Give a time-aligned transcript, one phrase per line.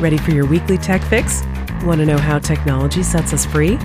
[0.00, 1.42] Ready for your weekly tech fix?
[1.82, 3.78] Want to know how technology sets us free?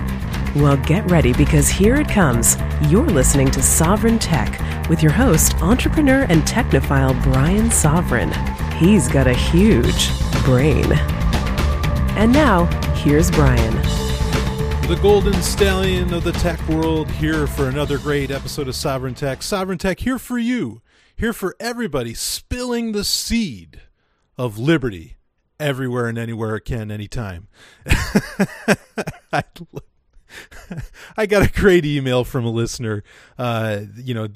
[0.54, 2.58] Well, get ready because here it comes.
[2.88, 4.60] You're listening to Sovereign Tech
[4.90, 8.30] with your host, entrepreneur and technophile Brian Sovereign.
[8.76, 10.10] He's got a huge
[10.44, 10.84] brain.
[12.18, 13.74] And now, here's Brian.
[14.88, 19.42] The golden stallion of the tech world here for another great episode of Sovereign Tech.
[19.42, 20.82] Sovereign Tech here for you,
[21.16, 23.80] here for everybody, spilling the seed
[24.36, 25.16] of liberty
[25.58, 27.48] everywhere and anywhere it can, anytime.
[29.32, 29.42] I,
[31.16, 33.02] I got a great email from a listener,
[33.38, 34.28] uh, you know,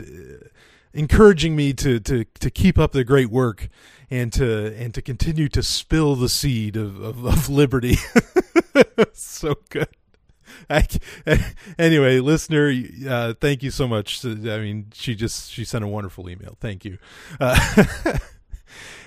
[0.92, 3.68] encouraging me to, to, to keep up the great work
[4.10, 7.96] and to and to continue to spill the seed of, of, of liberty.
[9.12, 9.88] so good.
[10.70, 10.86] I,
[11.78, 12.72] anyway, listener,
[13.08, 14.24] uh, thank you so much.
[14.24, 16.56] I mean, she just she sent a wonderful email.
[16.60, 16.98] Thank you.
[17.40, 18.18] Uh,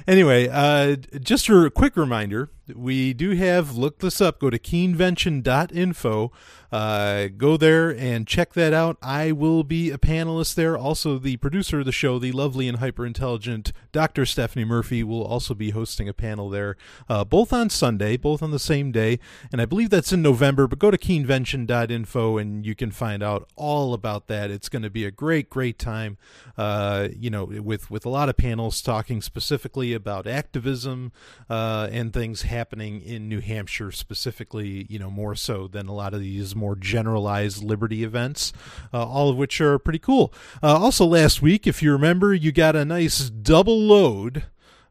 [0.08, 6.32] anyway, uh, just a quick reminder we do have look this up go to keenvention.info
[6.72, 8.98] uh, go there and check that out.
[9.02, 10.78] I will be a panelist there.
[10.78, 15.24] Also the producer of the show the lovely and hyper intelligent dr stephanie murphy will
[15.24, 19.20] also be hosting a panel there uh, both on sunday both on the same day.
[19.52, 23.50] And i believe that's in november but go to keenvention.info and you can find out
[23.56, 24.52] all about that.
[24.52, 26.18] It's going to be a great great time
[26.58, 31.12] uh, you know with with a lot of panels talking specifically about activism
[31.50, 35.94] uh, and things happening happening in New Hampshire specifically, you know, more so than a
[35.94, 38.52] lot of these more generalized liberty events,
[38.94, 40.34] uh, all of which are pretty cool.
[40.62, 44.44] Uh, also, last week, if you remember, you got a nice double load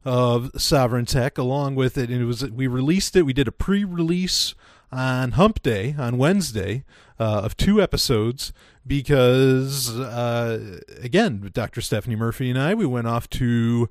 [0.03, 3.27] of Sovereign Tech along with it, and it was we released it.
[3.27, 4.55] We did a pre-release
[4.91, 6.85] on Hump Day on Wednesday
[7.21, 8.51] uh, of two episodes
[8.87, 11.83] because uh, again, Dr.
[11.83, 13.91] Stephanie Murphy and I we went off to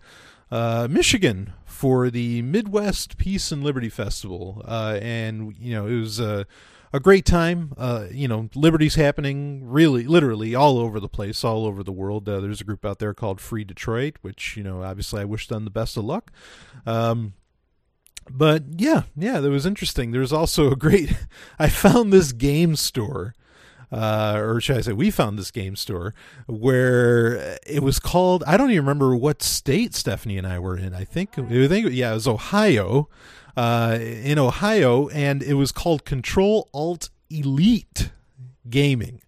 [0.52, 6.20] uh, Michigan for the Midwest Peace and Liberty Festival, uh, and you know it was
[6.20, 6.46] a,
[6.94, 7.74] a great time.
[7.78, 12.28] Uh, you know, liberty's happening really, literally all over the place, all over the world.
[12.28, 15.48] Uh, there's a group out there called Free Detroit, which you know, obviously, I wish
[15.48, 16.32] them the best of luck.
[16.86, 17.34] Um,
[18.30, 20.12] but yeah, yeah, that was interesting.
[20.12, 21.16] There's also a great.
[21.60, 23.34] I found this game store
[23.92, 26.14] uh, or should I say, we found this game store
[26.46, 28.44] where it was called.
[28.46, 30.94] I don't even remember what state Stephanie and I were in.
[30.94, 33.10] I think, I think, yeah, it was Ohio.
[33.56, 38.12] Uh, in Ohio, and it was called Control Alt Elite
[38.70, 39.20] Gaming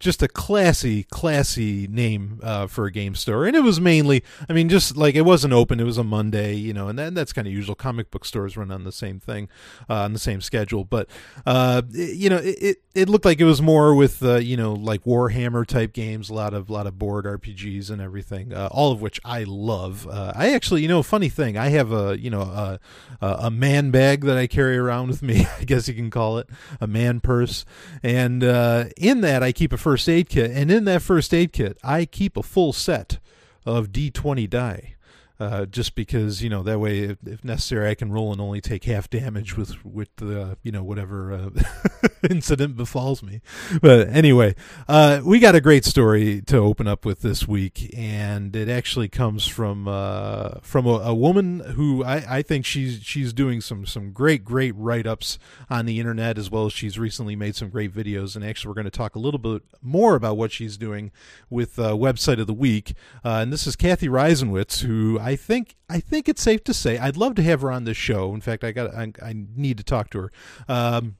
[0.00, 3.44] just a classy, classy name uh, for a game store.
[3.44, 5.78] And it was mainly, I mean, just like it wasn't open.
[5.78, 7.74] It was a Monday, you know, and that, that's kind of usual.
[7.74, 9.50] Comic book stores run on the same thing,
[9.90, 10.84] uh, on the same schedule.
[10.84, 11.08] But
[11.44, 14.72] uh, it, you know, it, it looked like it was more with uh, you know
[14.72, 18.90] like Warhammer type games, a lot of lot of board RPGs and everything, uh, all
[18.90, 20.08] of which I love.
[20.08, 22.80] Uh, I actually, you know, funny thing, I have a you know a,
[23.20, 25.46] a man bag that I carry around with me.
[25.60, 26.48] I guess you can call it
[26.80, 27.64] a man purse,
[28.02, 31.76] and in that I keep a first aid kit, and in that first aid kit,
[31.82, 33.18] I keep a full set
[33.66, 34.94] of D20 die
[35.40, 38.60] uh, just because you know that way, if, if, necessary, I can roll and only
[38.60, 41.50] take half damage with with the you know whatever uh,
[42.30, 43.40] incident befalls me.
[43.80, 44.54] But anyway,
[44.86, 49.08] uh, we got a great story to open up with this week, and it actually
[49.08, 53.86] comes from uh, from a, a, woman who I, I think she's she's doing some
[53.86, 55.38] some great great write ups
[55.70, 58.36] on the internet as well as she's recently made some great videos.
[58.36, 61.12] And actually, we're going to talk a little bit more about what she's doing
[61.48, 62.92] with uh, website of the week.
[63.24, 66.98] And this is Cathy Reisenwitz, who I I think I think it's safe to say
[66.98, 68.34] I'd love to have her on this show.
[68.34, 70.32] In fact, I got I, I need to talk to her.
[70.68, 71.18] Um,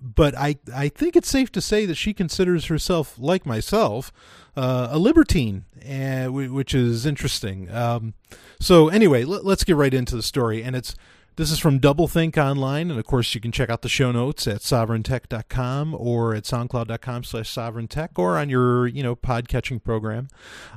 [0.00, 4.12] but I I think it's safe to say that she considers herself like myself
[4.56, 7.70] uh, a libertine, uh, which is interesting.
[7.70, 8.14] Um,
[8.58, 10.96] so anyway, let, us get right into the story, and it's.
[11.36, 14.46] This is from Doublethink Online, and of course you can check out the show notes
[14.46, 20.28] at sovereigntech.com or at soundcloud.com slash sovereigntech or on your, you know, podcatching program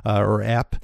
[0.04, 0.74] uh, or app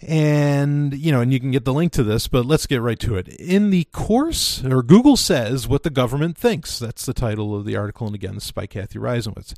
[0.00, 3.00] and you know and you can get the link to this but let's get right
[3.00, 3.28] to it.
[3.28, 6.78] In the course or google says what the government thinks.
[6.78, 8.06] That's the title of the article.
[8.06, 9.54] And again this is by cathy reisenwitz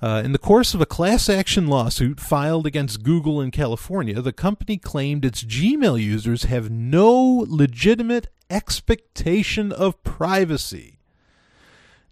[0.00, 4.32] uh, in the course of a class action lawsuit filed against google in california the
[4.32, 10.98] company claimed its gmail users have no legitimate expectation of privacy.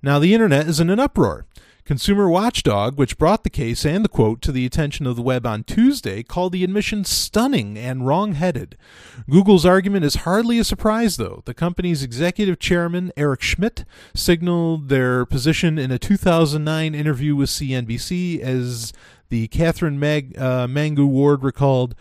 [0.03, 1.47] Now the internet is in an uproar
[1.85, 5.47] Consumer Watchdog, which brought the case and the quote to the attention of the web
[5.47, 8.77] on Tuesday, called the admission stunning and wrong-headed.
[9.29, 11.43] Google's argument is hardly a surprise, though.
[11.47, 13.85] The company's executive chairman, Eric Schmidt,
[14.15, 18.93] signaled their position in a 2009 interview with CNBC as
[19.29, 21.95] the Katherine Mag- uh, Mangu Ward recalled.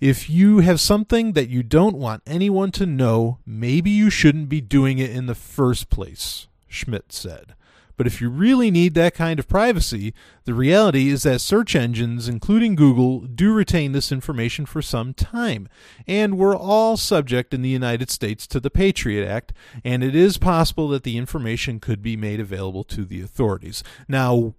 [0.00, 4.60] If you have something that you don't want anyone to know, maybe you shouldn't be
[4.60, 7.54] doing it in the first place, Schmidt said.
[7.96, 12.28] But if you really need that kind of privacy, the reality is that search engines,
[12.28, 15.68] including Google, do retain this information for some time.
[16.06, 19.52] And we're all subject in the United States to the Patriot Act,
[19.84, 23.82] and it is possible that the information could be made available to the authorities.
[24.08, 24.54] Now,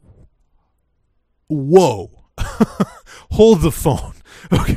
[1.48, 2.24] whoa.
[3.32, 4.14] Hold the phone.
[4.52, 4.76] Okay.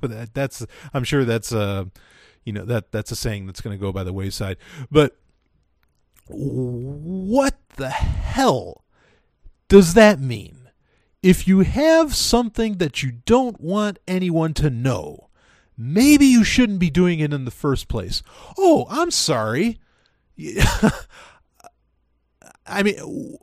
[0.00, 1.84] that, that's I'm sure that's uh
[2.44, 4.56] you know that that's a saying that's going to go by the wayside.
[4.90, 5.16] But
[6.28, 8.84] what the hell
[9.68, 10.70] does that mean?
[11.22, 15.30] If you have something that you don't want anyone to know,
[15.76, 18.22] maybe you shouldn't be doing it in the first place.
[18.58, 19.80] Oh, I'm sorry.
[22.66, 23.34] I mean,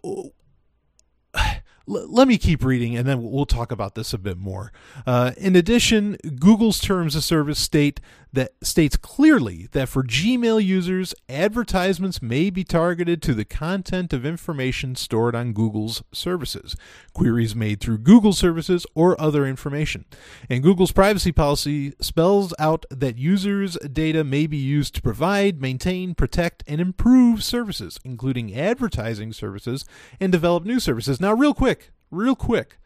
[1.85, 4.71] let me keep reading and then we'll talk about this a bit more.
[5.05, 7.99] Uh, in addition, Google's terms of service state
[8.33, 14.25] that states clearly that for Gmail users, advertisements may be targeted to the content of
[14.25, 16.75] information stored on Google's services,
[17.13, 20.05] queries made through Google services, or other information.
[20.49, 26.15] And Google's privacy policy spells out that users' data may be used to provide, maintain,
[26.15, 29.85] protect, and improve services, including advertising services,
[30.19, 31.21] and develop new services.
[31.21, 31.72] Now, real quick,
[32.13, 32.77] real quick,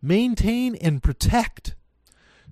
[0.00, 1.74] maintain and protect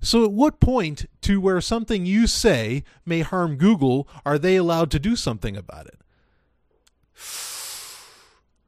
[0.03, 4.91] so, at what point to where something you say may harm Google are they allowed
[4.91, 5.97] to do something about it?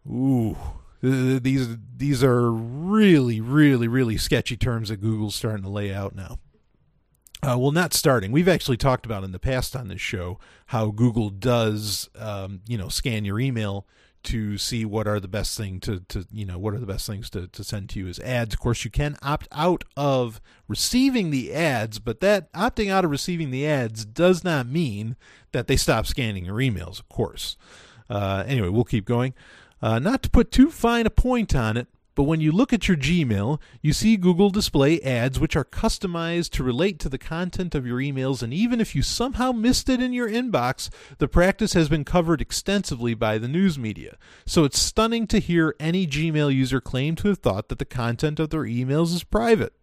[0.10, 0.56] Ooh,
[1.02, 6.40] these these are really, really, really sketchy terms that Google's starting to lay out now.
[7.44, 8.32] Uh, well, not starting.
[8.32, 12.78] We've actually talked about in the past on this show how Google does, um, you
[12.78, 13.86] know, scan your email
[14.26, 17.08] to see what are the best thing to, to you know what are the best
[17.08, 18.54] things to, to send to you as ads.
[18.54, 23.12] Of course you can opt out of receiving the ads but that opting out of
[23.12, 25.16] receiving the ads does not mean
[25.52, 27.58] that they stop scanning your emails of course.
[28.10, 29.34] Uh, anyway we'll keep going.
[29.82, 32.88] Uh, not to put too fine a point on it but when you look at
[32.88, 37.76] your Gmail, you see Google display ads which are customized to relate to the content
[37.76, 41.74] of your emails, and even if you somehow missed it in your inbox, the practice
[41.74, 44.18] has been covered extensively by the news media.
[44.46, 48.40] So it's stunning to hear any Gmail user claim to have thought that the content
[48.40, 49.74] of their emails is private.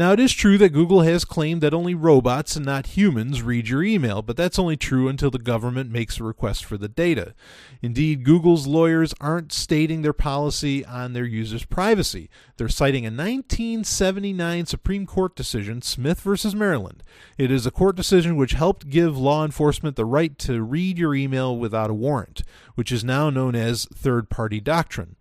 [0.00, 3.68] Now, it is true that Google has claimed that only robots and not humans read
[3.68, 7.34] your email, but that's only true until the government makes a request for the data.
[7.82, 12.30] Indeed, Google's lawyers aren't stating their policy on their users' privacy.
[12.56, 16.56] They're citing a 1979 Supreme Court decision, Smith v.
[16.56, 17.02] Maryland.
[17.36, 21.14] It is a court decision which helped give law enforcement the right to read your
[21.14, 22.42] email without a warrant,
[22.74, 25.16] which is now known as third party doctrine.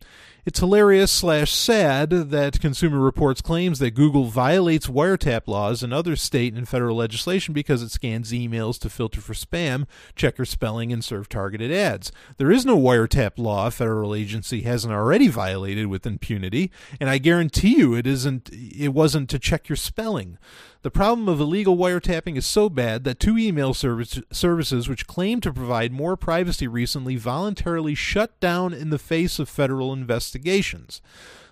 [0.50, 6.16] It's hilarious slash sad that Consumer Reports claims that Google violates wiretap laws and other
[6.16, 9.86] state and federal legislation because it scans emails to filter for spam,
[10.16, 12.12] check your spelling, and serve targeted ads.
[12.38, 17.20] There is no wiretap law a federal agency hasn't already violated with impunity, and I
[17.20, 20.40] guarantee you it isn't it wasn't to check your spelling.
[20.82, 25.42] The problem of illegal wiretapping is so bad that two email service, services which claim
[25.42, 31.02] to provide more privacy recently voluntarily shut down in the face of federal investigations.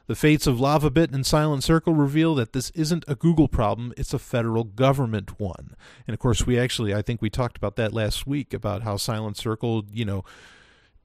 [0.05, 4.13] The fates of LavaBit and Silent Circle reveal that this isn't a Google problem, it's
[4.13, 5.75] a federal government one.
[6.07, 8.95] And of course, we actually, I think we talked about that last week about how
[8.95, 10.23] Silent Circle, you know,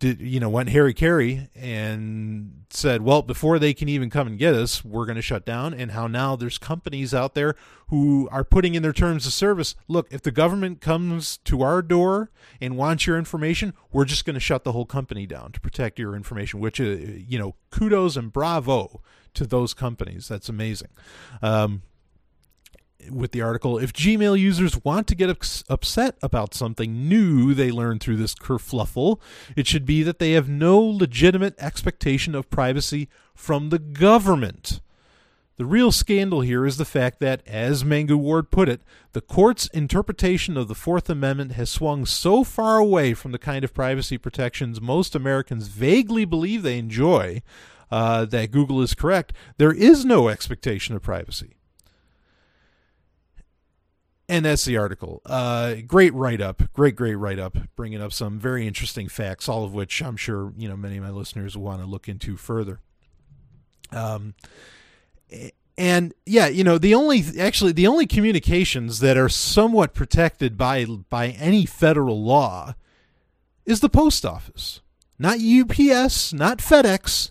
[0.03, 4.53] did you know went hara-kiri and said well before they can even come and get
[4.53, 5.73] us we're going to shut down.
[5.73, 7.55] And how now there's companies out there
[7.87, 9.77] who are putting in their terms of service.
[9.87, 14.35] Look if the government comes to our door and wants your information we're just going
[14.35, 18.17] to shut the whole company down to protect your information which uh, you know kudos
[18.17, 19.01] and bravo
[19.35, 20.27] to those companies.
[20.27, 20.89] That's amazing.
[21.41, 21.83] Um,
[23.11, 25.31] with the article if Gmail users want to get
[25.69, 29.21] upset about something new they learn through this kerfluffle,
[29.57, 34.81] it should be that they have no legitimate expectation of privacy from the government.
[35.57, 38.81] The real scandal here is the fact that, as Mangu Ward put it,
[39.13, 43.63] the court's interpretation of the Fourth Amendment has swung so far away from the kind
[43.63, 47.43] of privacy protections most Americans vaguely believe they enjoy
[47.91, 49.35] uh, that Google is correct.
[49.59, 51.55] There is no expectation of privacy
[54.29, 55.21] and that's the article.
[55.27, 59.65] Uh, great write up, great great write up, bringing up some very interesting facts, all
[59.65, 62.37] of which I'm sure you know many of my listeners will want to look into
[62.37, 62.81] further.
[63.91, 64.35] Um,
[65.77, 70.85] and yeah, you know the only actually the only communications that are somewhat protected by
[70.85, 72.75] by any federal law
[73.65, 74.81] is the post office,
[75.19, 77.31] not UPS, not FedEx.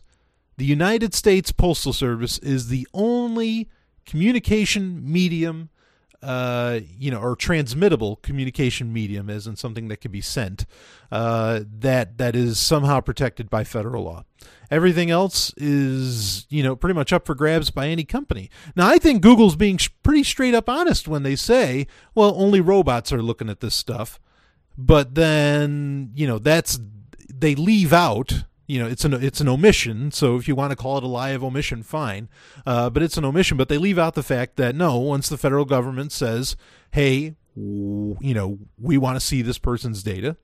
[0.57, 3.69] The United States Postal Service is the only
[4.05, 5.69] communication medium,
[6.23, 10.65] uh, you know, or transmittable communication medium, as in something that can be sent,
[11.11, 14.23] uh, that that is somehow protected by federal law.
[14.69, 18.49] Everything else is, you know, pretty much up for grabs by any company.
[18.75, 22.61] Now, I think Google's being sh- pretty straight up honest when they say, well, only
[22.61, 24.19] robots are looking at this stuff.
[24.77, 26.79] But then, you know, that's
[27.29, 30.77] they leave out you know it's an it's an omission so if you want to
[30.77, 32.29] call it a lie of omission fine
[32.65, 35.37] uh, but it's an omission but they leave out the fact that no once the
[35.37, 36.55] federal government says
[36.91, 40.37] hey w- you know we want to see this person's data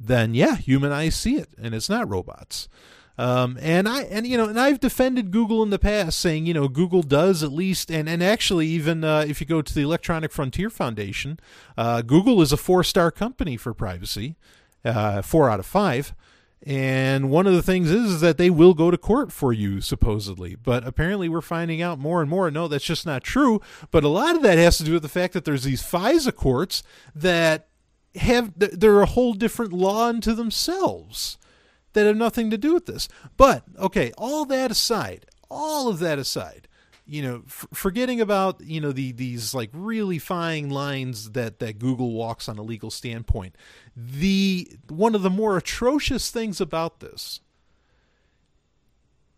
[0.00, 2.68] then yeah human eyes see it and it's not robots
[3.18, 6.54] um, and I and you know and I've defended Google in the past, saying you
[6.54, 9.82] know Google does at least and and actually even uh, if you go to the
[9.82, 11.40] Electronic Frontier Foundation,
[11.76, 14.36] uh, Google is a four star company for privacy,
[14.84, 16.14] uh, four out of five.
[16.64, 19.80] And one of the things is, is, that they will go to court for you,
[19.80, 20.56] supposedly.
[20.56, 22.50] But apparently, we're finding out more and more.
[22.50, 23.60] No, that's just not true.
[23.90, 26.34] But a lot of that has to do with the fact that there's these FISA
[26.34, 26.82] courts
[27.14, 27.68] that
[28.16, 31.38] have, they're a whole different law unto themselves
[31.92, 33.08] that have nothing to do with this.
[33.36, 36.67] But, okay, all that aside, all of that aside,
[37.08, 41.78] you know, f- forgetting about you know the these like really fine lines that that
[41.78, 43.56] Google walks on a legal standpoint.
[43.96, 47.40] The one of the more atrocious things about this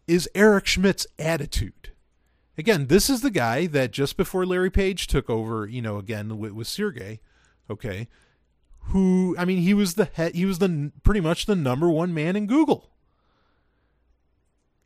[0.08, 1.92] is Eric Schmidt's attitude.
[2.58, 6.38] Again, this is the guy that just before Larry Page took over, you know, again
[6.38, 7.20] with, with Sergey,
[7.70, 8.08] okay,
[8.86, 12.12] who I mean, he was the head, he was the pretty much the number one
[12.12, 12.90] man in Google,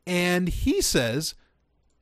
[0.05, 1.33] and he says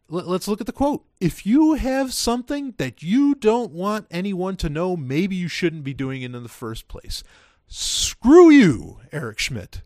[0.09, 1.05] let's look at the quote.
[1.19, 5.93] If you have something that you don't want anyone to know, maybe you shouldn't be
[5.93, 7.23] doing it in the first place.
[7.67, 9.81] Screw you, Eric Schmidt.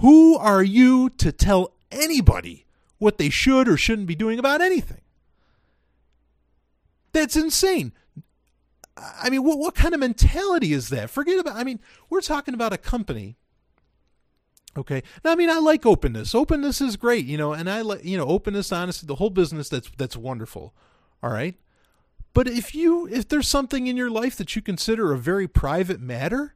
[0.00, 2.66] Who are you to tell anybody
[2.98, 5.00] what they should or shouldn't be doing about anything?
[7.12, 7.92] That's insane.
[8.96, 11.10] I mean, what, what kind of mentality is that?
[11.10, 13.36] Forget about, I mean, we're talking about a company
[14.76, 15.02] Okay.
[15.24, 16.34] Now, I mean, I like openness.
[16.34, 19.68] Openness is great, you know, and I like, you know, openness, honesty, the whole business.
[19.68, 20.74] That's that's wonderful.
[21.22, 21.54] All right.
[22.34, 26.00] But if you if there's something in your life that you consider a very private
[26.00, 26.54] matter,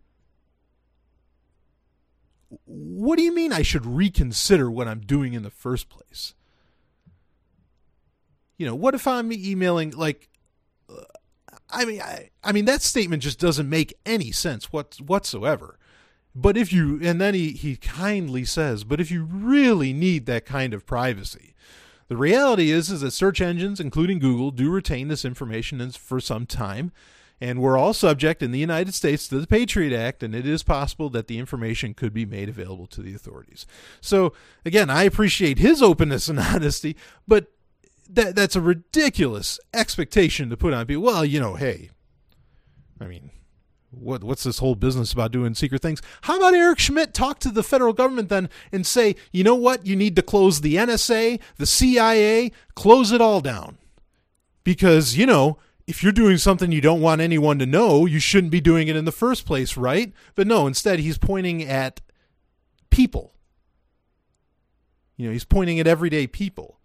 [2.67, 6.35] what do you mean I should reconsider what I'm doing in the first place?
[8.59, 10.29] You know, what if I'm emailing like
[10.91, 11.05] uh,
[11.71, 15.79] I mean I, I mean that statement just doesn't make any sense what whatsoever.
[16.35, 20.47] But if you, and then he, he kindly says, but if you really need that
[20.47, 21.55] kind of privacy,
[22.09, 26.47] the reality is, is that search engines, including Google, do retain this information for some
[26.47, 26.93] time.
[27.41, 30.63] And we're all subject in the United States to the Patriot Act, and it is
[30.63, 33.65] possible that the information could be made available to the authorities.
[34.01, 34.35] So,
[34.65, 36.97] again, I appreciate his openness and honesty,
[37.27, 37.47] but
[38.11, 41.05] that that's a ridiculous expectation to put on people.
[41.05, 41.91] Well, you know, hey,
[43.01, 43.31] I mean,
[43.91, 46.01] what what's this whole business about doing secret things?
[46.23, 49.87] How about Eric Schmidt talk to the federal government then and say, you know what,
[49.87, 53.79] you need to close the NSA, the CIA, close it all down.
[54.63, 58.53] Because, you know, if you're doing something you don't want anyone to know, you shouldn't
[58.53, 60.13] be doing it in the first place, right?
[60.35, 62.01] But no, instead he's pointing at
[62.91, 63.35] people.
[65.17, 66.80] You know, he's pointing at everyday people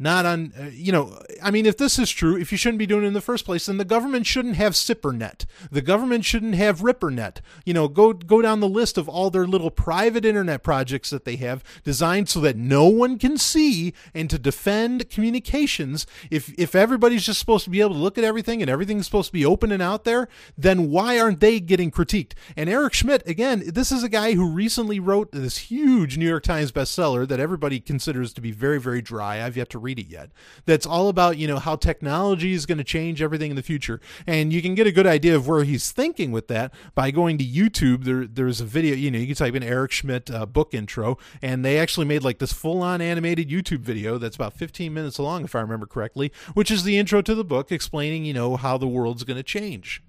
[0.00, 2.86] not on uh, you know i mean if this is true if you shouldn't be
[2.86, 6.54] doing it in the first place then the government shouldn't have SIPRNet the government shouldn't
[6.54, 7.38] have rippernet.
[7.64, 11.24] You know go go down the list of all their little private internet projects that
[11.24, 16.06] they have designed so that no one can see and to defend communications.
[16.30, 19.28] If if everybody's just supposed to be able to look at everything and everything's supposed
[19.28, 22.32] to be open and out there then why aren't they getting critiqued?
[22.56, 26.42] And eric schmidt again this is a guy who recently wrote this huge new york
[26.42, 29.44] times bestseller that everybody considers to be very very dry.
[29.44, 30.30] I've yet to read read it yet.
[30.66, 34.00] That's all about, you know, how technology is going to change everything in the future.
[34.26, 37.38] And you can get a good idea of where he's thinking with that by going
[37.38, 38.04] to YouTube.
[38.04, 41.18] There, there's a video, you know, you can type in Eric Schmidt uh, book intro,
[41.42, 45.18] and they actually made like this full on animated YouTube video that's about 15 minutes
[45.18, 48.56] long, if I remember correctly, which is the intro to the book explaining, you know,
[48.56, 50.02] how the world's going to change.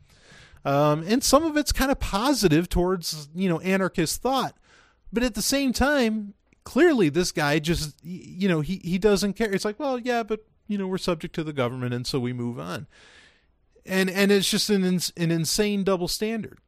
[0.63, 4.55] Um, and some of it's kind of positive towards, you know, anarchist thought.
[5.11, 9.51] But at the same time, clearly this guy just you know he he doesn't care.
[9.51, 12.33] It's like well yeah but you know we're subject to the government and so we
[12.33, 12.87] move on.
[13.85, 16.59] And and it's just an an insane double standard.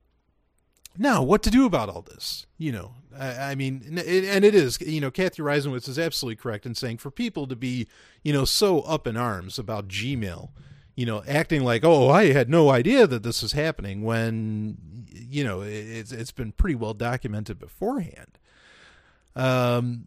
[0.97, 2.45] Now what to do about all this?
[2.57, 6.65] You know i, I mean and it is you know cathy reisenwitz is absolutely correct
[6.65, 7.87] in saying for people to be
[8.23, 10.49] you know so up in arms about gmail
[10.95, 14.77] you know acting like oh i had no idea that this was happening when
[15.11, 18.39] you know it's it's been pretty well documented beforehand
[19.35, 20.05] um,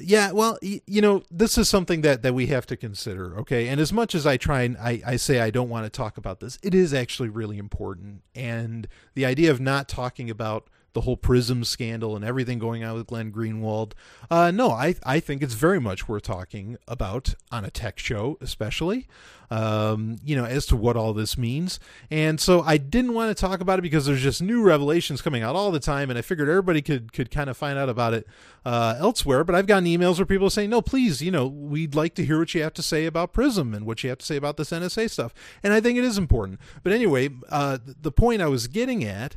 [0.00, 3.68] Yeah, well, you know, this is something that, that we have to consider, okay?
[3.68, 6.16] And as much as I try and I, I say I don't want to talk
[6.16, 8.22] about this, it is actually really important.
[8.34, 12.94] And the idea of not talking about the whole Prism scandal and everything going on
[12.94, 13.92] with Glenn Greenwald.
[14.30, 18.38] Uh, no, I I think it's very much worth talking about on a tech show,
[18.40, 19.06] especially.
[19.50, 21.78] Um, you know, as to what all this means.
[22.10, 25.42] And so I didn't want to talk about it because there's just new revelations coming
[25.42, 28.14] out all the time, and I figured everybody could could kind of find out about
[28.14, 28.26] it
[28.64, 29.44] uh, elsewhere.
[29.44, 32.24] But I've gotten emails where people are saying, "No, please, you know, we'd like to
[32.24, 34.56] hear what you have to say about Prism and what you have to say about
[34.56, 36.58] this NSA stuff." And I think it is important.
[36.82, 39.36] But anyway, uh, the point I was getting at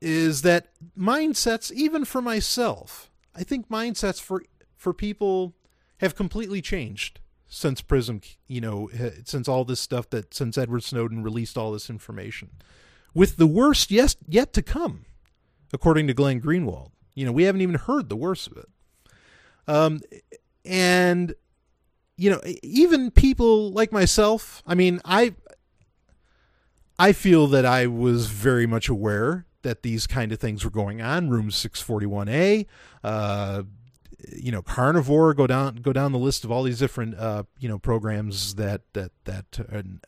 [0.00, 4.42] is that mindsets, even for myself, I think mindsets for
[4.76, 5.54] for people
[5.98, 8.90] have completely changed since Prism, you know,
[9.24, 12.50] since all this stuff that since Edward Snowden released all this information,
[13.14, 15.06] with the worst yes yet to come,
[15.72, 16.90] according to Glenn Greenwald.
[17.14, 18.68] You know, we haven't even heard the worst of it.
[19.66, 20.00] Um,
[20.64, 21.34] and
[22.16, 24.62] you know, even people like myself.
[24.66, 25.34] I mean, I
[26.98, 31.00] I feel that I was very much aware that these kind of things were going
[31.00, 31.30] on.
[31.30, 32.66] Room 641A,
[33.04, 33.62] uh,
[34.36, 35.34] you know, Carnivore.
[35.34, 38.82] Go down, go down the list of all these different, uh, you know, programs that
[38.92, 39.60] that that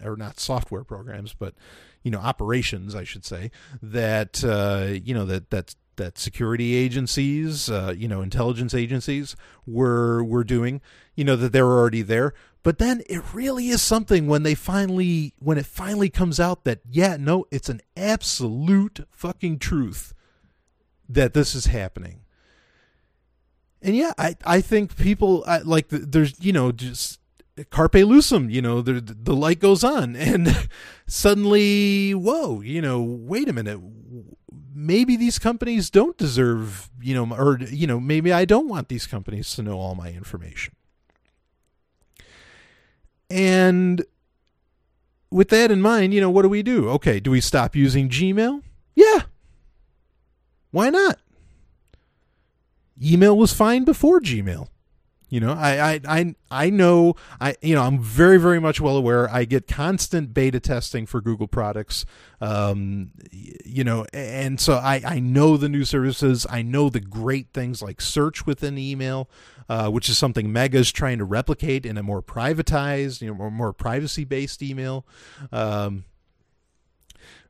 [0.03, 1.55] are not software programs, but
[2.03, 3.51] you know, operations, I should say.
[3.83, 10.25] That uh, you know that that that security agencies, uh, you know, intelligence agencies were
[10.25, 10.81] were doing.
[11.15, 12.35] You know that they were already there.
[12.63, 16.81] But then it really is something when they finally when it finally comes out that
[16.91, 20.13] yeah, no, it's an absolute fucking truth
[21.09, 22.21] that this is happening.
[23.81, 27.19] And yeah, I I think people I, like there's you know just
[27.71, 30.69] carpe lucem, you know, the the light goes on and
[31.07, 33.81] suddenly whoa, you know, wait a minute.
[34.73, 39.07] Maybe these companies don't deserve, you know, or you know, maybe I don't want these
[39.07, 40.75] companies to know all my information.
[43.29, 44.05] And
[45.31, 46.89] with that in mind, you know, what do we do?
[46.91, 48.63] Okay, do we stop using Gmail?
[48.95, 49.21] Yeah.
[50.71, 51.19] Why not?
[53.03, 54.69] Email was fine before Gmail.
[55.31, 58.97] You know, I, I, I, I know, I, you know, I'm very, very much well
[58.97, 59.31] aware.
[59.31, 62.05] I get constant beta testing for Google products,
[62.41, 66.49] um, you know, and so I, I know the new services.
[66.51, 69.31] I know the great things like search within email,
[69.69, 73.35] uh, which is something Mega is trying to replicate in a more privatized, you know,
[73.35, 75.07] more, more privacy based email.
[75.53, 76.05] Um,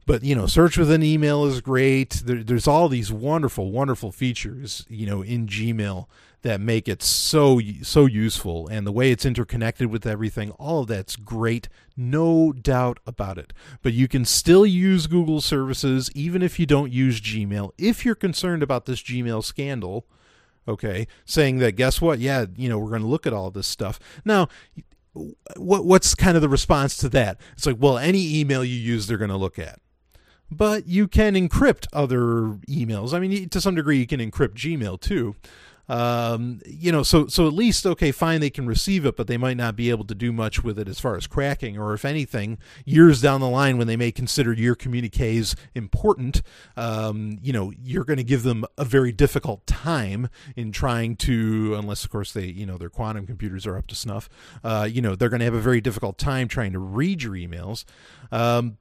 [0.07, 4.85] but you know search within email is great there, there's all these wonderful wonderful features
[4.89, 6.07] you know in gmail
[6.43, 10.89] that make it so so useful and the way it's interconnected with everything all of
[10.89, 13.53] that's great no doubt about it.
[13.83, 17.73] But you can still use google services even if you don't use gmail.
[17.77, 20.07] If you're concerned about this gmail scandal
[20.69, 22.19] okay saying that guess what?
[22.19, 23.99] Yeah you know we're going to look at all this stuff.
[24.25, 24.49] Now
[25.57, 27.39] what what's kind of the response to that?
[27.53, 29.81] It's like well any email you use they're going to look at.
[30.53, 33.13] But you can encrypt other emails.
[33.13, 35.37] I mean to some degree you can encrypt gmail too
[35.91, 39.37] um, you know, so so at least okay, fine, they can receive it, but they
[39.37, 42.05] might not be able to do much with it as far as cracking, or if
[42.05, 46.43] anything, years down the line when they may consider your communiques important,
[46.77, 51.75] um, you know, you're going to give them a very difficult time in trying to,
[51.75, 54.29] unless of course they, you know, their quantum computers are up to snuff.
[54.63, 57.33] Uh, you know, they're going to have a very difficult time trying to read your
[57.33, 57.85] emails.
[58.31, 58.79] Um,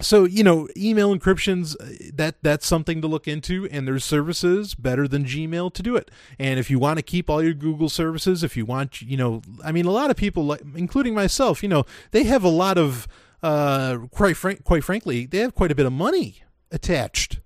[0.00, 4.74] so you know email encryptions uh, that that's something to look into and there's services
[4.74, 6.10] better than gmail to do it.
[6.38, 9.42] And if you want to keep all your google services if you want you know
[9.64, 13.06] i mean a lot of people including myself you know they have a lot of
[13.42, 17.40] uh quite quite frankly they have quite a bit of money attached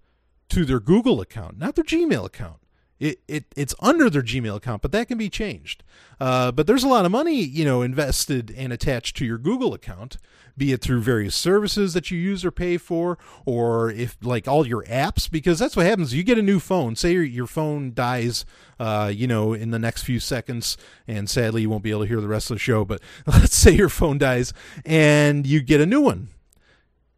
[0.48, 2.59] to their google account not their gmail account
[3.00, 5.82] it, it it's under their Gmail account, but that can be changed.
[6.20, 9.72] Uh, but there's a lot of money, you know, invested and attached to your Google
[9.72, 10.18] account,
[10.56, 14.66] be it through various services that you use or pay for, or if like all
[14.66, 16.14] your apps, because that's what happens.
[16.14, 16.94] You get a new phone.
[16.94, 18.44] Say your, your phone dies,
[18.78, 20.76] uh, you know, in the next few seconds,
[21.08, 22.84] and sadly you won't be able to hear the rest of the show.
[22.84, 24.52] But let's say your phone dies
[24.84, 26.28] and you get a new one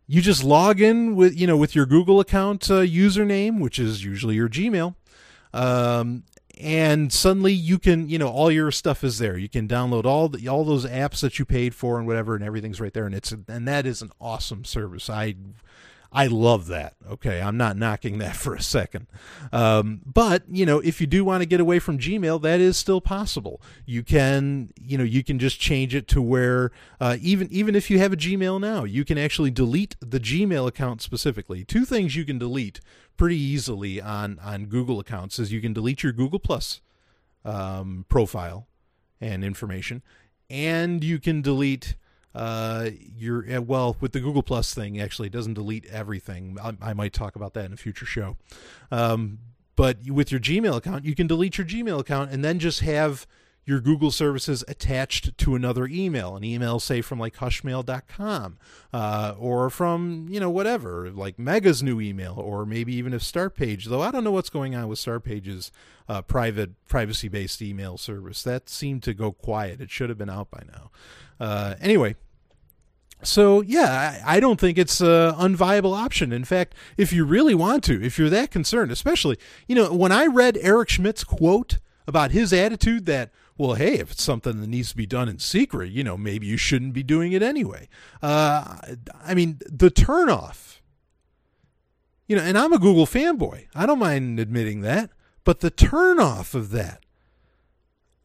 [0.06, 4.04] you just log in with you know with your Google account uh, username, which is
[4.04, 4.94] usually your Gmail,
[5.52, 6.24] um,
[6.60, 9.36] and suddenly you can you know all your stuff is there.
[9.36, 12.44] You can download all the, all those apps that you paid for and whatever and
[12.44, 15.08] everything's right there and it's and that is an awesome service.
[15.10, 15.34] I
[16.14, 16.94] I love that.
[17.10, 19.06] Okay, I'm not knocking that for a second.
[19.50, 22.76] Um, but you know, if you do want to get away from Gmail, that is
[22.76, 23.62] still possible.
[23.86, 26.70] You can, you know, you can just change it to where
[27.00, 30.68] uh, even even if you have a Gmail now, you can actually delete the Gmail
[30.68, 31.64] account specifically.
[31.64, 32.80] Two things you can delete
[33.16, 36.82] pretty easily on on Google accounts is you can delete your Google Plus
[37.44, 38.66] um, profile
[39.20, 40.02] and information,
[40.50, 41.94] and you can delete
[42.34, 45.00] uh, your uh, well with the Google Plus thing.
[45.00, 46.56] Actually, it doesn't delete everything.
[46.62, 48.36] I, I might talk about that in a future show.
[48.90, 49.38] Um,
[49.76, 53.26] but with your Gmail account, you can delete your Gmail account and then just have
[53.64, 58.58] your Google services attached to another email, an email, say, from like hushmail.com
[58.92, 63.84] uh, or from, you know, whatever, like Mega's new email, or maybe even if Startpage,
[63.84, 65.70] though I don't know what's going on with Startpage's
[66.08, 68.42] uh, private, privacy based email service.
[68.42, 69.80] That seemed to go quiet.
[69.80, 70.90] It should have been out by now.
[71.38, 72.16] Uh, anyway,
[73.22, 76.32] so yeah, I, I don't think it's an unviable option.
[76.32, 80.10] In fact, if you really want to, if you're that concerned, especially, you know, when
[80.10, 84.66] I read Eric Schmidt's quote about his attitude that well, hey, if it's something that
[84.66, 87.88] needs to be done in secret, you know, maybe you shouldn't be doing it anyway.
[88.22, 88.78] Uh,
[89.24, 90.80] I mean, the turnoff,
[92.26, 93.66] you know, and I'm a Google fanboy.
[93.74, 95.10] I don't mind admitting that,
[95.44, 97.04] but the turnoff of that,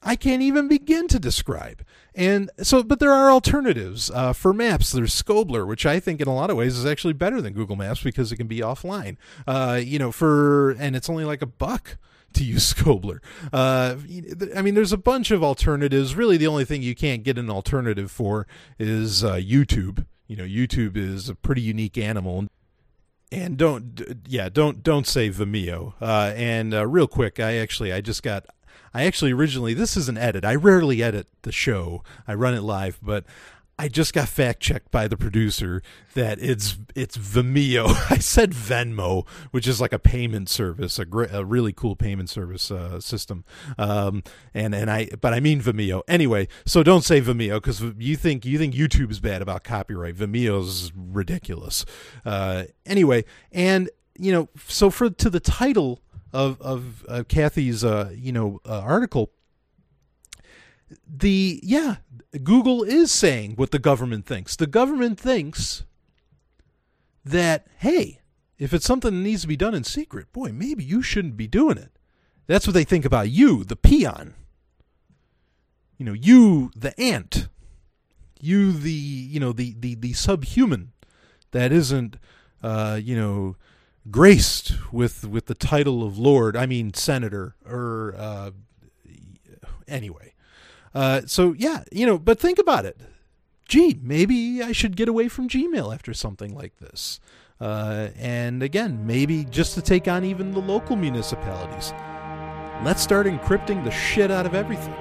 [0.01, 1.83] I can't even begin to describe.
[2.15, 4.91] And so, but there are alternatives uh, for maps.
[4.91, 7.75] There's Skobbler, which I think in a lot of ways is actually better than Google
[7.75, 9.17] Maps because it can be offline.
[9.45, 11.97] Uh, you know, for and it's only like a buck
[12.33, 13.19] to use Skobbler.
[13.51, 13.95] Uh,
[14.55, 16.15] I mean, there's a bunch of alternatives.
[16.15, 18.47] Really, the only thing you can't get an alternative for
[18.79, 20.05] is uh, YouTube.
[20.27, 22.47] You know, YouTube is a pretty unique animal.
[23.31, 25.93] And don't, yeah, don't don't say Vimeo.
[26.01, 28.45] Uh, and uh, real quick, I actually I just got
[28.93, 30.45] I actually originally this is an edit.
[30.45, 32.03] I rarely edit the show.
[32.27, 33.25] I run it live, but
[33.79, 35.83] I just got fact checked by the producer
[36.15, 37.87] that it's it's Vimeo.
[38.11, 42.29] I said Venmo, which is like a payment service, a, gr- a really cool payment
[42.29, 43.45] service uh, system.
[43.77, 46.47] Um, and and I but I mean Vimeo anyway.
[46.65, 50.15] So don't say Vimeo because you think you think YouTube is bad about copyright.
[50.15, 51.85] Vimeo's ridiculous.
[52.25, 56.01] Uh, anyway, and you know, so for to the title
[56.33, 59.31] of of Cathy's uh, you know uh, article
[61.07, 61.97] the yeah
[62.43, 64.55] google is saying what the government thinks.
[64.55, 65.83] The government thinks
[67.25, 68.21] that hey
[68.57, 71.47] if it's something that needs to be done in secret boy maybe you shouldn't be
[71.47, 71.91] doing it.
[72.47, 74.33] That's what they think about you the peon.
[75.97, 77.49] You know you the ant.
[78.39, 80.91] You the you know the the, the subhuman
[81.51, 82.17] that isn't
[82.63, 83.55] uh you know
[84.09, 88.51] graced with with the title of lord i mean senator or uh
[89.87, 90.33] anyway
[90.97, 92.99] uh, so yeah, you know, but think about it.
[93.69, 97.19] Gee, maybe I should get away from Gmail after something like this.
[97.61, 101.93] Uh, and again, maybe just to take on even the local municipalities.
[102.83, 104.95] Let's start encrypting the shit out of everything.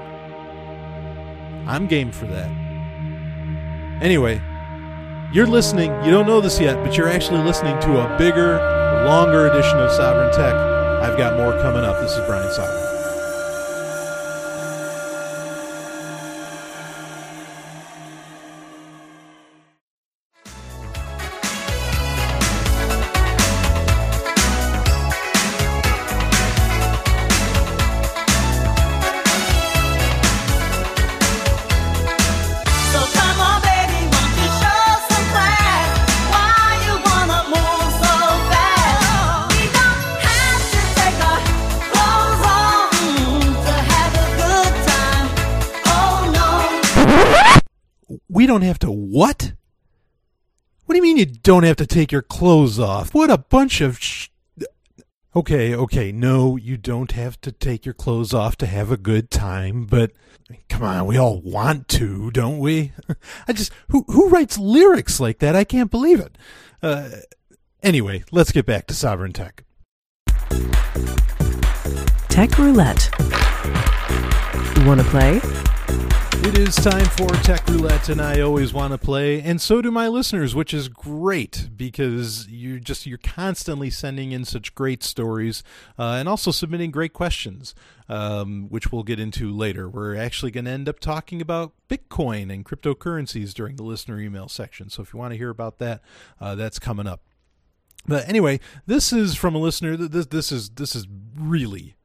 [1.66, 2.50] I'm game for that.
[4.02, 4.42] Anyway,
[5.32, 5.92] you're listening.
[6.04, 8.56] You don't know this yet, but you're actually listening to a bigger,
[9.06, 10.54] longer edition of Sovereign Tech.
[10.54, 12.02] I've got more coming up.
[12.02, 12.85] This is Brian Sovereign.
[48.46, 49.52] Don't have to what?
[50.84, 53.12] What do you mean you don't have to take your clothes off?
[53.12, 54.28] What a bunch of sh-
[55.34, 59.30] Okay, okay, no, you don't have to take your clothes off to have a good
[59.30, 60.12] time, but
[60.70, 62.92] come on, we all want to, don't we?
[63.48, 65.54] I just who who writes lyrics like that?
[65.54, 66.38] I can't believe it.
[66.82, 67.10] Uh,
[67.82, 69.64] anyway, let's get back to sovereign tech.
[72.30, 73.10] Tech roulette.
[74.78, 75.65] You Want to play?
[76.46, 79.90] It is time for Tech Roulette, and I always want to play, and so do
[79.90, 85.64] my listeners, which is great because you're just you're constantly sending in such great stories,
[85.98, 87.74] uh, and also submitting great questions,
[88.08, 89.88] um, which we'll get into later.
[89.88, 94.48] We're actually going to end up talking about Bitcoin and cryptocurrencies during the listener email
[94.48, 94.88] section.
[94.88, 96.00] So if you want to hear about that,
[96.40, 97.22] uh, that's coming up.
[98.06, 99.96] But anyway, this is from a listener.
[99.96, 101.96] This this is this is really,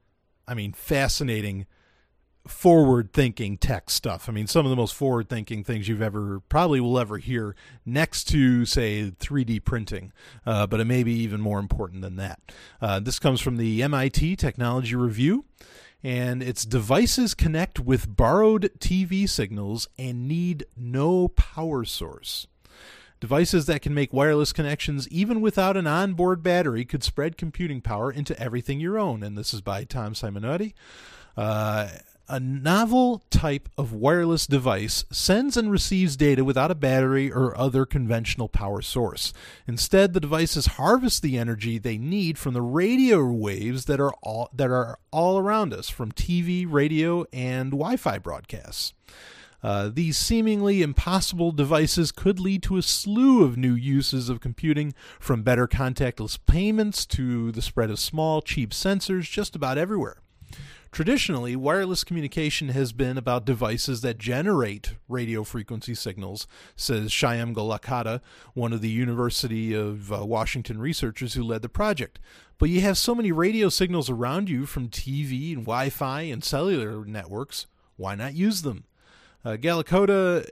[0.48, 1.68] I mean, fascinating
[2.48, 4.28] forward thinking tech stuff.
[4.28, 7.56] I mean, some of the most forward thinking things you've ever probably will ever hear
[7.86, 10.12] next to, say, 3D printing,
[10.46, 12.40] uh, but it may be even more important than that.
[12.82, 15.46] Uh, this comes from the MIT Technology Review.
[16.04, 22.48] And its devices connect with borrowed TV signals and need no power source.
[23.20, 28.12] Devices that can make wireless connections even without an onboard battery could spread computing power
[28.12, 29.22] into everything you own.
[29.22, 30.74] And this is by Tom Simonotti.
[31.38, 31.90] Uh,
[32.32, 37.86] a novel type of wireless device sends and receives data without a battery or other
[37.86, 39.34] conventional power source.
[39.68, 44.50] Instead, the devices harvest the energy they need from the radio waves that are all,
[44.54, 48.94] that are all around us from TV, radio, and Wi-Fi broadcasts.
[49.62, 54.94] Uh, these seemingly impossible devices could lead to a slew of new uses of computing,
[55.20, 60.21] from better contactless payments to the spread of small, cheap sensors just about everywhere.
[60.92, 68.20] Traditionally, wireless communication has been about devices that generate radio frequency signals, says Shyam Gollakota,
[68.56, 72.20] one of the University of uh, Washington researchers who led the project.
[72.58, 76.44] But you have so many radio signals around you from TV and Wi Fi and
[76.44, 78.84] cellular networks, why not use them?
[79.44, 79.58] Uh,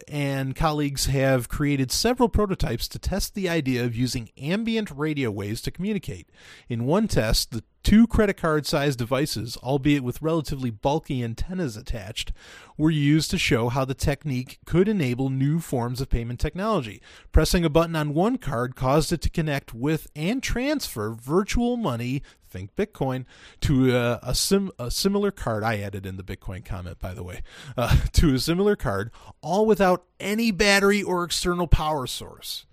[0.08, 5.62] and colleagues have created several prototypes to test the idea of using ambient radio waves
[5.62, 6.30] to communicate.
[6.69, 12.32] In one test, the two credit card sized devices, albeit with relatively bulky antennas attached,
[12.78, 17.02] were used to show how the technique could enable new forms of payment technology.
[17.32, 22.22] Pressing a button on one card caused it to connect with and transfer virtual money
[22.50, 23.26] think Bitcoin,
[23.62, 25.63] to a, a, sim, a similar card.
[25.63, 27.44] I added in the Bitcoin comment, by the way,
[27.78, 29.12] uh, to a similar card,
[29.42, 32.65] all without any battery or external power source.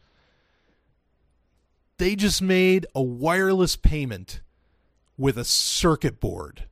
[1.99, 4.41] They just made a wireless payment
[5.17, 6.67] with a circuit board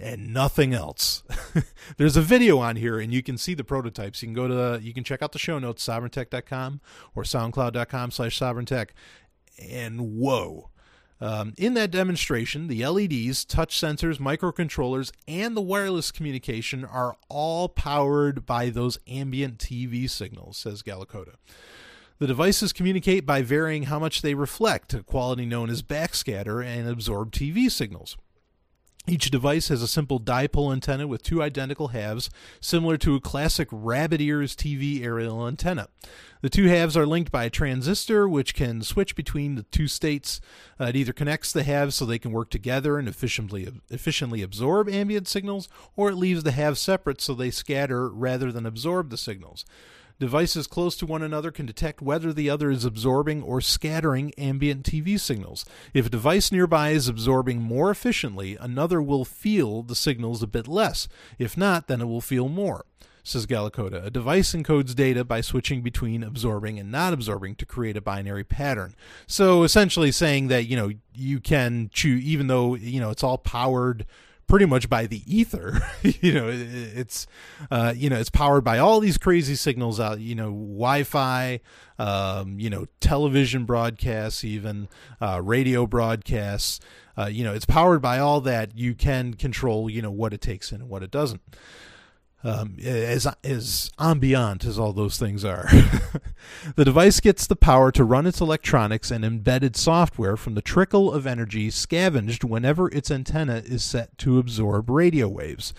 [0.00, 1.22] and nothing else.
[1.96, 4.22] There's a video on here, and you can see the prototypes.
[4.22, 6.80] You can go to you can check out the show notes, sovereigntech.com
[7.14, 8.88] or soundcloud.com slash sovereigntech.
[9.70, 10.70] And whoa,
[11.20, 17.68] um, in that demonstration, the LEDs, touch sensors, microcontrollers, and the wireless communication are all
[17.68, 21.34] powered by those ambient TV signals, says Gollakota.
[22.18, 26.88] The devices communicate by varying how much they reflect, a quality known as backscatter, and
[26.88, 28.16] absorb TV signals.
[29.06, 33.68] Each device has a simple dipole antenna with two identical halves, similar to a classic
[33.70, 35.88] rabbit ears TV aerial antenna.
[36.40, 40.40] The two halves are linked by a transistor, which can switch between the two states.
[40.80, 44.88] Uh, it either connects the halves so they can work together and efficiently efficiently absorb
[44.88, 49.18] ambient signals, or it leaves the halves separate so they scatter rather than absorb the
[49.18, 49.66] signals.
[50.20, 54.84] Devices close to one another can detect whether the other is absorbing or scattering ambient
[54.84, 55.64] TV signals.
[55.92, 60.68] If a device nearby is absorbing more efficiently, another will feel the signals a bit
[60.68, 61.08] less.
[61.38, 62.86] If not, then it will feel more.
[63.26, 64.04] Says Gollakota.
[64.04, 68.44] A device encodes data by switching between absorbing and not absorbing to create a binary
[68.44, 68.94] pattern.
[69.26, 73.38] So essentially saying that, you know, you can choose, even though, you know, it's all
[73.38, 74.04] powered
[74.54, 75.80] pretty much by the ether.
[76.02, 77.26] you know, it's
[77.72, 80.20] uh, you know it's powered by all these crazy signals out.
[80.20, 81.58] You know, Wi-Fi,
[81.98, 84.88] um, you know, television broadcasts, even
[85.20, 86.78] uh, radio broadcasts.
[87.18, 88.78] Uh, you know, it's powered by all that.
[88.78, 91.40] You can control, you know, what it takes in and what it doesn't
[92.44, 95.66] um, as as ambient as all those things are.
[96.76, 101.10] the device gets the power to run its electronics and embedded software from the trickle
[101.10, 105.72] of energy scavenged whenever its antenna is set to absorb radio waves.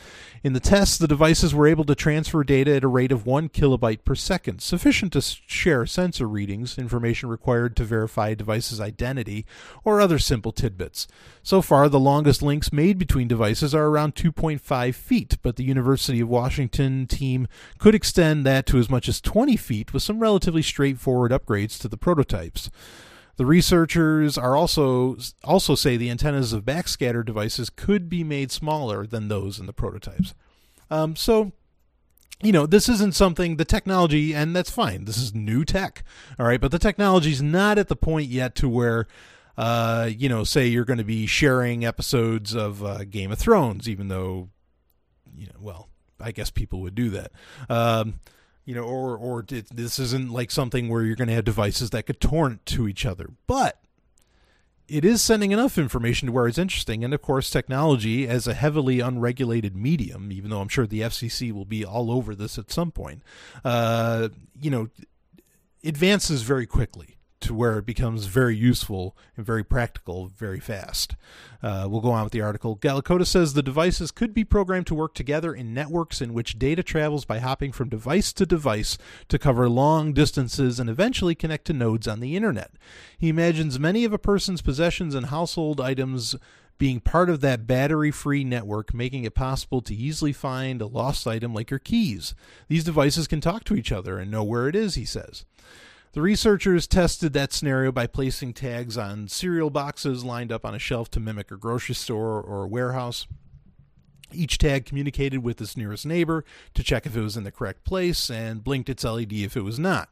[0.46, 3.50] In the tests, the devices were able to transfer data at a rate of 1
[3.50, 9.44] kilobyte per second, sufficient to share sensor readings, information required to verify a device's identity,
[9.84, 11.08] or other simple tidbits.
[11.42, 16.20] So far, the longest links made between devices are around 2.5 feet, but the University
[16.20, 17.48] of Washington team
[17.80, 21.88] could extend that to as much as 20 feet with some relatively straightforward upgrades to
[21.88, 22.70] the prototypes.
[23.38, 29.06] The researchers are also also say the antennas of backscatter devices could be made smaller
[29.06, 30.34] than those in the prototypes.
[30.90, 31.52] Um, so
[32.42, 35.06] you know, this isn't something, the technology, and that's fine.
[35.06, 36.04] This is new tech.
[36.38, 36.60] All right.
[36.60, 39.08] But the technology is not at the point yet to where,
[39.58, 43.88] uh, you know, say you're going to be sharing episodes of uh, Game of Thrones,
[43.88, 44.50] even though,
[45.34, 47.32] you know, well, I guess people would do that.
[47.70, 48.20] Um,
[48.66, 52.06] you know, or or this isn't like something where you're going to have devices that
[52.06, 53.80] could torrent to each other, but
[54.88, 57.04] it is sending enough information to where it's interesting.
[57.04, 61.52] And of course, technology as a heavily unregulated medium, even though I'm sure the FCC
[61.52, 63.24] will be all over this at some point,
[63.64, 64.90] uh, you know,
[65.84, 71.16] advances very quickly to where it becomes very useful and very practical very fast.
[71.62, 72.78] Uh, we'll go on with the article.
[72.78, 76.84] Gollakota says the devices could be programmed to work together in networks in which data
[76.84, 81.74] travels by hopping from device to device to cover long distances and eventually connect to
[81.74, 82.72] nodes on the internet.
[83.18, 86.36] He imagines many of a person's possessions and household items
[86.78, 91.26] being part of that battery free network, making it possible to easily find a lost
[91.26, 92.36] item like your keys.
[92.68, 95.46] These devices can talk to each other and know where it is, he says.
[96.16, 100.80] The researchers tested that scenario by placing tags on cereal boxes lined up on a
[100.80, 103.28] shelf to mimic a grocery store or a warehouse.
[104.32, 107.84] Each tag communicated with its nearest neighbor to check if it was in the correct
[107.84, 110.08] place and blinked its LED if it was not.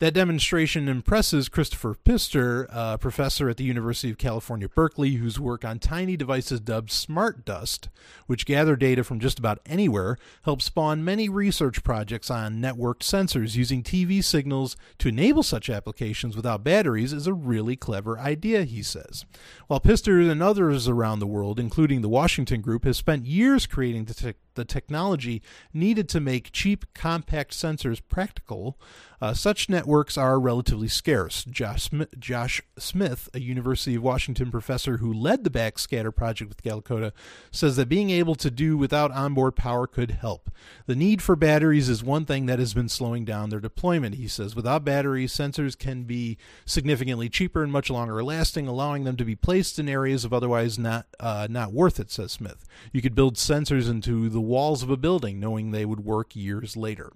[0.00, 5.64] That demonstration impresses Kristofer Pister, a professor at the University of California, Berkeley, whose work
[5.64, 7.88] on tiny devices dubbed Smart Dust,
[8.26, 13.54] which gather data from just about anywhere, helped spawn many research projects on networked sensors
[13.54, 18.82] using TV signals to enable such applications without batteries is a really clever idea, he
[18.82, 19.24] says.
[19.68, 24.06] While Pister and others around the world, including the Washington Group, have spent years creating
[24.06, 28.78] the, te- the technology needed to make cheap, compact sensors practical,
[29.24, 31.44] uh, such networks are relatively scarce.
[31.44, 31.88] Josh,
[32.18, 37.10] Josh Smith, a University of Washington professor who led the backscatter project with Gollakota,
[37.50, 40.50] says that being able to do without onboard power could help.
[40.86, 44.28] The need for batteries is one thing that has been slowing down their deployment, he
[44.28, 44.54] says.
[44.54, 46.36] Without batteries, sensors can be
[46.66, 50.78] significantly cheaper and much longer lasting, allowing them to be placed in areas of otherwise
[50.78, 52.66] not uh, not worth it, says Smith.
[52.92, 56.76] You could build sensors into the walls of a building knowing they would work years
[56.76, 57.12] later.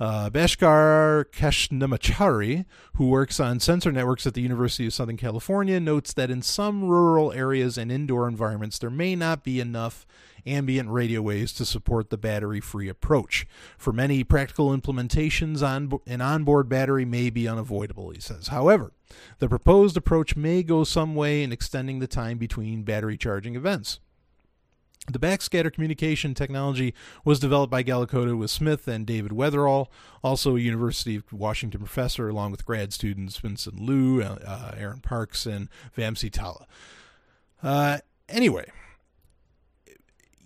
[0.00, 6.12] Uh, Bhaskar Krishnamachari, who works on sensor networks at the University of Southern California, notes
[6.12, 10.06] that in some rural areas and indoor environments, there may not be enough
[10.46, 13.44] ambient radio waves to support the battery free approach.
[13.76, 18.48] For many practical implementations, on, an onboard battery may be unavoidable, he says.
[18.48, 18.92] However,
[19.40, 23.98] the proposed approach may go some way in extending the time between battery charging events.
[25.10, 26.92] The backscatter communication technology
[27.24, 29.86] was developed by Gollakota with Smith and David Wetherall,
[30.22, 35.46] also a University of Washington professor, along with grad students Vincent Liu, uh, Aaron Parks,
[35.46, 36.66] and Vamsi Talla.
[37.62, 38.70] Uh, anyway,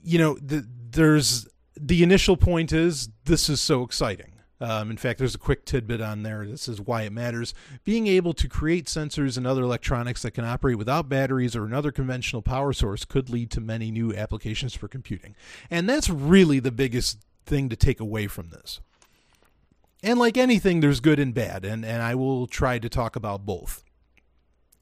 [0.04, 4.31] you know, the, there's the initial point is this is so exciting.
[4.62, 6.46] Um, in fact, there's a quick tidbit on there.
[6.46, 7.52] This is why it matters.
[7.82, 11.90] Being able to create sensors and other electronics that can operate without batteries or another
[11.90, 15.34] conventional power source could lead to many new applications for computing.
[15.68, 18.80] And that's really the biggest thing to take away from this.
[20.00, 23.44] And like anything, there's good and bad, and, and I will try to talk about
[23.44, 23.82] both.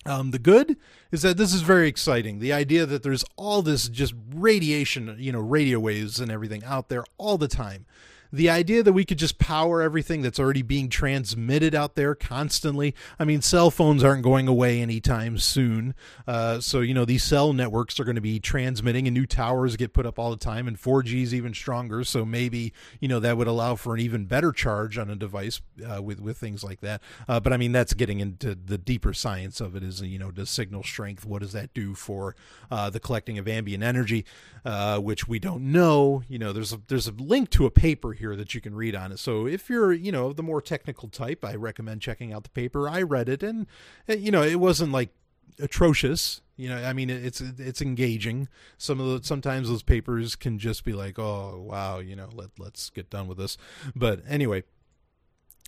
[0.04, 0.76] Um, the good
[1.10, 2.38] is that this is very exciting.
[2.38, 6.90] The idea that there's all this just radiation, you know, radio waves and everything out
[6.90, 7.86] there all the time
[8.32, 12.94] the idea that we could just power everything that's already being transmitted out there constantly.
[13.18, 15.94] I mean, cell phones aren't going away anytime soon.
[16.26, 19.76] Uh, so, you know, these cell networks are going to be transmitting and new towers
[19.76, 22.04] get put up all the time, and 4G is even stronger.
[22.04, 25.60] So maybe, you know, that would allow for an even better charge on a device
[25.84, 27.00] uh, with, with things like that.
[27.28, 30.30] Uh, but I mean, that's getting into the deeper science of it is, you know,
[30.30, 32.36] does signal strength, what does that do for
[32.70, 34.24] uh, the collecting of ambient energy,
[34.64, 36.22] uh, which we don't know.
[36.28, 38.94] You know, there's a, there's a link to a paper here that you can read
[38.94, 39.18] on it.
[39.18, 42.88] So if you're, you know, the more technical type, I recommend checking out the paper.
[42.88, 43.66] I read it and,
[44.08, 45.10] eh, you know, it wasn't like
[45.58, 46.40] atrocious.
[46.56, 48.48] You know, I mean, it's it's engaging.
[48.76, 52.50] Some of the sometimes those papers can just be like, oh wow, you know, let
[52.58, 53.56] let's get done with this.
[53.96, 54.64] But anyway,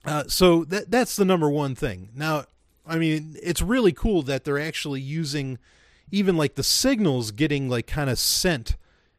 [0.04, 2.10] uh, so that that's the number one thing.
[2.14, 2.44] Now,
[2.86, 5.58] I mean, it's really cool that they're actually using
[6.10, 8.76] even like the signals getting like kind of sent,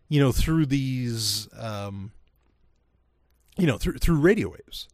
[0.10, 2.12] you know, through these um,
[3.58, 4.88] you know, through through radio waves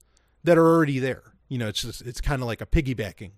[0.43, 1.23] that are already there.
[1.47, 3.31] You know, it's just it's kind of like a piggybacking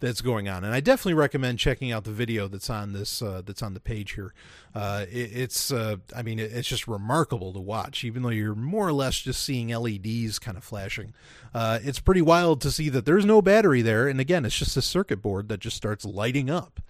[0.00, 3.42] that's going on, and I definitely recommend checking out the video that's on this uh,
[3.44, 4.34] that's on the page here.
[4.74, 8.54] Uh, it, it's uh, I mean, it, it's just remarkable to watch, even though you're
[8.54, 11.14] more or less just seeing LEDs kind of flashing.
[11.54, 14.76] Uh, it's pretty wild to see that there's no battery there, and again, it's just
[14.76, 16.80] a circuit board that just starts lighting up.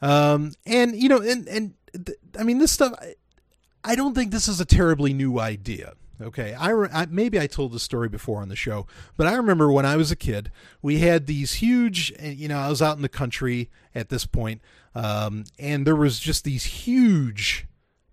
[0.00, 2.92] Um, and you know, and and th- I mean, this stuff.
[3.00, 3.14] I,
[3.84, 5.94] I don't think this is a terribly new idea.
[6.20, 9.70] Okay, I, I, maybe I told the story before on the show, but I remember
[9.70, 10.50] when I was a kid,
[10.82, 12.12] we had these huge.
[12.20, 14.60] You know, I was out in the country at this point,
[14.94, 17.66] um, and there was just these huge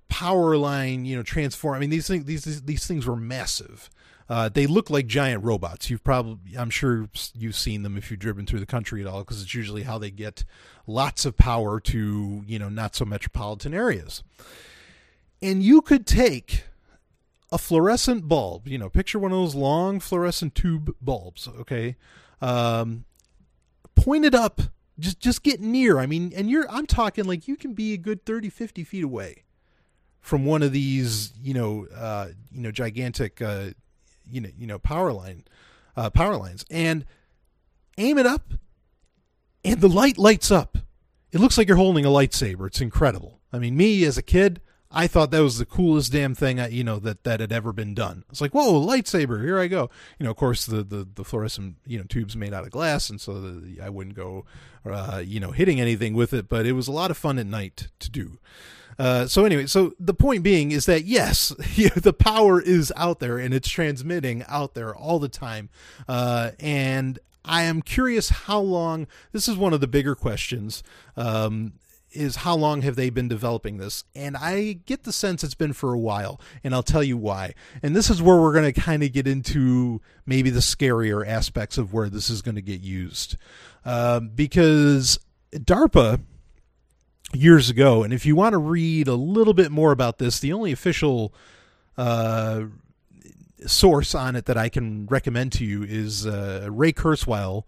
[0.08, 1.06] power line.
[1.06, 1.76] You know, transform.
[1.76, 3.90] I mean, these things these these things were massive.
[4.28, 5.90] Uh, they look like giant robots.
[5.90, 9.20] You've probably, I'm sure you've seen them if you've driven through the country at all,
[9.20, 10.44] because it's usually how they get
[10.88, 14.24] lots of power to you know not so metropolitan areas.
[15.42, 16.64] And you could take
[17.52, 18.68] a fluorescent bulb.
[18.68, 21.48] You know, picture one of those long fluorescent tube bulbs.
[21.48, 21.96] Okay,
[22.42, 23.06] um,
[23.96, 24.62] point it up.
[25.00, 26.00] Just just get near.
[26.00, 29.04] I mean, and you're I'm talking like you can be a good 30, 50 feet
[29.04, 29.44] away
[30.22, 31.34] from one of these.
[31.42, 33.42] You know, uh, you know, gigantic.
[33.42, 33.70] Uh,
[34.30, 35.44] you know, you know, power line,
[35.96, 37.06] uh, power lines, and
[37.98, 38.54] aim it up,
[39.64, 40.78] and the light lights up.
[41.32, 42.68] It looks like you're holding a lightsaber.
[42.68, 43.40] It's incredible.
[43.52, 44.62] I mean, me as a kid,
[44.96, 47.74] I thought that was the coolest damn thing, I, you know, that that had ever
[47.74, 48.24] been done.
[48.30, 49.90] It's like, whoa, lightsaber, here I go.
[50.18, 53.10] You know, of course, the the, the fluorescent you know tubes made out of glass,
[53.10, 54.46] and so the, I wouldn't go,
[54.86, 56.48] uh, you know, hitting anything with it.
[56.48, 58.40] But it was a lot of fun at night to do.
[58.98, 61.50] Uh, so anyway, so the point being is that yes,
[61.96, 65.70] the power is out there and it's transmitting out there all the time,
[66.08, 69.08] uh, and I am curious how long.
[69.34, 70.84] This is one of the bigger questions.
[71.18, 71.74] Um,
[72.16, 74.04] is how long have they been developing this?
[74.16, 77.54] And I get the sense it's been for a while, and I'll tell you why.
[77.84, 81.78] And this is where we're going to kind of get into maybe the scarier aspects
[81.78, 83.38] of where this is going to get used.
[83.84, 85.20] Um, because
[85.52, 86.22] DARPA
[87.34, 88.04] years ago.
[88.04, 91.34] And if you want to read a little bit more about this, the only official
[91.98, 92.64] uh,
[93.66, 97.64] source on it that I can recommend to you is uh, Ray Kurzweil,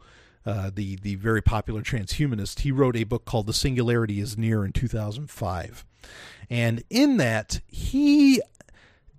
[0.47, 2.61] uh, the the very popular transhumanist.
[2.61, 5.85] He wrote a book called "The Singularity Is Near" in 2005,
[6.49, 8.41] and in that he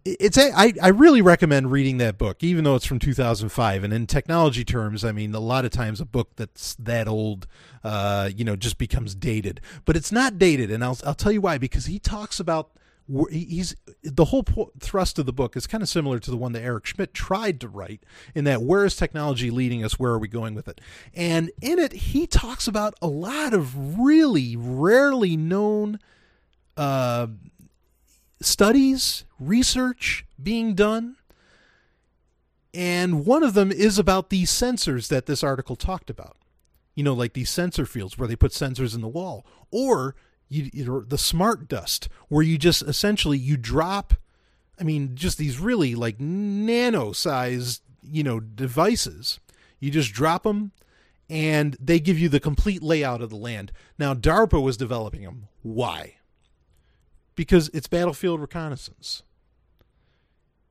[0.07, 3.93] it's a, I, I really recommend reading that book even though it's from 2005 and
[3.93, 7.47] in technology terms i mean a lot of times a book that's that old
[7.85, 11.43] uh, you know just becomes dated but it's not dated and i'll, I'll tell you
[11.43, 12.71] why because he talks about
[13.31, 14.45] he's the whole
[14.81, 17.61] thrust of the book is kind of similar to the one that Eric Schmidt tried
[17.61, 18.05] to write
[18.35, 20.81] in that where is technology leading us where are we going with it
[21.15, 25.99] and in it he talks about a lot of really rarely known
[26.77, 27.27] uh,
[28.41, 31.17] studies, research being done.
[32.73, 36.37] And one of them is about these sensors that this article talked about.
[36.95, 40.17] You know, like these sensor fields where they put sensors in the wall, or
[40.49, 44.15] you, you the smart dust where you just essentially you drop.
[44.81, 49.41] I mean, just these really like nano sized, you know, devices.
[49.81, 50.73] You just drop them
[51.29, 53.73] and they give you the complete layout of the land.
[53.99, 55.49] Now, DARPA was developing them.
[55.63, 56.19] Why?
[57.39, 59.23] because it's battlefield reconnaissance.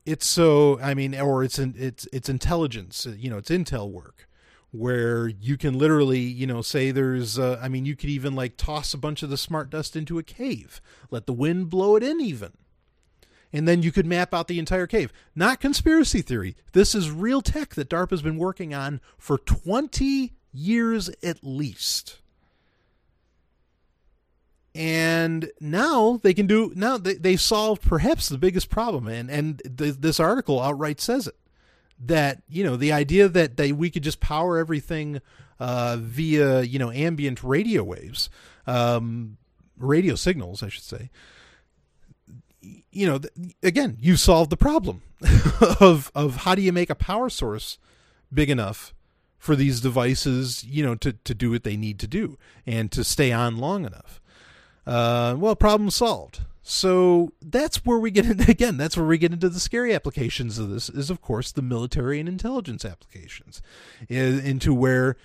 [0.04, 3.06] It's so I mean, or it's in, it's it's intelligence.
[3.16, 4.27] You know, it's intel work
[4.70, 7.38] where you can literally, you know, say there's.
[7.38, 10.18] Uh, I mean, you could even like toss a bunch of the smart dust into
[10.18, 12.52] a cave, let the wind blow it in, even.
[13.50, 15.10] And then you could map out the entire cave.
[15.34, 16.54] Not conspiracy theory.
[16.72, 22.20] This is real tech that DARPA's been working on for 20 years at least
[24.78, 29.60] and now they can do now they, they've solved perhaps the biggest problem and and
[29.76, 31.36] th- this article outright says it
[32.00, 35.20] that you know the idea that they we could just power everything
[35.60, 38.30] uh, via you know ambient radio waves
[38.66, 39.36] um,
[39.76, 41.10] radio signals i should say
[42.60, 43.32] you know th-
[43.62, 45.02] again you solved the problem
[45.80, 47.78] of of how do you make a power source
[48.32, 48.94] big enough
[49.38, 53.02] for these devices you know to to do what they need to do and to
[53.02, 54.20] stay on long enough
[54.88, 56.40] uh, well, problem solved.
[56.70, 58.76] So that's where we get into again.
[58.76, 60.90] That's where we get into the scary applications of this.
[60.90, 63.62] Is of course the military and intelligence applications,
[64.10, 65.16] into where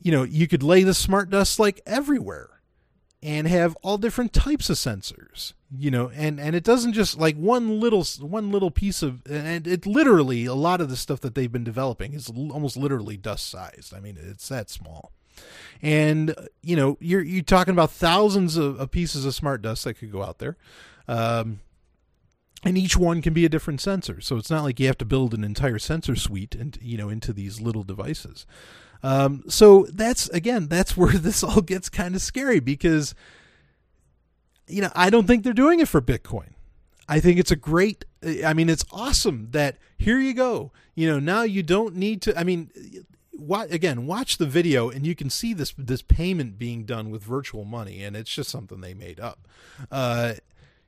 [0.00, 2.62] you know you could lay the smart dust like everywhere,
[3.22, 5.52] and have all different types of sensors.
[5.76, 9.66] You know, and and it doesn't just like one little one little piece of, and
[9.66, 13.50] it literally a lot of the stuff that they've been developing is almost literally dust
[13.50, 13.92] sized.
[13.92, 15.12] I mean, it's that small
[15.82, 19.94] and you know you're you're talking about thousands of, of pieces of smart dust that
[19.94, 20.56] could go out there.
[21.08, 21.60] Um,
[22.64, 24.20] and each one can be a different sensor.
[24.20, 27.08] So it's not like you have to build an entire sensor suite and you know
[27.08, 28.46] into these little devices.
[29.02, 33.14] Um, so that's again that's where this all gets kind of scary because
[34.68, 36.50] you know i don't think they're doing it for bitcoin.
[37.08, 38.04] I think it's a great
[38.44, 40.70] i mean it's awesome that here you go.
[40.94, 42.70] You know now you don't need to i mean
[43.70, 47.64] again, watch the video and you can see this this payment being done with virtual
[47.64, 49.46] money, and it's just something they made up.
[49.90, 50.34] Uh,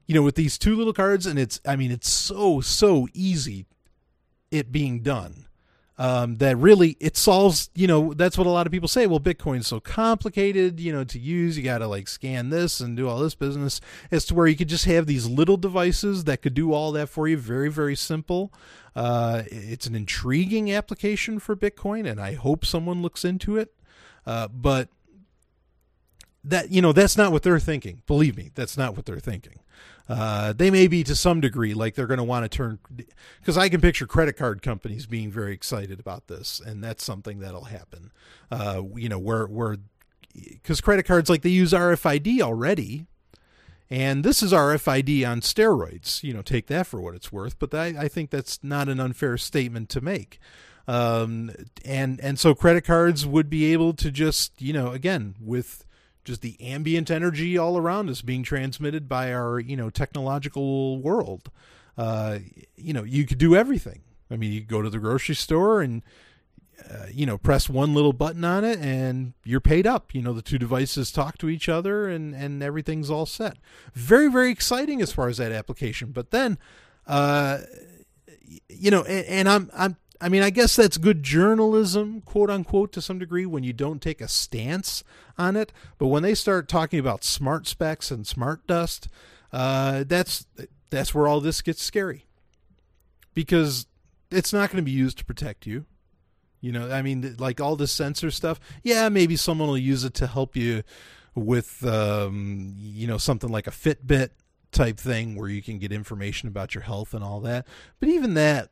[0.07, 3.67] you know, with these two little cards, and it's I mean, it's so so easy
[4.51, 5.47] it being done
[5.97, 9.21] um, that really it solves you know that's what a lot of people say well
[9.21, 13.09] bitcoin's so complicated you know to use you got to like scan this and do
[13.09, 13.81] all this business.
[14.11, 17.09] As to where you could just have these little devices that could do all that
[17.09, 17.37] for you.
[17.37, 18.53] Very very simple
[18.97, 23.75] uh, it's an intriguing application for Bitcoin, and I hope someone looks into it.
[24.27, 24.89] Uh, but
[26.45, 28.03] that you know that's not what they're thinking.
[28.07, 29.61] Believe me, that's not what they're thinking.
[30.09, 32.79] Uh, they may be to some degree like they're going to want to turn
[33.41, 37.41] because I can picture credit card companies being very excited about this, and that's something
[37.41, 38.13] that'll happen.
[38.51, 39.79] Uh, you know, where where
[40.35, 43.07] because credit cards like they use RFID already,
[43.95, 46.25] and this is RFID on steroids.
[46.25, 47.61] You know, take that for what it's worth.
[47.61, 50.41] But I, I think that's not an unfair statement to make.
[50.89, 51.53] Um,
[51.85, 55.85] and and so credit cards would be able to just you know again with
[56.25, 61.53] just the ambient energy all around us being transmitted by our you know technological world.
[61.97, 62.41] Uh,
[62.75, 64.01] you know, you could do everything.
[64.29, 66.03] I mean, you go to the grocery store and
[66.91, 70.33] uh, you know press one little button on it and you're paid up you know
[70.33, 73.57] the two devices talk to each other and and everything's all set
[73.95, 76.59] very very exciting as far as that application but then
[77.07, 77.59] uh
[78.69, 82.93] you know and, and i'm i'm I mean, I guess that's good journalism, quote unquote,
[82.93, 85.05] to some degree, when you don't take a stance
[85.37, 85.71] on it.
[85.99, 89.09] But when they start talking about smart specs and smart dust,
[89.53, 90.47] uh, that's
[90.89, 92.25] that's where all this gets scary,
[93.35, 93.87] because
[94.31, 95.85] it's not going to be used to protect you.
[96.65, 98.59] You know, I mean, like all the sensor stuff.
[98.83, 100.83] Yeah, maybe someone will use it to help you
[101.35, 104.31] with, um, you know, something like a Fitbit
[104.73, 107.67] type thing where you can get information about your health and all that.
[108.01, 108.71] But even that,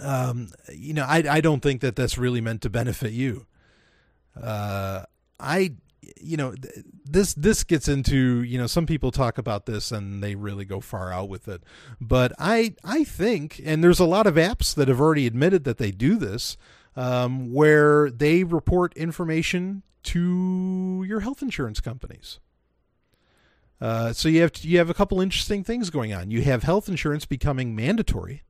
[0.00, 3.44] um, you know, I I don't think that that's really meant to benefit you.
[4.34, 5.04] Uh,
[5.38, 5.74] I
[6.20, 6.54] you know
[7.04, 10.80] this this gets into you know some people talk about this and they really go
[10.80, 11.62] far out with it.
[12.00, 15.78] But i i think and there's a lot of apps that have already admitted that
[15.78, 16.56] they do this
[16.96, 22.40] um, where they report information to your health insurance companies.
[23.80, 26.30] Uh, so you have you have a couple interesting things going on.
[26.30, 28.42] You have health insurance becoming mandatory.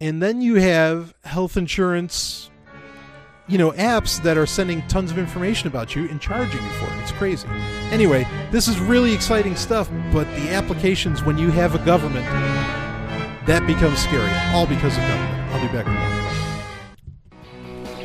[0.00, 2.50] And then you have health insurance
[3.46, 6.86] you know apps that are sending tons of information about you and charging you for
[6.86, 7.46] it it's crazy
[7.90, 12.24] anyway this is really exciting stuff but the applications when you have a government
[13.46, 15.86] that becomes scary all because of government i'll be back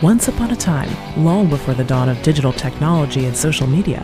[0.01, 0.89] Once upon a time,
[1.21, 3.99] long before the dawn of digital technology and social media,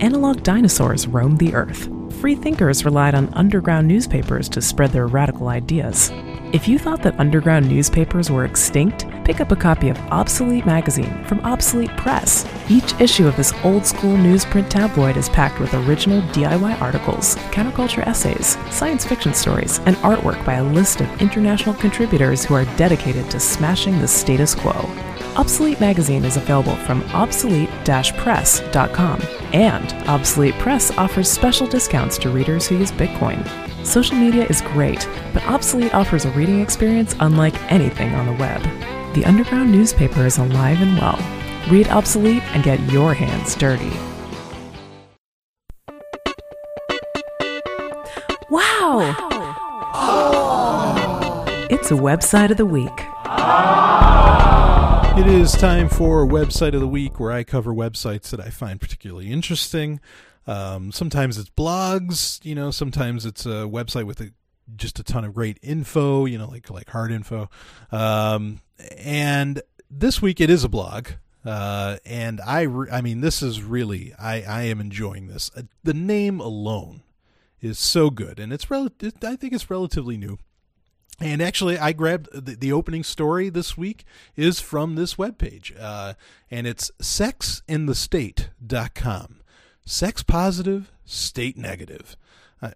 [0.00, 1.88] analog dinosaurs roamed the earth.
[2.20, 6.10] Free thinkers relied on underground newspapers to spread their radical ideas.
[6.52, 11.24] If you thought that underground newspapers were extinct, pick up a copy of Obsolete Magazine
[11.24, 12.46] from Obsolete Press.
[12.70, 18.06] Each issue of this old school newsprint tabloid is packed with original DIY articles, counterculture
[18.06, 23.28] essays, science fiction stories, and artwork by a list of international contributors who are dedicated
[23.28, 24.88] to smashing the status quo.
[25.34, 29.22] Obsolete Magazine is available from obsolete-press.com,
[29.52, 33.44] and Obsolete Press offers special discounts to readers who use Bitcoin.
[33.84, 38.62] Social media is great, but Obsolete offers a reading experience unlike anything on the web.
[39.16, 41.18] The underground newspaper is alive and well.
[41.70, 43.88] Read Obsolete and get your hands dirty.
[48.50, 49.16] Wow!
[51.70, 52.92] It's a website of the week.
[55.18, 58.78] It is time for website of the week, where I cover websites that I find
[58.78, 59.98] particularly interesting.
[60.46, 62.70] Um, sometimes it's blogs, you know.
[62.70, 64.32] Sometimes it's a website with a,
[64.76, 67.48] just a ton of great info, you know, like like hard info.
[67.90, 68.60] Um,
[68.96, 71.08] and this week it is a blog,
[71.44, 75.50] uh, and I re- I mean this is really I I am enjoying this.
[75.56, 77.02] Uh, the name alone
[77.60, 78.90] is so good, and it's rel-
[79.22, 80.38] I think it's relatively new.
[81.18, 84.04] And actually, I grabbed the, the opening story this week
[84.36, 86.12] is from this webpage, uh,
[86.50, 89.40] and it's sexinthestate.com.
[89.86, 92.18] Sex positive, state negative.
[92.60, 92.72] Uh,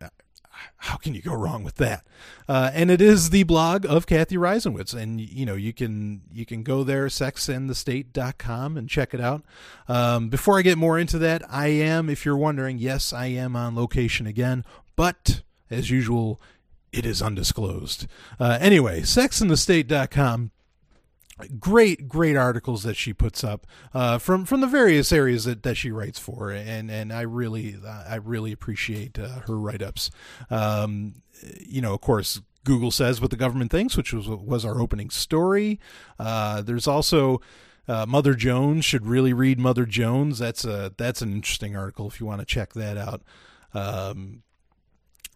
[0.76, 2.06] how can you go wrong with that?
[2.48, 6.46] Uh, and it is the blog of Cathy Reisenwitz, and you know you can you
[6.46, 9.42] can go there sexinthestate.com and check it out.
[9.88, 13.56] Um, before I get more into that, I am, if you're wondering, yes, I am
[13.56, 14.64] on location again,
[14.96, 16.40] but as usual,
[16.92, 18.06] it is undisclosed.
[18.38, 20.50] Uh, anyway, sexinthestate.com.
[21.58, 25.76] Great, great articles that she puts up uh, from from the various areas that, that
[25.76, 30.10] she writes for, and and I really I really appreciate uh, her write ups.
[30.50, 31.22] Um,
[31.60, 35.10] you know, of course, Google says what the government thinks, which was was our opening
[35.10, 35.80] story.
[36.18, 37.40] Uh, there's also
[37.88, 40.38] uh, Mother Jones should really read Mother Jones.
[40.38, 43.22] That's a that's an interesting article if you want to check that out.
[43.72, 44.42] Um,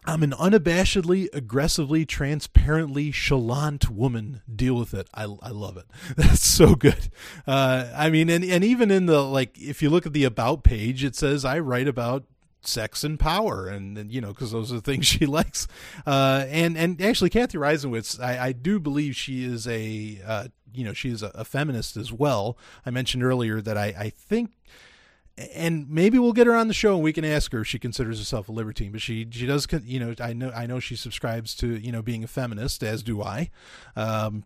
[0.05, 4.41] I'm an unabashedly, aggressively, transparently chalant woman.
[4.53, 5.07] Deal with it.
[5.13, 5.85] I, I love it.
[6.15, 7.09] That's so good.
[7.47, 10.63] Uh, I mean, and, and even in the, like, if you look at the about
[10.63, 12.25] page, it says I write about
[12.67, 15.67] sex and power and, and you know because those are the things she likes
[16.07, 20.83] uh, and and actually cathy reisenwitz i, I do believe she is a uh, you
[20.83, 24.53] know she is a, a, feminist as well i mentioned earlier that i, I think
[25.37, 27.77] and maybe we'll get her on the show and we can ask her if she
[27.77, 30.95] considers herself a libertine but she she does you know i know i know she
[30.95, 33.49] subscribes to you know being a feminist as do i
[33.95, 34.45] um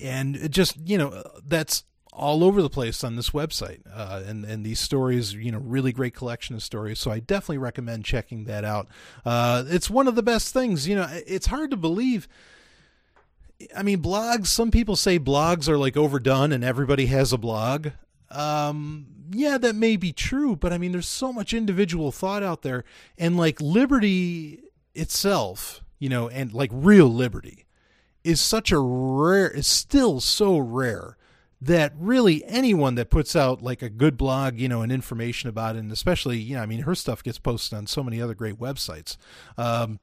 [0.00, 4.44] and it just you know that's all over the place on this website uh, and
[4.44, 8.44] and these stories you know really great collection of stories so i definitely recommend checking
[8.44, 8.88] that out
[9.24, 12.28] uh, it's one of the best things you know it's hard to believe
[13.76, 14.46] I mean, blogs.
[14.46, 17.88] Some people say blogs are like overdone, and everybody has a blog.
[18.30, 22.62] Um, yeah, that may be true, but I mean, there's so much individual thought out
[22.62, 22.84] there,
[23.16, 24.60] and like liberty
[24.94, 27.66] itself, you know, and like real liberty
[28.24, 31.16] is such a rare, is still so rare
[31.60, 35.76] that really anyone that puts out like a good blog, you know, and information about
[35.76, 38.34] it, and especially, you know, I mean, her stuff gets posted on so many other
[38.34, 39.16] great websites.
[39.56, 39.98] Um,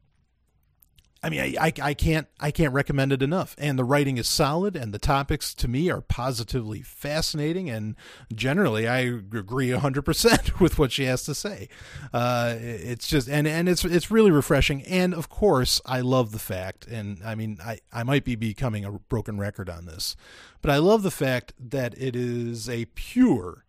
[1.26, 3.56] I mean, I, I, I, can't I can't recommend it enough.
[3.58, 7.68] And the writing is solid, and the topics to me are positively fascinating.
[7.68, 7.96] And
[8.32, 11.68] generally, I agree hundred percent with what she has to say.
[12.14, 14.84] Uh, it's just and and it's it's really refreshing.
[14.84, 18.86] And of course, I love the fact, and I mean, I I might be becoming
[18.86, 20.16] a broken record on this,
[20.62, 23.66] but I love the fact that it is a pure,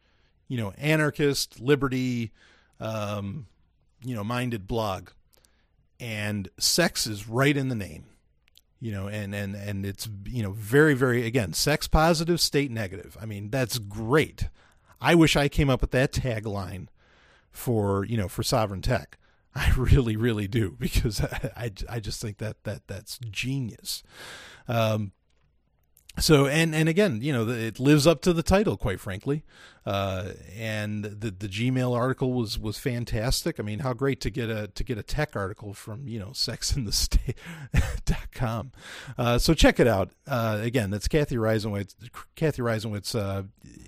[0.46, 2.32] you know, anarchist liberty,
[2.80, 3.46] um,
[4.04, 5.08] you know, minded blog
[5.98, 8.04] and sex is right in the name
[8.80, 13.16] you know and and and it's you know very very again sex positive state negative.
[13.20, 14.48] I mean that's great.
[15.00, 16.88] I wish i came up with that tagline
[17.50, 19.18] for you know for sovereign tech.
[19.54, 24.02] I really really do because i i, I just think that that that's genius.
[24.68, 25.12] Um
[26.18, 29.44] so and and again you know it lives up to the title quite frankly
[29.86, 33.60] uh, and the the Gmail article was was fantastic.
[33.60, 36.28] I mean, how great to get a to get a tech article from you know
[36.30, 38.72] sexinthestate.com.
[39.16, 40.10] Uh, so check it out.
[40.26, 41.94] Uh, again, that's Cathy Reisenwitz
[42.34, 43.44] Cathy Reisenwitz uh,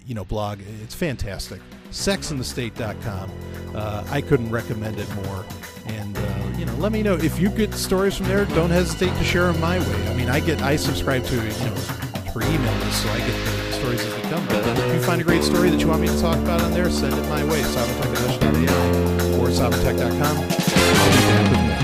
[0.06, 0.60] you know blog.
[0.82, 1.60] It's fantastic.
[1.90, 3.32] Sexinthestate.com.
[3.74, 5.44] Uh, I couldn't recommend it more.
[5.86, 8.44] And uh, you know, let me know if you get stories from there.
[8.44, 10.08] Don't hesitate to share them my way.
[10.08, 11.74] I mean, I get I subscribe to you know
[12.32, 13.57] for email list, so I get the
[13.88, 14.46] stories as they come.
[14.46, 16.72] But if you find a great story that you want me to talk about on
[16.72, 20.36] there, send it my way, sovereigntech.ai or sovereigntech.com.
[20.36, 21.78] I'll be back with more.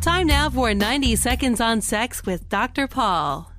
[0.00, 2.86] Time now for 90 Seconds on Sex with Dr.
[2.86, 3.52] Paul.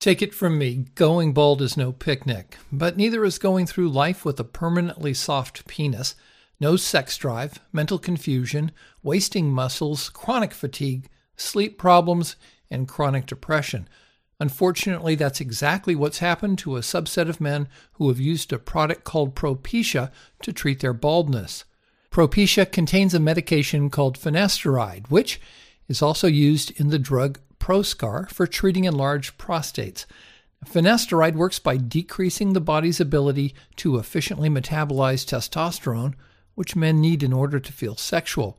[0.00, 4.22] Take it from me, going bald is no picnic, but neither is going through life
[4.22, 6.14] with a permanently soft penis,
[6.60, 8.70] no sex drive, mental confusion,
[9.02, 12.36] wasting muscles, chronic fatigue, sleep problems,
[12.70, 13.88] and chronic depression.
[14.40, 19.04] Unfortunately, that's exactly what's happened to a subset of men who have used a product
[19.04, 20.10] called Propecia
[20.42, 21.64] to treat their baldness.
[22.10, 25.40] Propecia contains a medication called finasteride, which
[25.88, 30.04] is also used in the drug Proscar for treating enlarged prostates.
[30.66, 36.14] Finasteride works by decreasing the body's ability to efficiently metabolize testosterone,
[36.54, 38.58] which men need in order to feel sexual.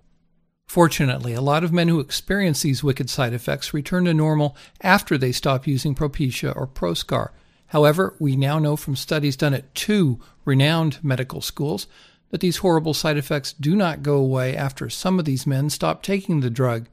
[0.67, 5.17] Fortunately, a lot of men who experience these wicked side effects return to normal after
[5.17, 7.29] they stop using Propecia or Proscar.
[7.67, 11.87] However, we now know from studies done at two renowned medical schools
[12.29, 16.01] that these horrible side effects do not go away after some of these men stop
[16.01, 16.87] taking the drug.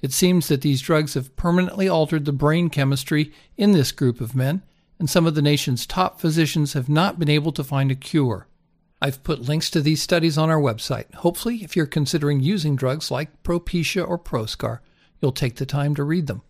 [0.00, 4.34] It seems that these drugs have permanently altered the brain chemistry in this group of
[4.34, 4.62] men,
[4.98, 8.48] and some of the nation's top physicians have not been able to find a cure.
[9.02, 11.12] I've put links to these studies on our website.
[11.16, 14.78] Hopefully, if you're considering using drugs like Propecia or Proscar,
[15.20, 16.42] you'll take the time to read them.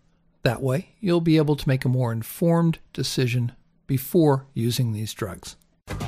[0.43, 3.53] That way, you'll be able to make a more informed decision
[3.87, 5.55] before using these drugs.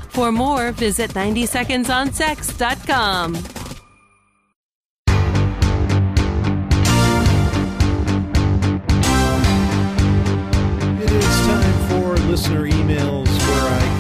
[0.10, 3.65] For more, visit 90secondsonsex.com.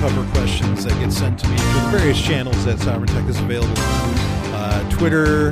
[0.09, 3.39] cover questions that get sent to me through the various channels that Sovereign Tech is
[3.39, 3.73] available
[4.53, 5.51] Uh, Twitter,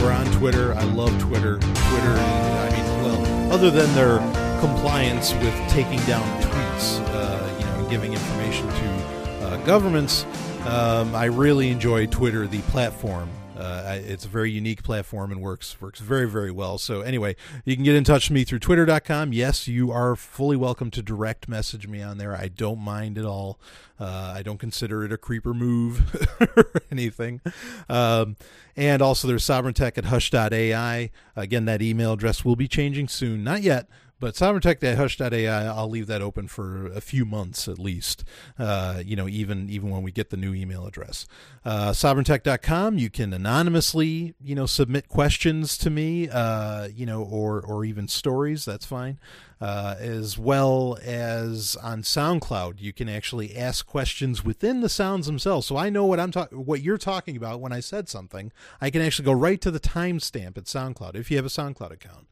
[0.00, 0.72] we're on Twitter.
[0.72, 1.58] I love Twitter.
[1.58, 4.20] Twitter, I mean, well, other than their
[4.60, 10.24] compliance with taking down tweets, uh, you know, giving information to uh, governments,
[10.66, 13.28] um, I really enjoy Twitter, the platform.
[13.58, 16.78] Uh, it's a very unique platform and works works very very well.
[16.78, 17.34] So anyway,
[17.64, 19.32] you can get in touch with me through twitter.com.
[19.32, 22.36] Yes, you are fully welcome to direct message me on there.
[22.36, 23.58] I don't mind at all.
[23.98, 27.40] Uh, I don't consider it a creeper move or anything.
[27.88, 28.36] Um,
[28.76, 31.10] and also there's sovereigntech at hush.ai.
[31.34, 33.42] Again, that email address will be changing soon.
[33.42, 33.88] Not yet,
[34.20, 38.24] but sovereigntech.hush.ai, I'll leave that open for a few months at least.
[38.58, 41.26] Uh, you know, even even when we get the new email address.
[41.64, 47.60] Uh, sovereigntech.com, you can anonymously, you know, submit questions to me, uh, you know, or
[47.60, 48.64] or even stories.
[48.64, 49.18] That's fine.
[49.60, 55.66] Uh, as well as on SoundCloud, you can actually ask questions within the sounds themselves.
[55.66, 58.52] So I know what I'm talking, what you're talking about when I said something.
[58.80, 61.90] I can actually go right to the timestamp at SoundCloud if you have a SoundCloud
[61.90, 62.28] account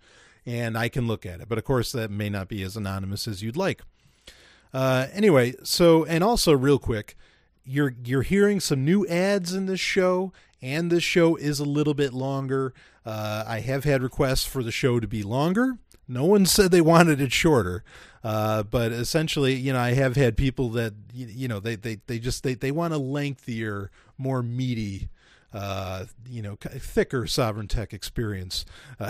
[0.47, 1.49] and I can look at it.
[1.49, 3.82] But of course, that may not be as anonymous as you'd like.
[4.72, 7.16] Uh, anyway, so and also real quick,
[7.64, 10.32] you're you're hearing some new ads in this show,
[10.62, 12.72] and this show is a little bit longer.
[13.05, 15.78] Uh, I have had requests for the show to be longer.
[16.09, 17.84] No one said they wanted it shorter,
[18.22, 21.99] uh, but essentially, you know, I have had people that you, you know they, they,
[22.07, 25.09] they just they, they want a lengthier, more meaty,
[25.57, 28.64] uh, you know, thicker sovereign tech experience.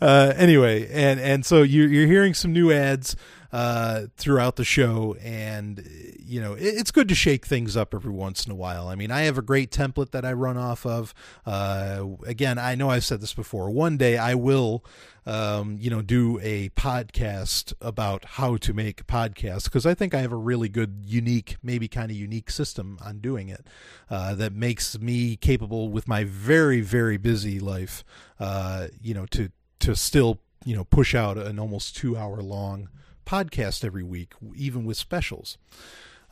[0.00, 3.14] Uh, anyway, and and so you're you're hearing some new ads
[3.52, 5.82] uh, throughout the show, and
[6.18, 8.88] you know it, it's good to shake things up every once in a while.
[8.88, 11.14] I mean, I have a great template that I run off of.
[11.46, 13.70] Uh, again, I know I've said this before.
[13.70, 14.84] One day I will,
[15.24, 20.20] um, you know, do a podcast about how to make podcasts because I think I
[20.20, 23.66] have a really good, unique, maybe kind of unique system on doing it
[24.10, 28.04] uh, that makes me capable with my very very busy life,
[28.38, 32.90] uh, you know, to to still you know push out an almost two hour long
[33.28, 35.58] podcast every week, even with specials.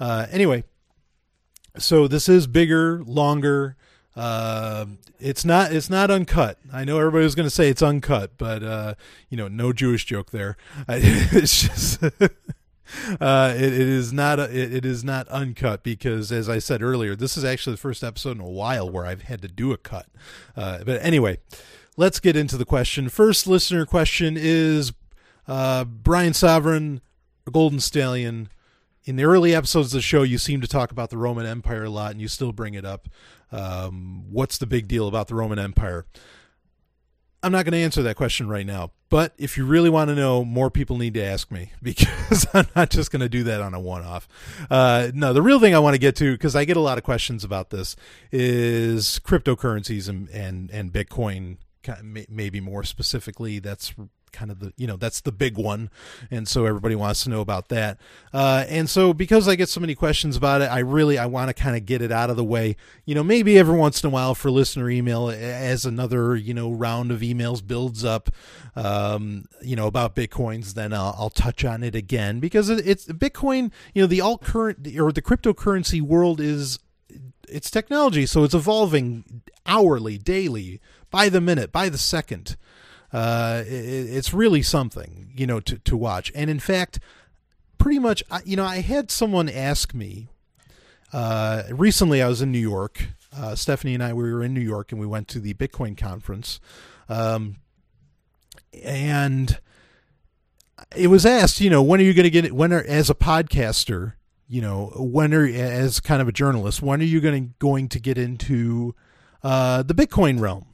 [0.01, 0.65] Uh, anyway,
[1.79, 3.77] so this is bigger, longer.
[4.15, 4.87] Uh,
[5.21, 6.59] it's not it's not uncut.
[6.73, 8.95] I know everybody was going to say it's uncut, but uh,
[9.29, 10.57] you know, no Jewish joke there.
[10.89, 12.03] it's just.
[13.21, 16.83] Uh, it, it is not a, it, it is not uncut because, as I said
[16.83, 19.73] earlier, this is actually the first episode in a while where I've had to do
[19.73, 20.07] a cut.
[20.57, 21.39] Uh, but anyway,
[21.97, 23.09] let's get into the question.
[23.09, 24.93] First listener question is
[25.49, 27.01] uh, Brian Sovereign,
[27.51, 28.49] Golden Stallion.
[29.05, 31.85] In the early episodes of the show, you seem to talk about the Roman Empire
[31.85, 33.09] a lot, and you still bring it up.
[33.53, 36.07] Um, what's the big deal about the Roman Empire?
[37.43, 40.17] I'm not going to answer that question right now, but if you really want to
[40.17, 43.61] know, more people need to ask me because I'm not just going to do that
[43.61, 44.27] on a one off.
[44.69, 46.99] Uh, no, the real thing I want to get to, because I get a lot
[46.99, 47.95] of questions about this,
[48.33, 51.59] is cryptocurrencies and, and, and Bitcoin,
[52.03, 53.61] maybe more specifically.
[53.61, 53.95] That's
[54.33, 55.91] kind of the you know that's the big one.
[56.31, 57.99] And so everybody wants to know about that.
[58.33, 61.49] Uh, and so because i get so many questions about it i really i want
[61.49, 62.77] to kind of get it out of the way.
[63.05, 66.71] You know maybe every once in a while for listener email as another you know
[66.71, 68.31] round of emails builds up
[68.75, 72.41] um, you know about bitcoins then I'll, I'll, touch on it again.
[72.41, 76.79] Because it's bitcoin you know the alt current or the cryptocurrency world is
[77.49, 82.57] it's technology so it's evolving hourly daily by the minute by the second
[83.13, 86.33] uh, it, it's really something, you know, to, to watch.
[86.35, 86.99] And in fact,
[87.79, 90.29] pretty much, you know, I had someone ask me
[91.13, 92.23] uh, recently.
[92.23, 93.09] I was in New York.
[93.37, 95.97] Uh, Stephanie and I we were in New York, and we went to the Bitcoin
[95.97, 96.59] conference.
[97.09, 97.57] Um,
[98.83, 99.59] and
[100.95, 102.53] it was asked, you know, when are you going to get it?
[102.53, 104.15] When are as a podcaster,
[104.49, 107.89] you know, when are as kind of a journalist, when are you going to going
[107.89, 108.95] to get into
[109.43, 110.67] uh, the Bitcoin realm?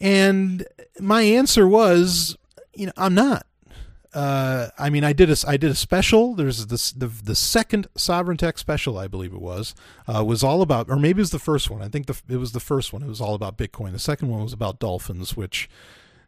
[0.00, 0.66] And
[1.00, 2.36] my answer was,
[2.74, 3.46] you know, I'm not.
[4.16, 6.34] Uh, I mean, I did a I did a special.
[6.34, 9.74] There's this the the second Sovereign Tech special, I believe it was,
[10.08, 11.82] uh, was all about, or maybe it was the first one.
[11.82, 13.02] I think the it was the first one.
[13.02, 13.92] It was all about Bitcoin.
[13.92, 15.68] The second one was about dolphins, which,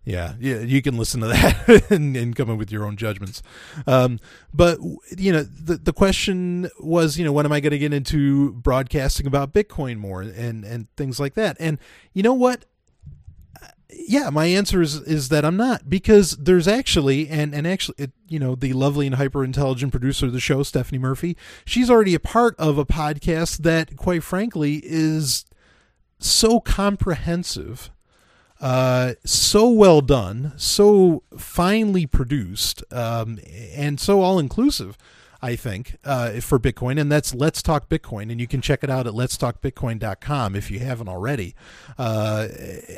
[0.05, 3.43] yeah, yeah, you can listen to that and, and come up with your own judgments.
[3.87, 4.21] Um,
[4.53, 4.79] but
[5.17, 8.53] you know, the the question was, you know, when am I going to get into
[8.53, 11.57] broadcasting about Bitcoin more and and things like that?
[11.59, 11.79] And
[12.13, 12.67] you know what?
[13.91, 18.13] Yeah, my answer is is that I'm not because there's actually and and actually it,
[18.29, 22.15] you know the lovely and hyper intelligent producer of the show Stephanie Murphy she's already
[22.15, 25.47] a part of a podcast that quite frankly is
[26.19, 27.91] so comprehensive
[28.61, 33.39] uh, so well done so finely produced um,
[33.75, 34.99] and so all inclusive
[35.41, 38.91] I think, uh, for Bitcoin, and that's Let's Talk Bitcoin, and you can check it
[38.91, 41.55] out at letstalkbitcoin.com if you haven't already.
[41.97, 42.49] Uh,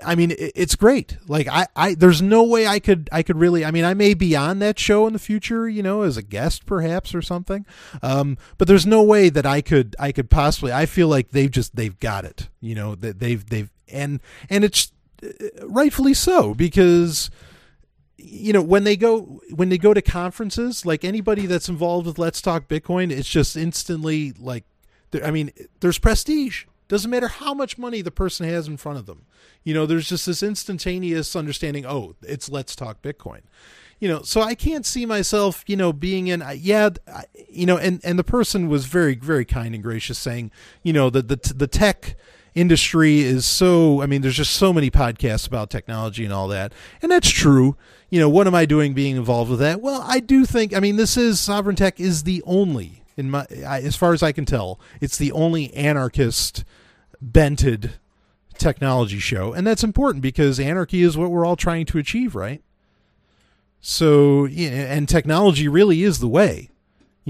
[0.05, 1.19] I mean, it's great.
[1.29, 3.63] Like I, I, there's no way I could, I could really.
[3.63, 6.23] I mean, I may be on that show in the future, you know, as a
[6.23, 7.67] guest perhaps or something.
[8.03, 10.73] Um, but there's no way that I could, I could possibly.
[10.73, 12.49] I feel like they've just, they've got it.
[12.63, 15.29] You know, that they've, they've, and and it's uh,
[15.67, 17.31] rightfully so because
[18.23, 22.19] you know when they go when they go to conferences like anybody that's involved with
[22.19, 24.65] let's talk bitcoin it's just instantly like
[25.25, 25.51] i mean
[25.81, 26.65] there's prestige.
[26.89, 29.27] Doesn't matter how much money the person has in front of them.
[29.63, 33.41] You know there's just this instantaneous understanding oh it's let's talk bitcoin.
[33.99, 36.91] You know so i can't see myself you know being in yeah
[37.49, 40.51] you know and and the person was very very kind and gracious saying
[40.83, 42.17] you know the the, the tech
[42.55, 46.73] industry is so i mean there's just so many podcasts about technology and all that
[47.03, 47.77] and that's true
[48.11, 49.81] you know, what am I doing being involved with that?
[49.81, 53.47] Well, I do think, I mean, this is Sovereign Tech is the only, in my,
[53.49, 56.65] as far as I can tell, it's the only anarchist
[57.23, 57.93] bented
[58.59, 59.53] technology show.
[59.53, 62.63] And that's important because anarchy is what we're all trying to achieve, right?
[63.81, 66.70] So, and technology really is the way.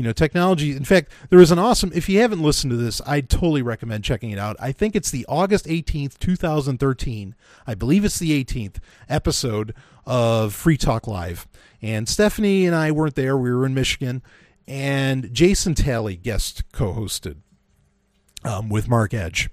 [0.00, 0.74] You know, technology.
[0.74, 1.92] In fact, there is an awesome.
[1.94, 4.56] If you haven't listened to this, I totally recommend checking it out.
[4.58, 7.34] I think it's the August eighteenth, two thousand thirteen.
[7.66, 8.80] I believe it's the eighteenth
[9.10, 9.74] episode
[10.06, 11.46] of Free Talk Live.
[11.82, 13.36] And Stephanie and I weren't there.
[13.36, 14.22] We were in Michigan,
[14.66, 17.36] and Jason Talley guest co-hosted
[18.42, 19.50] um, with Mark Edge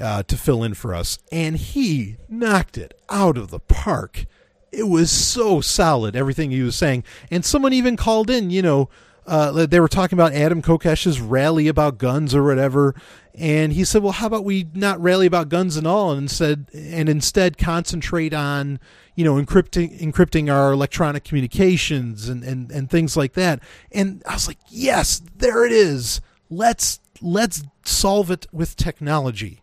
[0.00, 4.26] uh, to fill in for us, and he knocked it out of the park.
[4.72, 7.04] It was so solid, everything he was saying.
[7.30, 8.88] And someone even called in, you know,
[9.26, 12.94] uh, they were talking about Adam Kokesh's rally about guns or whatever,
[13.34, 16.66] and he said, "Well, how about we not rally about guns and all, and instead
[16.74, 18.78] and instead concentrate on
[19.14, 23.60] you know encrypting encrypting our electronic communications and and and things like that."
[23.92, 26.20] And I was like, "Yes, there it is.
[26.50, 29.62] Let's let's solve it with technology."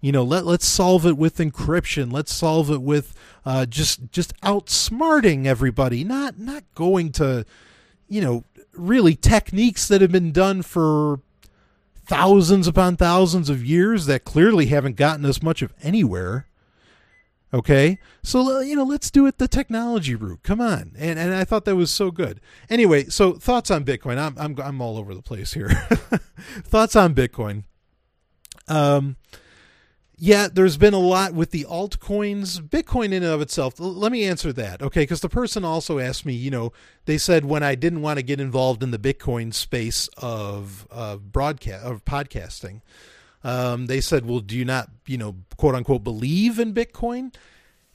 [0.00, 2.10] You know, let let's solve it with encryption.
[2.10, 3.14] Let's solve it with
[3.44, 7.44] uh, just just outsmarting everybody, not not going to,
[8.08, 8.44] you know,
[8.74, 11.20] really techniques that have been done for
[12.06, 16.46] thousands upon thousands of years that clearly haven't gotten us much of anywhere.
[17.52, 20.42] Okay, so you know, let's do it the technology route.
[20.44, 22.40] Come on, and and I thought that was so good.
[22.68, 24.18] Anyway, so thoughts on Bitcoin?
[24.18, 25.68] I'm I'm I'm all over the place here.
[26.64, 27.64] thoughts on Bitcoin?
[28.68, 29.16] Um,
[30.22, 32.60] yeah, there's been a lot with the altcoins.
[32.60, 35.00] Bitcoin in and of itself, let me answer that, okay?
[35.00, 36.74] Because the person also asked me, you know,
[37.06, 41.16] they said when I didn't want to get involved in the Bitcoin space of uh,
[41.16, 42.82] broadcast of podcasting,
[43.42, 47.34] um, they said, well, do you not, you know, quote unquote, believe in Bitcoin?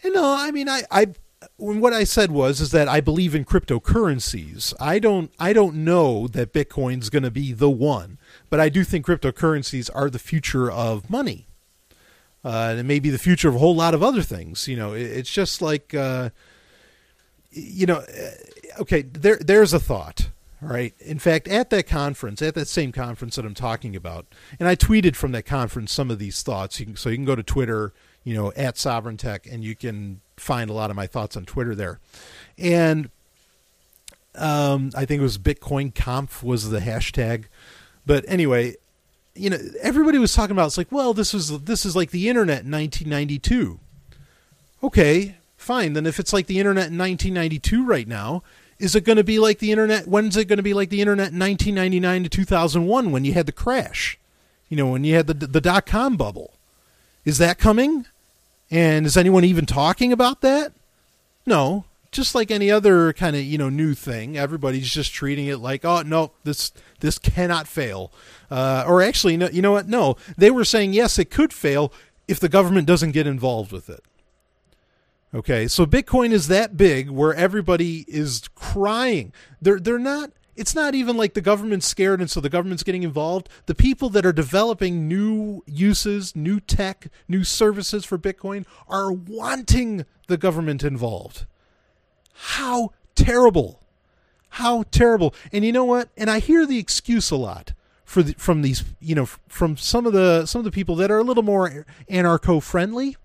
[0.01, 1.13] And no, I mean, I, I,
[1.57, 4.73] what I said was is that I believe in cryptocurrencies.
[4.79, 8.17] I don't, I don't know that Bitcoin's going to be the one,
[8.49, 11.49] but I do think cryptocurrencies are the future of money
[12.45, 14.67] uh, and maybe the future of a whole lot of other things.
[14.67, 16.29] You know, it, it's just like, uh,
[17.49, 20.29] you know, uh, okay, there there's a thought.
[20.61, 20.95] Right.
[20.99, 24.25] In fact, at that conference, at that same conference that I'm talking about,
[24.59, 26.79] and I tweeted from that conference some of these thoughts.
[26.79, 27.93] You can, so you can go to Twitter,
[28.23, 31.45] you know, at Sovereign Tech, and you can find a lot of my thoughts on
[31.45, 31.99] Twitter there.
[32.57, 33.09] And
[34.33, 37.45] um, I think it was Bitcoin Conf was the hashtag.
[38.05, 38.75] But anyway,
[39.35, 42.29] you know, everybody was talking about it's like, well, this is this is like the
[42.29, 43.79] internet in 1992.
[44.81, 45.93] Okay, fine.
[45.93, 48.43] Then if it's like the internet in 1992 right now,
[48.79, 50.07] is it going to be like the internet?
[50.07, 53.45] When's it going to be like the internet in 1999 to 2001 when you had
[53.45, 54.17] the crash?
[54.69, 56.53] You know, when you had the the dot com bubble.
[57.25, 58.05] Is that coming?
[58.71, 60.71] And is anyone even talking about that?
[61.45, 61.85] No,
[62.15, 65.83] just like any other kind of you know new thing everybody's just treating it like
[65.83, 68.11] oh no this this cannot fail
[68.49, 71.91] uh, or actually no, you know what no they were saying yes it could fail
[72.27, 74.03] if the government doesn't get involved with it
[75.33, 80.95] okay so bitcoin is that big where everybody is crying they're they're not it's not
[80.95, 83.49] even like the government's scared and so the government's getting involved.
[83.65, 90.05] The people that are developing new uses, new tech, new services for Bitcoin are wanting
[90.27, 91.45] the government involved.
[92.35, 93.81] How terrible.
[94.49, 95.33] How terrible.
[95.51, 96.09] And you know what?
[96.17, 97.73] And I hear the excuse a lot
[98.03, 101.09] for the, from these, you know, from some of the some of the people that
[101.09, 103.17] are a little more anarcho friendly.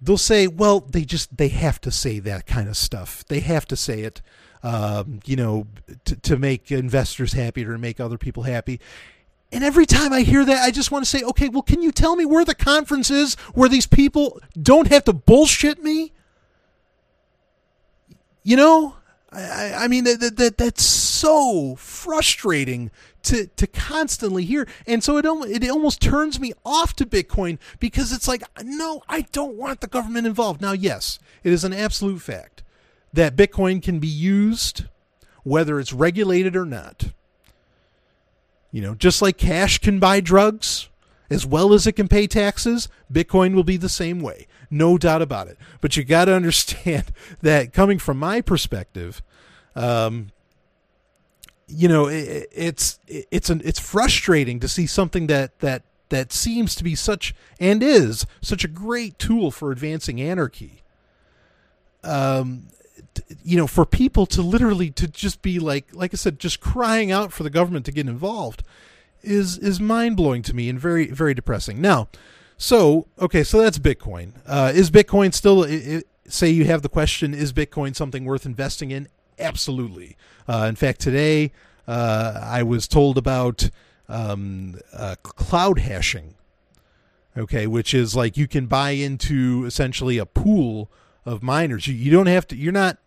[0.00, 3.24] They'll say, "Well, they just they have to say that kind of stuff.
[3.26, 4.22] They have to say it,
[4.62, 5.66] um, you know,
[6.04, 8.80] to, to make investors happy or make other people happy."
[9.50, 11.90] And every time I hear that, I just want to say, okay, well, can you
[11.90, 16.12] tell me where the conference is where these people don't have to bullshit me?
[18.48, 18.96] You know,
[19.30, 22.90] I, I mean that, that that's so frustrating
[23.24, 28.10] to to constantly hear, and so it it almost turns me off to Bitcoin because
[28.10, 30.62] it's like, no, I don't want the government involved.
[30.62, 32.62] Now, yes, it is an absolute fact
[33.12, 34.84] that Bitcoin can be used
[35.42, 37.12] whether it's regulated or not.
[38.72, 40.87] You know, just like cash can buy drugs
[41.30, 44.46] as well as it can pay taxes, Bitcoin will be the same way.
[44.70, 45.58] No doubt about it.
[45.80, 47.12] But you got to understand
[47.42, 49.22] that coming from my perspective,
[49.76, 50.30] um,
[51.66, 56.74] you know, it, it's it's an it's frustrating to see something that that that seems
[56.74, 60.82] to be such and is such a great tool for advancing anarchy.
[62.02, 62.68] Um,
[63.44, 67.12] you know, for people to literally to just be like, like I said, just crying
[67.12, 68.62] out for the government to get involved
[69.22, 71.80] is is mind blowing to me and very very depressing.
[71.80, 72.08] Now,
[72.60, 74.32] so, okay, so that's Bitcoin.
[74.44, 78.44] Uh, is Bitcoin still, it, it, say you have the question, is Bitcoin something worth
[78.44, 79.08] investing in?
[79.38, 80.16] Absolutely.
[80.48, 81.52] Uh, in fact, today
[81.86, 83.70] uh, I was told about
[84.08, 86.34] um, uh, cloud hashing,
[87.36, 90.90] okay, which is like you can buy into essentially a pool
[91.24, 91.86] of miners.
[91.86, 92.98] You, you don't have to, you're not,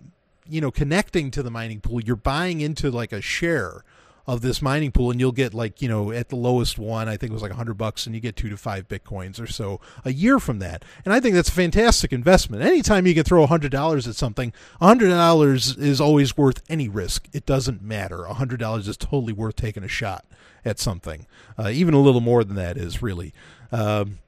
[0.48, 3.84] you know connecting to the mining pool, you're buying into like a share
[4.28, 7.18] of this mining pool and you'll get like you know at the lowest one i
[7.18, 9.80] think it was like 100 bucks and you get two to five bitcoins or so
[10.06, 10.84] a year from that.
[11.06, 12.64] And i think that's a fantastic investment.
[12.64, 17.28] Anytime you can throw $100 at something $100 is always worth any risk.
[17.34, 18.26] It doesn't matter.
[18.30, 20.26] $100 is totally worth taking a shot
[20.64, 21.26] at something
[21.58, 23.34] uh, even a little more than that is really
[23.72, 24.20] um,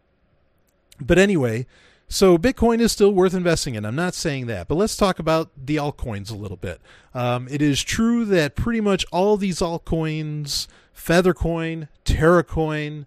[1.00, 1.66] but anyway
[2.08, 3.86] so Bitcoin is still worth investing in.
[3.86, 6.80] I'm not saying that, but let's talk about the altcoins a little bit.
[7.14, 13.06] Um, it is true that pretty much all these altcoins, Feathercoin, Terracoin,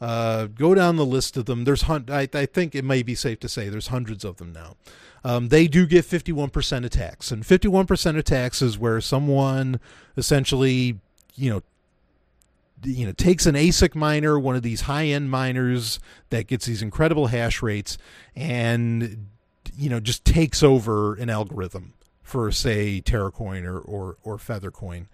[0.00, 1.64] uh, go down the list of them.
[1.64, 4.52] There's hun- I, I, think it may be safe to say there's hundreds of them
[4.52, 4.76] now.
[5.24, 9.80] Um, they do get 51% attacks, and 51% attacks is where someone
[10.16, 11.00] essentially,
[11.34, 11.62] you know,
[12.82, 15.98] you know takes an ASIC miner, one of these high end miners
[16.30, 17.98] that gets these incredible hash rates,
[18.34, 19.28] and
[19.76, 25.06] you know just takes over an algorithm for say Terracoin or or, or Feathercoin.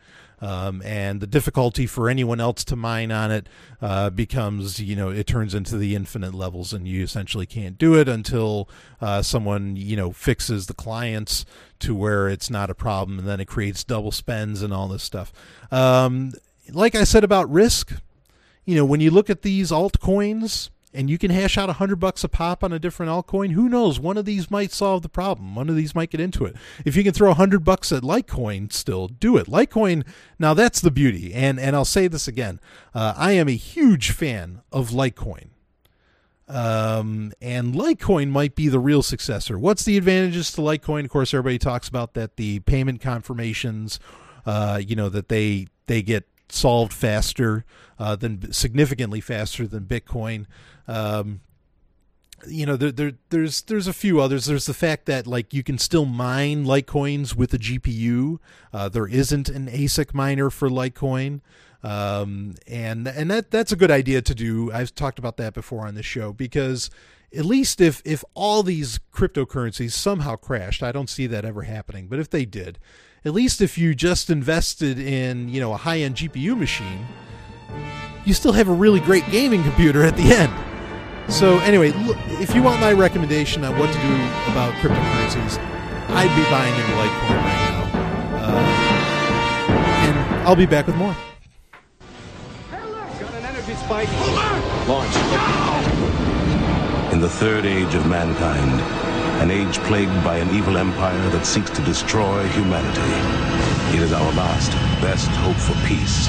[0.43, 3.49] Um, and the difficulty for anyone else to mine on it
[3.81, 7.95] uh, becomes, you know, it turns into the infinite levels, and you essentially can't do
[7.95, 8.69] it until
[9.01, 11.47] uh, someone, you know, fixes the clients
[11.79, 15.05] to where it's not a problem, and then it creates double spends and all this
[15.05, 15.33] stuff.
[15.71, 16.33] Um,
[16.75, 17.93] like I said about risk,
[18.65, 21.97] you know, when you look at these altcoins and you can hash out a hundred
[21.97, 23.99] bucks a pop on a different altcoin, who knows?
[23.99, 25.55] One of these might solve the problem.
[25.55, 26.55] One of these might get into it.
[26.85, 29.47] If you can throw a hundred bucks at Litecoin, still do it.
[29.47, 30.05] Litecoin,
[30.39, 31.33] now that's the beauty.
[31.33, 32.61] And and I'll say this again,
[32.95, 35.49] uh, I am a huge fan of Litecoin.
[36.49, 39.59] Um, and Litecoin might be the real successor.
[39.59, 41.05] What's the advantages to Litecoin?
[41.05, 43.99] Of course, everybody talks about that the payment confirmations,
[44.45, 47.65] uh, you know, that they they get solved faster
[47.99, 50.47] uh, than significantly faster than Bitcoin.
[50.87, 51.41] Um,
[52.47, 54.47] you know, there, there, there's there's a few others.
[54.47, 58.39] There's the fact that like you can still mine Litecoins with a GPU.
[58.73, 61.41] Uh, there isn't an ASIC miner for Litecoin,
[61.83, 64.73] um, and and that that's a good idea to do.
[64.73, 66.91] I've talked about that before on the show because
[67.37, 72.09] at least if if all these cryptocurrencies somehow crashed, I don't see that ever happening.
[72.09, 72.79] But if they did,
[73.25, 77.07] at least if you just invested in, you know, a high-end GPU machine,
[78.25, 80.53] you still have a really great gaming computer at the end.
[81.29, 84.15] So anyway, look, if you want my recommendation on what to do
[84.51, 85.59] about cryptocurrencies,
[86.11, 87.83] I'd be buying into Litecoin right now.
[88.43, 88.93] Uh,
[90.07, 91.17] and I'll be back with more.
[92.71, 94.09] Got an energy spike.
[94.89, 95.15] Launch.
[97.13, 101.71] In the third age of mankind, an age plagued by an evil empire that seeks
[101.71, 103.01] to destroy humanity.
[103.97, 106.29] It is our last, best hope for peace.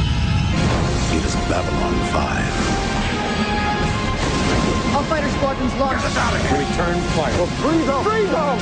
[1.12, 4.94] It is Babylon 5.
[4.96, 6.06] All fighter squadrons launched.
[6.06, 7.38] Return fire.
[7.38, 8.04] Well, freeze them!
[8.04, 8.58] Freeze them!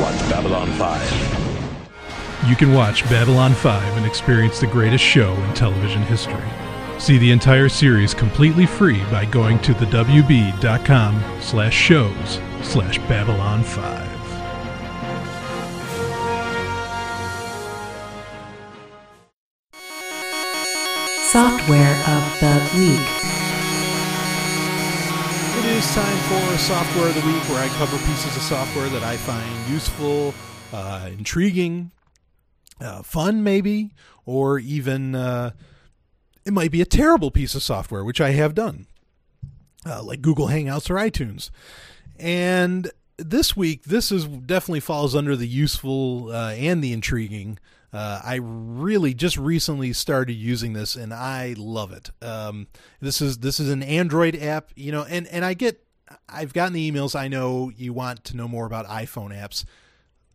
[0.00, 2.48] Watch Babylon 5.
[2.48, 6.42] You can watch Babylon 5 and experience the greatest show in television history.
[6.98, 14.20] See the entire series completely free by going to thewb.com slash shows slash Babylon 5.
[21.30, 23.06] Software of the Week.
[25.58, 29.02] It is time for Software of the Week, where I cover pieces of software that
[29.02, 30.34] I find useful,
[30.72, 31.92] uh, intriguing,
[32.80, 33.90] uh, fun, maybe,
[34.26, 35.52] or even uh,
[36.44, 38.86] it might be a terrible piece of software, which I have done,
[39.86, 41.50] uh, like Google Hangouts or iTunes.
[42.20, 47.58] And this week, this is definitely falls under the useful uh, and the intriguing.
[47.92, 52.10] Uh, I really just recently started using this, and I love it.
[52.22, 52.68] Um,
[53.00, 55.84] this is this is an Android app, you know, and and I get
[56.28, 57.18] I've gotten the emails.
[57.18, 59.64] I know you want to know more about iPhone apps.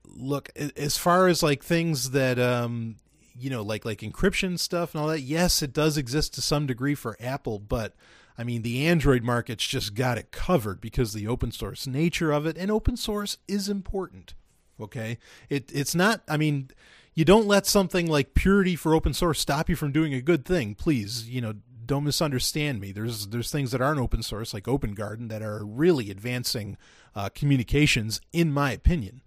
[0.05, 2.97] Look, as far as like things that um,
[3.37, 5.21] you know, like like encryption stuff and all that.
[5.21, 7.93] Yes, it does exist to some degree for Apple, but
[8.37, 12.45] I mean, the Android market's just got it covered because the open source nature of
[12.45, 14.33] it, and open source is important.
[14.79, 15.17] Okay,
[15.49, 16.21] it it's not.
[16.27, 16.69] I mean,
[17.13, 20.43] you don't let something like purity for open source stop you from doing a good
[20.43, 20.75] thing.
[20.75, 21.53] Please, you know,
[21.85, 22.91] don't misunderstand me.
[22.91, 26.77] There's there's things that aren't open source like Open Garden that are really advancing
[27.15, 29.21] uh, communications, in my opinion.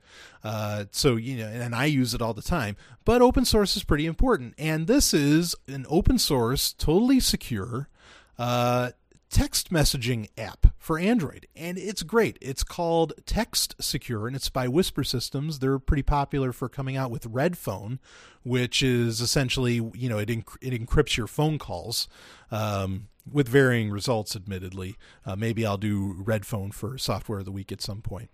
[0.44, 2.76] Uh, so you know, and I use it all the time.
[3.04, 7.88] But open source is pretty important, and this is an open source, totally secure.
[8.39, 8.91] Uh,
[9.30, 12.39] text messaging app for Android, and it's great.
[12.41, 15.59] It's called Text Secure, and it's by Whisper Systems.
[15.59, 17.99] They're pretty popular for coming out with Red Phone,
[18.43, 22.09] which is essentially you know it enc- it encrypts your phone calls.
[22.51, 24.97] Um, with varying results, admittedly.
[25.26, 28.30] Uh, maybe I'll do Red Phone for Software of the Week at some point.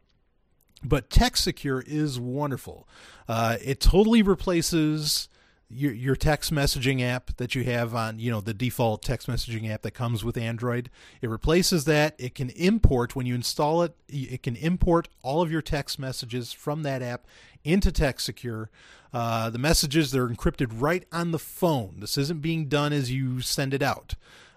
[0.85, 2.87] but text secure is wonderful
[3.27, 5.29] uh, it totally replaces
[5.75, 9.69] your, your text messaging app that you have on you know the default text messaging
[9.69, 12.15] app that comes with android it replaces that.
[12.19, 16.53] It can import when you install it it can import all of your text messages
[16.53, 17.27] from that app
[17.65, 18.71] into text secure
[19.13, 21.97] uh, the messages they're encrypted right on the phone.
[22.01, 24.15] This isn't being done as you send it out.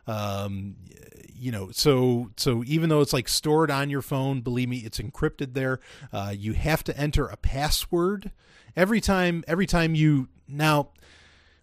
[0.07, 0.75] Um,
[1.39, 4.99] you know so so even though it's like stored on your phone believe me it's
[4.99, 5.79] encrypted there.
[6.11, 8.31] Uh, you have to enter a password.
[8.75, 10.89] Every time every time you now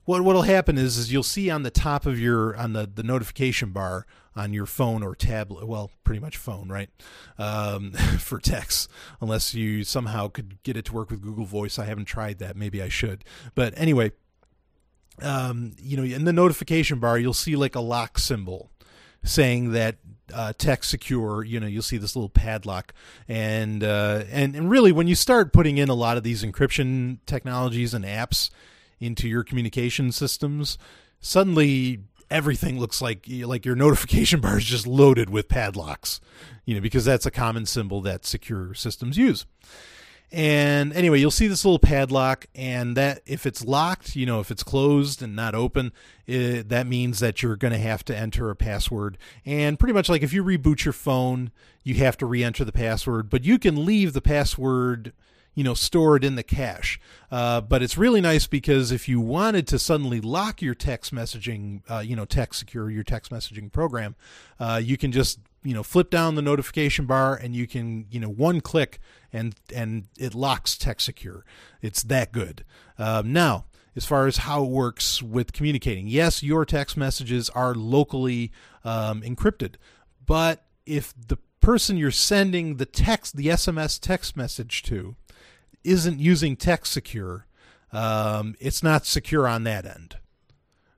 [0.04, 3.02] what what'll happen is is you'll see on the top of your on the the
[3.02, 6.90] notification bar on your phone or tablet well pretty much phone right?
[7.38, 8.90] Um, for text
[9.20, 11.78] unless you somehow could get it to work with google voice.
[11.78, 12.56] I haven't tried that.
[12.56, 13.24] Maybe i should.
[13.54, 14.12] But anyway
[15.22, 18.70] um, you know in the notification bar you'll see like a lock symbol
[19.22, 19.96] saying that
[20.32, 21.44] uh, text secure.
[21.44, 22.92] You know you'll see this little padlock.
[23.28, 27.18] And uh, and and really when you start putting in a lot of these encryption
[27.26, 28.50] technologies and apps
[29.00, 30.78] into your communication systems
[31.20, 36.20] suddenly everything looks like like your notification bar is just loaded with padlocks
[36.64, 39.46] you know because that's a common symbol that secure systems use
[40.34, 44.50] and anyway, you'll see this little padlock, and that if it's locked, you know, if
[44.50, 45.92] it's closed and not open,
[46.26, 49.16] it, that means that you're going to have to enter a password.
[49.46, 51.52] And pretty much like if you reboot your phone,
[51.84, 55.12] you have to re enter the password, but you can leave the password
[55.54, 57.00] you know stored in the cache.
[57.30, 61.82] Uh, but it's really nice because if you wanted to suddenly lock your text messaging
[61.88, 64.14] uh, you know text secure your text messaging program
[64.60, 68.20] uh, you can just you know flip down the notification bar and you can you
[68.20, 69.00] know one click
[69.32, 71.44] and and it locks text secure.
[71.82, 72.64] It's that good.
[72.98, 77.74] Um, now as far as how it works with communicating yes your text messages are
[77.74, 78.50] locally
[78.82, 79.74] um, encrypted
[80.24, 85.16] but if the person you're sending the text the sms text message to
[85.84, 87.46] isn't using text secure
[87.92, 90.16] um, it's not secure on that end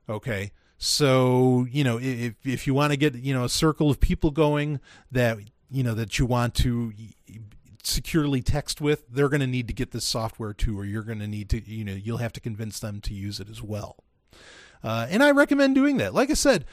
[0.09, 3.99] okay so you know, if if you want to get you know a circle of
[3.99, 4.79] people going
[5.11, 5.37] that
[5.71, 6.93] you know that you want to
[7.83, 11.19] securely text with, they're going to need to get this software too, or you're going
[11.19, 14.03] to need to you know you'll have to convince them to use it as well.
[14.83, 16.13] Uh, and I recommend doing that.
[16.13, 16.65] Like I said,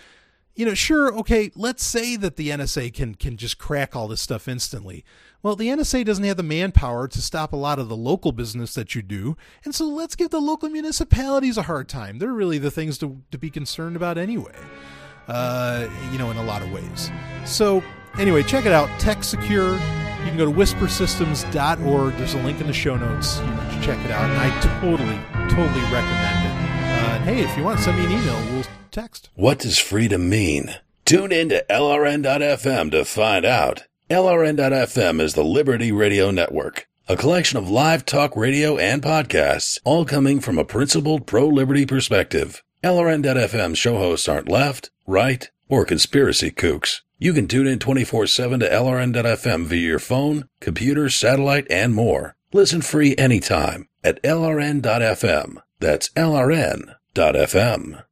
[0.55, 4.21] you know, sure, okay, let's say that the NSA can can just crack all this
[4.21, 5.03] stuff instantly.
[5.45, 8.73] Well, the NSA doesn't have the manpower to stop a lot of the local business
[8.73, 12.19] that you do, and so let's give the local municipalities a hard time.
[12.19, 14.55] They're really the things to, to be concerned about anyway,
[15.29, 17.11] uh, you know, in a lot of ways.
[17.45, 17.83] So,
[18.19, 18.89] anyway, check it out.
[18.99, 19.75] Tech Secure.
[19.75, 22.17] You can go to whispersystems.org.
[22.17, 23.37] There's a link in the show notes.
[23.41, 24.49] You can check it out, and I
[24.81, 25.21] totally,
[25.51, 26.55] totally recommend it.
[27.05, 28.43] Uh, hey, if you want, send me an email.
[28.51, 29.29] We'll text.
[29.35, 30.75] What does freedom mean?
[31.05, 33.85] Tune in to LRN.FM to find out.
[34.11, 40.05] LRN.FM is the Liberty Radio Network, a collection of live talk radio and podcasts, all
[40.05, 42.63] coming from a principled pro liberty perspective.
[42.83, 47.01] LRN.FM show hosts aren't left, right, or conspiracy kooks.
[47.19, 52.37] You can tune in 24 7 to LRN.FM via your phone, computer, satellite, and more.
[52.53, 55.63] Listen free anytime at LRN.FM.
[55.81, 58.03] That's LRN.FM.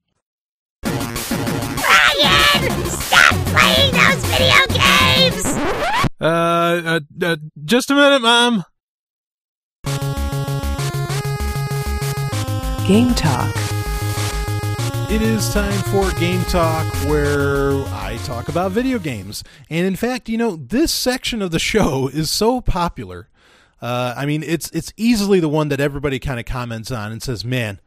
[0.80, 2.86] Brian!
[2.86, 4.71] Stop playing those video!
[6.22, 8.62] Uh, uh, uh, just a minute, Mom.
[12.86, 13.52] Game Talk.
[15.10, 19.42] It is time for Game Talk, where I talk about video games.
[19.68, 23.28] And in fact, you know, this section of the show is so popular.
[23.80, 27.20] Uh, I mean, it's it's easily the one that everybody kind of comments on and
[27.20, 27.80] says, "Man,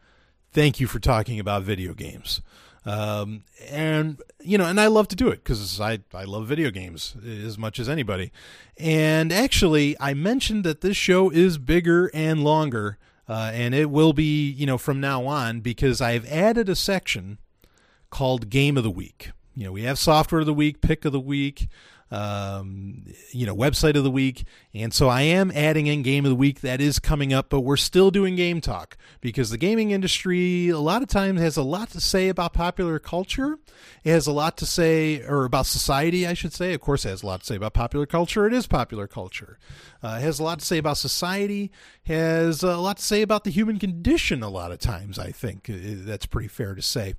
[0.51, 2.41] thank you for talking about video games."
[2.85, 6.69] Um, and you know, and I love to do it because I I love video
[6.69, 8.31] games as much as anybody.
[8.77, 12.97] And actually, I mentioned that this show is bigger and longer,
[13.27, 17.39] uh, and it will be you know from now on because I've added a section
[18.11, 19.31] called Game of the Week.
[19.55, 21.67] You know, we have Software of the Week, Pick of the Week
[22.15, 24.45] um, you know, website of the week.
[24.73, 27.61] And so I am adding in game of the week that is coming up, but
[27.61, 31.63] we're still doing game talk because the gaming industry a lot of times has a
[31.63, 33.57] lot to say about popular culture.
[34.05, 36.73] It has a lot to say, or about society, I should say.
[36.73, 38.47] Of course, it has a lot to say about popular culture.
[38.47, 39.57] It is popular culture.
[40.01, 41.69] Uh, has a lot to say about society.
[42.05, 44.41] Has a lot to say about the human condition.
[44.41, 47.15] A lot of times, I think that's pretty fair to say.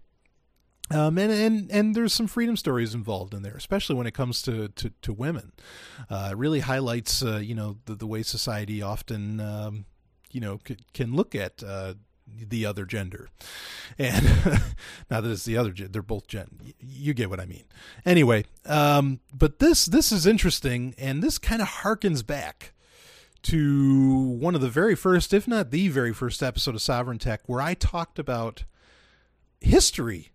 [0.91, 4.43] Um, and, and and there's some freedom stories involved in there, especially when it comes
[4.43, 5.53] to to, to women.
[6.09, 9.87] Uh, it really highlights, uh, you know, the, the way society often, um,
[10.31, 11.95] you know, c- can look at uh,
[12.27, 13.29] the other gender.
[13.99, 14.27] And
[15.11, 16.75] now that it's the other, they're both gen.
[16.79, 17.65] You get what I mean.
[18.05, 22.75] Anyway, um, but this this is interesting, and this kind of harkens back
[23.45, 27.43] to one of the very first, if not the very first episode of Sovereign Tech,
[27.47, 28.65] where I talked about
[29.61, 30.33] history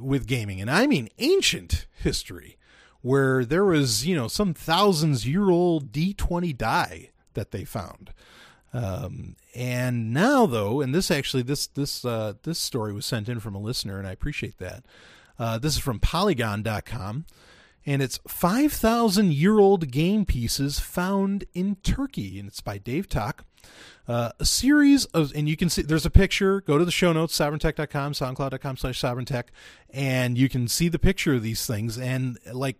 [0.00, 2.56] with gaming, and I mean ancient history,
[3.02, 8.12] where there was, you know, some thousands year old D20 die that they found.
[8.72, 13.40] Um, and now, though, and this actually this this uh, this story was sent in
[13.40, 14.84] from a listener, and I appreciate that.
[15.38, 17.24] Uh, this is from Polygon.com,
[17.86, 23.44] and it's 5,000 year old game pieces found in Turkey, and it's by Dave Tach.
[24.08, 26.60] Uh, a series of, and you can see there's a picture.
[26.60, 29.44] Go to the show notes, sovereigntech.com, soundcloud.com slash sovereigntech,
[29.90, 31.96] and you can see the picture of these things.
[31.96, 32.76] And like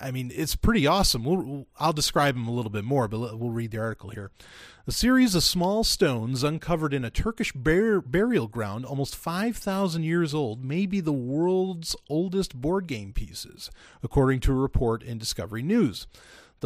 [0.00, 1.24] I mean, it's pretty awesome.
[1.24, 4.30] We'll, I'll describe them a little bit more, but we'll read the article here.
[4.86, 10.32] A series of small stones uncovered in a Turkish bur- burial ground almost 5,000 years
[10.32, 13.70] old may be the world's oldest board game pieces,
[14.02, 16.06] according to a report in Discovery News.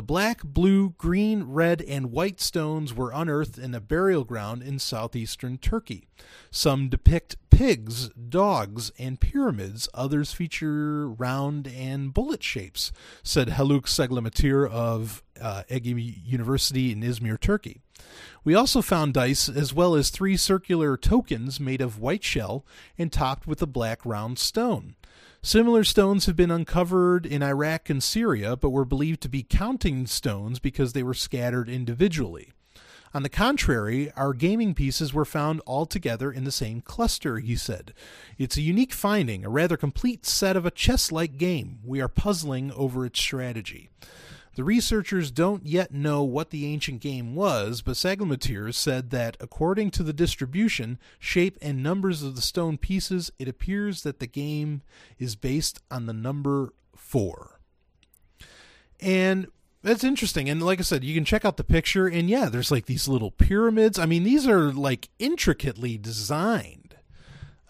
[0.00, 4.78] The black, blue, green, red, and white stones were unearthed in a burial ground in
[4.78, 6.08] southeastern Turkey.
[6.50, 9.90] Some depict pigs, dogs, and pyramids.
[9.92, 17.38] Others feature round and bullet shapes, said Haluk Seglematir of uh, Ege University in Izmir,
[17.38, 17.82] Turkey.
[18.42, 22.64] We also found dice as well as three circular tokens made of white shell
[22.96, 24.94] and topped with a black round stone.
[25.42, 30.06] Similar stones have been uncovered in Iraq and Syria, but were believed to be counting
[30.06, 32.52] stones because they were scattered individually.
[33.14, 37.56] On the contrary, our gaming pieces were found all together in the same cluster, he
[37.56, 37.94] said.
[38.36, 41.78] It's a unique finding, a rather complete set of a chess like game.
[41.84, 43.88] We are puzzling over its strategy.
[44.60, 49.90] The researchers don't yet know what the ancient game was, but Saglematir said that according
[49.92, 54.82] to the distribution, shape, and numbers of the stone pieces, it appears that the game
[55.18, 57.58] is based on the number four.
[59.00, 59.46] And
[59.82, 60.50] that's interesting.
[60.50, 63.08] And like I said, you can check out the picture, and yeah, there's like these
[63.08, 63.98] little pyramids.
[63.98, 66.96] I mean, these are like intricately designed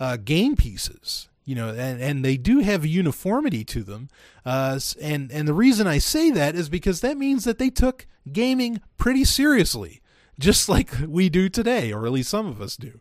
[0.00, 4.08] uh, game pieces you know, and, and they do have uniformity to them.
[4.46, 8.06] Uh, and and the reason I say that is because that means that they took
[8.32, 10.00] gaming pretty seriously,
[10.38, 13.00] just like we do today, or at least some of us do.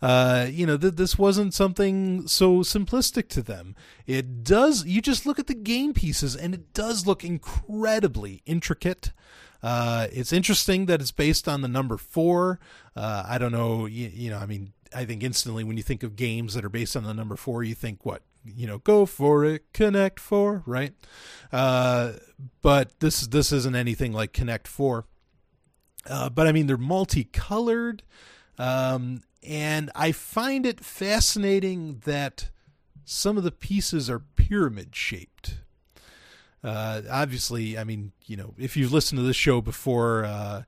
[0.00, 3.76] Uh, you know, that this wasn't something so simplistic to them.
[4.06, 4.86] It does.
[4.86, 9.12] You just look at the game pieces, and it does look incredibly intricate.
[9.62, 12.58] Uh, it's interesting that it's based on the number four.
[12.96, 16.02] Uh, I don't know, you, you know, I mean, I think instantly when you think
[16.02, 19.06] of games that are based on the number four, you think what you know, go
[19.06, 20.94] for it, Connect Four, right?
[21.52, 22.12] Uh,
[22.62, 25.06] but this this isn't anything like Connect Four.
[26.08, 28.02] Uh, but I mean, they're multicolored,
[28.58, 32.50] um, and I find it fascinating that
[33.04, 35.56] some of the pieces are pyramid shaped.
[36.64, 40.62] Uh, obviously, I mean, you know, if you've listened to this show before, uh,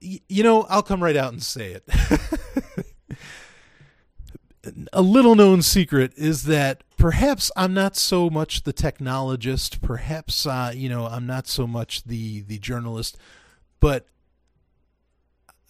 [0.00, 1.84] you know, I'll come right out and say it.
[4.92, 10.72] a little known secret is that perhaps I'm not so much the technologist, perhaps uh,
[10.74, 13.16] you know I'm not so much the the journalist,
[13.80, 14.06] but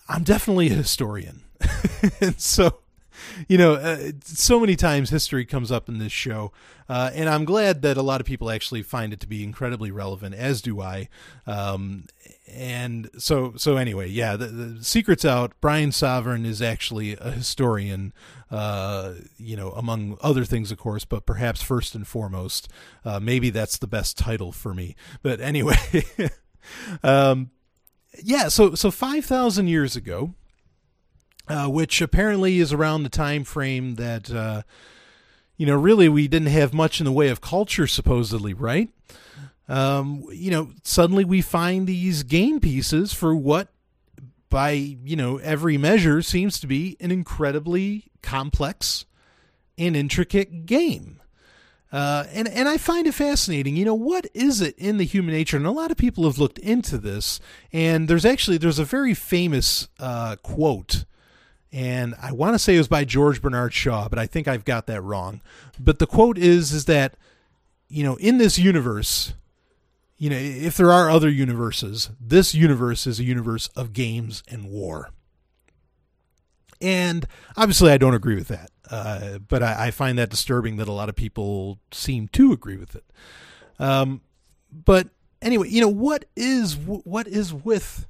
[0.08, 1.42] I'm definitely a historian,
[2.20, 2.80] and so
[3.48, 6.52] you know, uh, so many times history comes up in this show,
[6.88, 9.90] uh, and I'm glad that a lot of people actually find it to be incredibly
[9.90, 11.08] relevant, as do I.
[11.46, 12.06] Um,
[12.52, 15.52] and so, so anyway, yeah, the, the, secret's out.
[15.60, 18.12] Brian Sovereign is actually a historian,
[18.50, 22.68] uh, you know, among other things, of course, but perhaps first and foremost,
[23.04, 24.96] uh, maybe that's the best title for me.
[25.22, 25.76] But anyway,
[27.02, 27.50] um,
[28.22, 30.34] yeah, so so five thousand years ago
[31.50, 34.62] uh, which apparently is around the time frame that uh,
[35.56, 38.88] you know really we didn't have much in the way of culture supposedly right
[39.68, 43.68] um, you know suddenly we find these game pieces for what
[44.48, 49.04] by you know every measure seems to be an incredibly complex
[49.76, 51.20] and intricate game
[51.92, 53.74] uh, and and I find it fascinating.
[53.74, 55.56] You know, what is it in the human nature?
[55.56, 57.40] And a lot of people have looked into this.
[57.72, 61.04] And there's actually there's a very famous uh, quote
[61.72, 64.64] and I want to say it was by George Bernard Shaw, but I think I've
[64.64, 65.40] got that wrong.
[65.78, 67.14] But the quote is is that
[67.88, 69.34] you know in this universe,
[70.18, 74.70] you know if there are other universes, this universe is a universe of games and
[74.70, 75.10] war.
[76.82, 77.26] And
[77.56, 80.92] obviously, I don't agree with that, uh, but I, I, find that disturbing that a
[80.92, 83.04] lot of people seem to agree with it.
[83.78, 84.22] Um,
[84.72, 85.08] but
[85.42, 88.06] anyway, you know what is what is with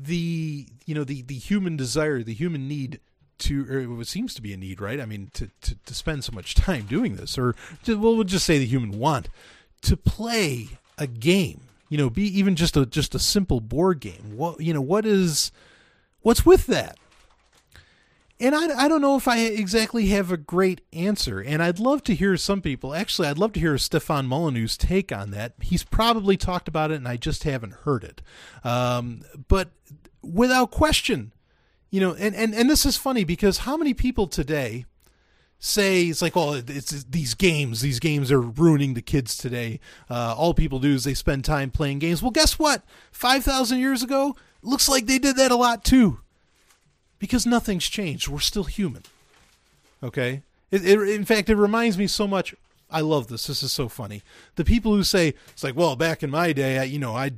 [0.00, 3.00] the you know the the human desire, the human need
[3.38, 5.00] to, or it seems to be a need, right?
[5.00, 7.54] I mean, to to, to spend so much time doing this, or
[7.84, 9.28] to, well, we'll just say the human want
[9.82, 14.36] to play a game, you know, be even just a just a simple board game.
[14.36, 15.50] What you know, what is
[16.20, 16.96] what's with that?
[18.40, 21.40] And I, I don't know if I exactly have a great answer.
[21.40, 22.94] And I'd love to hear some people.
[22.94, 25.54] Actually, I'd love to hear Stefan Molyneux's take on that.
[25.60, 28.22] He's probably talked about it, and I just haven't heard it.
[28.62, 29.70] Um, but
[30.32, 31.32] without question,
[31.90, 34.84] you know, and, and, and this is funny because how many people today
[35.58, 37.80] say it's like, well, it's, it's these games.
[37.80, 39.80] These games are ruining the kids today.
[40.08, 42.22] Uh, all people do is they spend time playing games.
[42.22, 42.82] Well, guess what?
[43.10, 46.20] Five thousand years ago, looks like they did that a lot too
[47.18, 48.28] because nothing's changed.
[48.28, 49.02] We're still human.
[50.02, 50.42] Okay?
[50.70, 52.54] It, it, in fact, it reminds me so much.
[52.90, 53.46] I love this.
[53.46, 54.22] This is so funny.
[54.54, 57.32] The people who say it's like, well, back in my day, I, you know, I,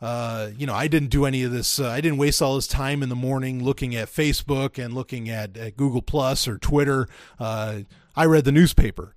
[0.00, 1.80] uh, you know, I didn't do any of this.
[1.80, 5.28] Uh, I didn't waste all this time in the morning looking at Facebook and looking
[5.28, 7.08] at, at Google Plus or Twitter.
[7.38, 7.80] Uh,
[8.14, 9.14] I read the newspaper.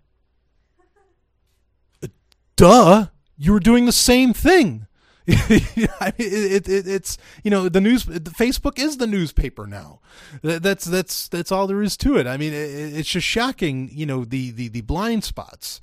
[2.03, 2.07] Uh,
[2.55, 4.87] duh, you were doing the same thing.
[5.27, 8.03] I mean, it, it, it's you know the news.
[8.05, 9.99] Facebook is the newspaper now.
[10.41, 12.25] That's that's that's all there is to it.
[12.25, 13.91] I mean, it, it's just shocking.
[13.93, 15.79] You know the the the blind spots.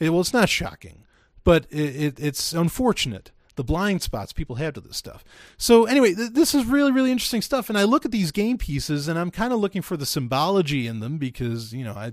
[0.00, 1.04] well, it's not shocking,
[1.42, 5.24] but it's unfortunate the blind spots people have to this stuff.
[5.58, 7.68] So anyway, th- this is really really interesting stuff.
[7.68, 10.86] And I look at these game pieces, and I'm kind of looking for the symbology
[10.86, 12.12] in them because you know I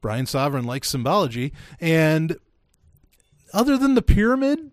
[0.00, 2.36] Brian Sovereign likes symbology, and
[3.52, 4.70] other than the pyramid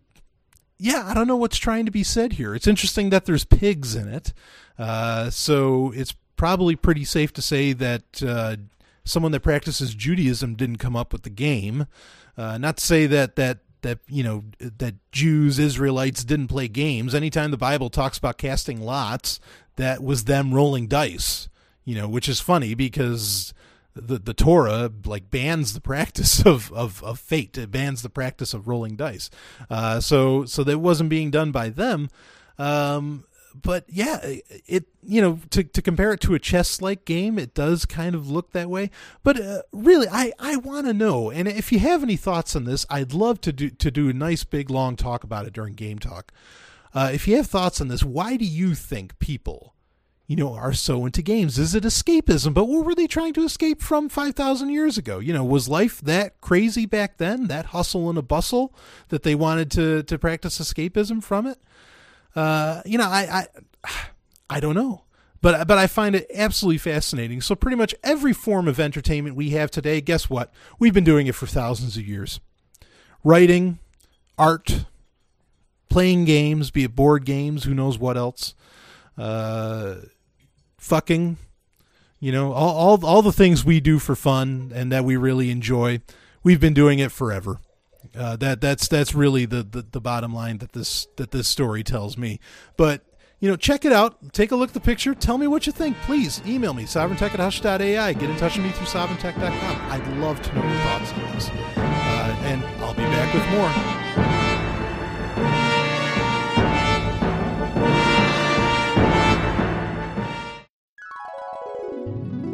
[0.79, 2.53] yeah, I don't know what's trying to be said here.
[2.53, 4.33] It's interesting that there's pigs in it.
[4.77, 8.57] Uh, so it's probably pretty safe to say that uh,
[9.03, 11.87] someone that practices Judaism didn't come up with the game.
[12.37, 17.15] Uh, not to say that that that you know that Jews Israelites didn't play games.
[17.15, 19.39] Anytime the Bible talks about casting lots,
[19.77, 21.47] that was them rolling dice.
[21.85, 23.53] You know, which is funny because
[23.95, 27.57] the the Torah like bans the practice of, of, of fate.
[27.57, 29.29] It bans the practice of rolling dice.
[29.69, 32.09] Uh, so so that wasn't being done by them.
[32.59, 33.23] Um,
[33.61, 34.19] but yeah,
[34.65, 38.15] it you know to to compare it to a chess like game, it does kind
[38.15, 38.89] of look that way.
[39.23, 42.65] But uh, really, I I want to know, and if you have any thoughts on
[42.65, 45.73] this, I'd love to do to do a nice big long talk about it during
[45.73, 46.31] game talk.
[46.93, 49.75] Uh, if you have thoughts on this, why do you think people
[50.27, 51.57] you know, are so into games?
[51.57, 52.53] Is it escapism?
[52.53, 55.19] But what were they trying to escape from 5,000 years ago?
[55.19, 58.75] You know, was life that crazy back then, that hustle and a bustle
[59.07, 61.59] that they wanted to, to practice escapism from it?
[62.37, 63.47] Uh, you know, I,
[63.83, 63.91] I,
[64.49, 65.03] I don't know.
[65.41, 67.41] But, but I find it absolutely fascinating.
[67.41, 70.51] So, pretty much every form of entertainment we have today, guess what?
[70.79, 72.39] We've been doing it for thousands of years.
[73.23, 73.77] Writing,
[74.37, 74.85] art,
[75.89, 78.55] playing games, be it board games, who knows what else.
[79.17, 79.95] Uh,
[80.77, 81.37] fucking,
[82.19, 85.49] you know, all, all all the things we do for fun and that we really
[85.51, 86.01] enjoy.
[86.43, 87.59] We've been doing it forever.
[88.17, 91.83] Uh, that that's that's really the, the, the bottom line that this that this story
[91.83, 92.39] tells me.
[92.75, 93.03] But
[93.39, 94.33] you know, check it out.
[94.33, 95.13] Take a look at the picture.
[95.13, 95.95] Tell me what you think.
[96.01, 98.13] Please email me, sovereigntech at hush.ai.
[98.13, 99.91] Get in touch with me through sovereigntech.com.
[99.91, 101.49] I'd love to know your thoughts on this.
[101.49, 103.97] Uh, and I'll be back with more.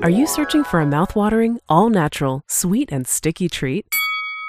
[0.04, 3.86] Are you searching for a mouthwatering, all natural, sweet, and sticky treat?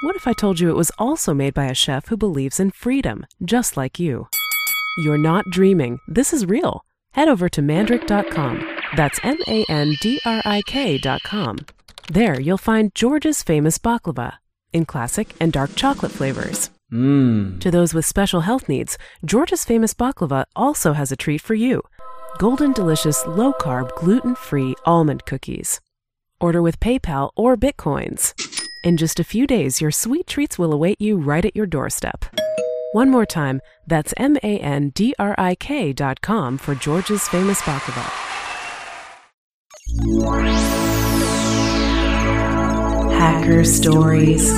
[0.05, 2.73] What if I told you it was also made by a chef who believes in
[2.73, 4.29] freedom, just like you?
[4.99, 5.99] You're not dreaming.
[6.07, 6.85] This is real.
[7.13, 8.81] Head over to mandrick.com.
[8.99, 11.61] That's M A N D R I K.com.
[12.13, 14.35] There you'll find George's famous baklava
[14.75, 16.69] in classic and dark chocolate flavors.
[16.93, 17.59] Mmm.
[17.61, 21.83] To those with special health needs, George's famous baklava also has a treat for you
[22.37, 25.81] golden delicious low carb, gluten free almond cookies.
[26.43, 28.54] Order with PayPal or Bitcoins.
[28.85, 32.27] In just a few days, your sweet treats will await you right at your doorstep.
[32.93, 37.27] One more time, that's M A N D R I K dot com for George's
[37.27, 38.11] famous baklava.
[43.17, 44.51] Hacker Stories.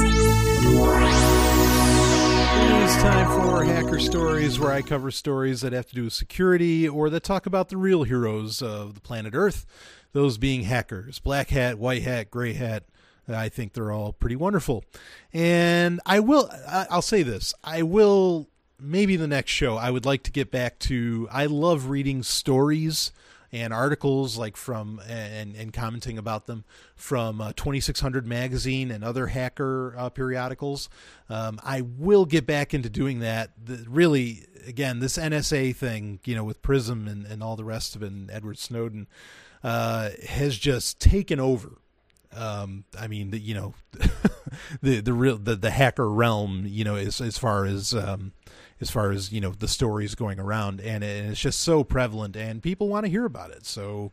[2.82, 6.88] It's time for Hacker Stories, where I cover stories that have to do with security
[6.88, 9.64] or that talk about the real heroes of the planet Earth,
[10.10, 11.20] those being hackers.
[11.20, 12.82] Black hat, white hat, gray hat.
[13.28, 14.84] I think they're all pretty wonderful.
[15.32, 17.54] And I will, I'll say this.
[17.64, 18.48] I will,
[18.80, 23.12] maybe the next show, I would like to get back to, I love reading stories
[23.52, 29.28] and articles like from and, and commenting about them from uh, 2600 magazine and other
[29.28, 30.88] hacker uh, periodicals.
[31.28, 33.52] Um, i will get back into doing that.
[33.62, 37.94] The, really again this nsa thing you know with prism and, and all the rest
[37.94, 39.06] of it and edward snowden
[39.62, 41.78] uh, has just taken over
[42.34, 43.74] um, I mean, the, you know,
[44.82, 48.32] the the real the, the hacker realm, you know, as as far as um,
[48.80, 52.62] as far as you know the stories going around, and it's just so prevalent, and
[52.62, 53.66] people want to hear about it.
[53.66, 54.12] So,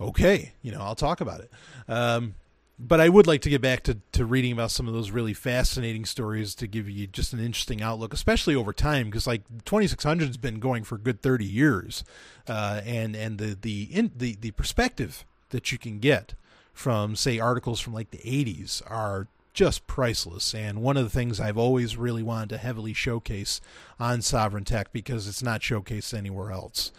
[0.00, 1.50] okay, you know, I'll talk about it.
[1.88, 2.34] Um,
[2.78, 5.34] but I would like to get back to, to reading about some of those really
[5.34, 10.26] fascinating stories to give you just an interesting outlook, especially over time, because like 2600
[10.26, 12.04] has been going for a good 30 years,
[12.46, 16.34] uh, and and the the in, the the perspective that you can get
[16.78, 21.40] from say articles from like the 80s are just priceless and one of the things
[21.40, 23.60] I've always really wanted to heavily showcase
[23.98, 26.92] on Sovereign Tech because it's not showcased anywhere else.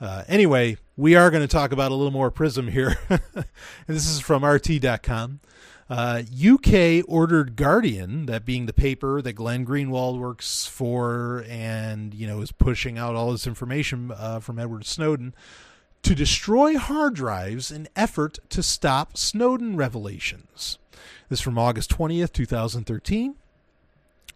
[0.00, 2.98] Uh, anyway, we are going to talk about a little more Prism here.
[3.86, 5.40] this is from RT.com.
[5.90, 12.26] Uh, UK ordered Guardian, that being the paper that Glenn Greenwald works for and you
[12.26, 15.34] know is pushing out all this information uh, from Edward Snowden,
[16.06, 20.78] to destroy hard drives in effort to stop Snowden revelations.
[21.28, 23.34] This from August 20th, 2013.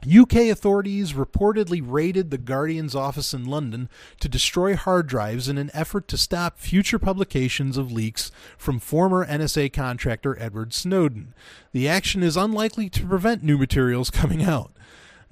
[0.05, 3.89] UK authorities reportedly raided the Guardian's office in London
[4.19, 9.25] to destroy hard drives in an effort to stop future publications of leaks from former
[9.25, 11.35] NSA contractor Edward Snowden.
[11.71, 14.73] The action is unlikely to prevent new materials coming out.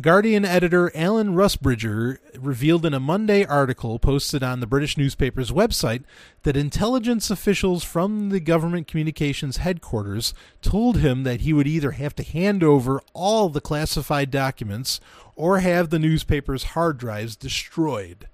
[0.00, 6.04] Guardian editor Alan Rusbridger revealed in a Monday article posted on the British newspaper's website
[6.44, 12.14] that intelligence officials from the government communications headquarters told him that he would either have
[12.14, 15.00] to hand over all the classified documents
[15.34, 18.28] or have the newspaper's hard drives destroyed.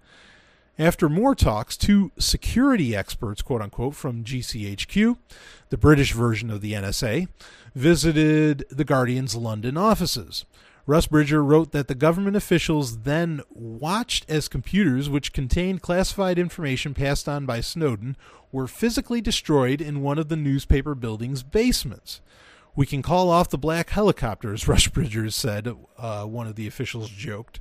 [0.78, 5.16] After more talks, two security experts, quote unquote, from GCHQ,
[5.70, 7.26] the British version of the NSA,
[7.74, 10.44] visited the Guardian's London offices.
[10.86, 17.26] Rusbridger wrote that the government officials then watched as computers which contained classified information passed
[17.26, 18.16] on by Snowden
[18.52, 22.20] were physically destroyed in one of the newspaper building's basements.
[22.76, 27.60] We can call off the black helicopters, Rusbridger said, uh, one of the officials joked.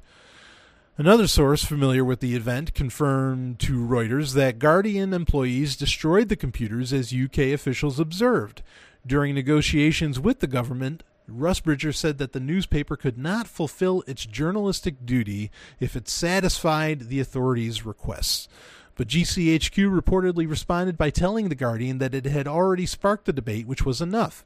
[0.97, 6.91] Another source familiar with the event confirmed to Reuters that Guardian employees destroyed the computers
[6.91, 8.61] as UK officials observed.
[9.05, 15.05] During negotiations with the government, Rusbridger said that the newspaper could not fulfill its journalistic
[15.05, 18.47] duty if it satisfied the authorities' requests.
[18.95, 23.65] But GCHQ reportedly responded by telling The Guardian that it had already sparked the debate,
[23.65, 24.45] which was enough.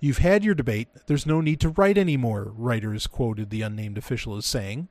[0.00, 0.88] You've had your debate.
[1.06, 4.88] There's no need to write anymore, Reuters quoted the unnamed official as saying.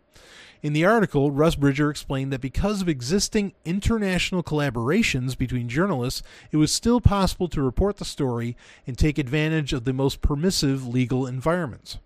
[0.64, 6.72] In the article, Rusbridger explained that because of existing international collaborations between journalists, it was
[6.72, 8.56] still possible to report the story
[8.88, 11.98] and take advantage of the most permissive legal environments.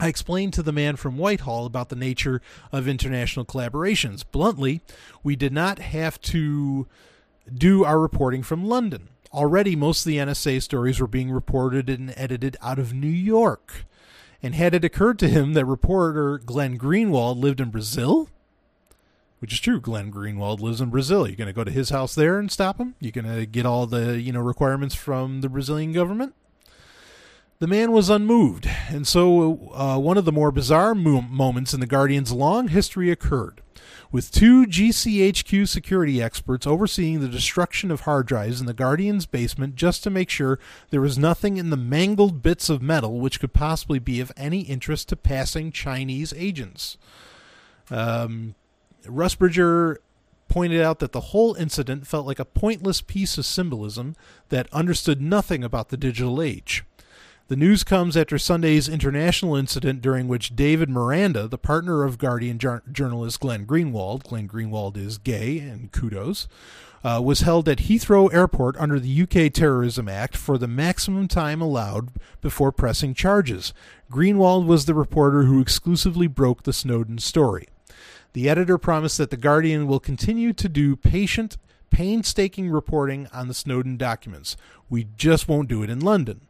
[0.00, 4.24] I explained to the man from Whitehall about the nature of international collaborations.
[4.28, 4.80] Bluntly,
[5.22, 6.88] we did not have to
[7.56, 9.10] do our reporting from London.
[9.32, 13.84] Already, most of the NSA stories were being reported and edited out of New York.
[14.44, 18.28] And had it occurred to him that reporter Glenn Greenwald lived in Brazil,
[19.38, 21.26] which is true, Glenn Greenwald lives in Brazil.
[21.26, 22.94] You're going to go to his house there and stop him.
[23.00, 26.34] You're going to get all the you know requirements from the Brazilian government.
[27.60, 31.80] The man was unmoved, and so uh, one of the more bizarre mo- moments in
[31.80, 33.62] the Guardian's long history occurred
[34.14, 39.74] with two GCHQ security experts overseeing the destruction of hard drives in the Guardian's basement
[39.74, 40.60] just to make sure
[40.90, 44.60] there was nothing in the mangled bits of metal which could possibly be of any
[44.60, 46.96] interest to passing Chinese agents.
[47.90, 48.54] Um,
[49.04, 49.96] Rusbridger
[50.48, 54.14] pointed out that the whole incident felt like a pointless piece of symbolism
[54.50, 56.84] that understood nothing about the digital age.
[57.48, 62.58] The news comes after Sunday's international incident during which David Miranda, the partner of Guardian
[62.58, 66.48] jar- journalist Glenn Greenwald, Glenn Greenwald is gay and kudos,
[67.04, 71.60] uh, was held at Heathrow Airport under the UK Terrorism Act for the maximum time
[71.60, 73.74] allowed before pressing charges.
[74.10, 77.68] Greenwald was the reporter who exclusively broke the Snowden story.
[78.32, 81.58] The editor promised that The Guardian will continue to do patient,
[81.94, 84.56] painstaking reporting on the Snowden documents.
[84.90, 86.40] We just won't do it in London.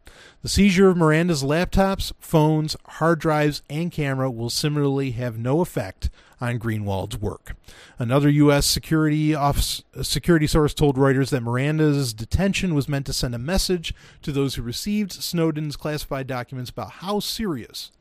[0.40, 6.08] The seizure of Miranda's laptops, phones, hard drives, and camera will similarly have no effect
[6.40, 7.56] on Greenwald's work.
[7.98, 8.64] Another U.S.
[8.64, 13.94] security office, security source told Reuters that Miranda's detention was meant to send a message
[14.22, 17.92] to those who received Snowden's classified documents about how serious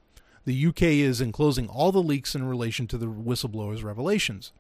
[0.45, 4.53] the UK is in closing all the leaks in relation to the whistleblower's revelations.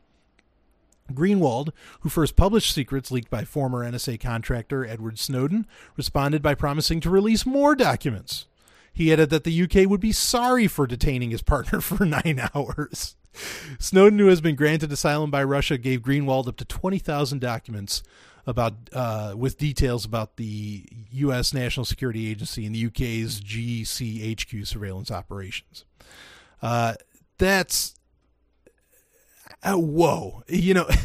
[1.11, 1.69] Greenwald,
[2.01, 5.65] who first published secrets leaked by former NSA contractor Edward Snowden,
[5.97, 8.47] responded by promising to release more documents.
[8.93, 13.15] He added that the UK would be sorry for detaining his partner for nine hours.
[13.79, 18.03] Snowden, who has been granted asylum by Russia, gave Greenwald up to 20,000 documents
[18.45, 21.53] about uh, with details about the U.S.
[21.53, 25.85] National Security Agency and the UK's GCHQ surveillance operations.
[26.61, 26.95] Uh,
[27.37, 27.95] that's
[29.63, 30.87] uh, whoa, you know.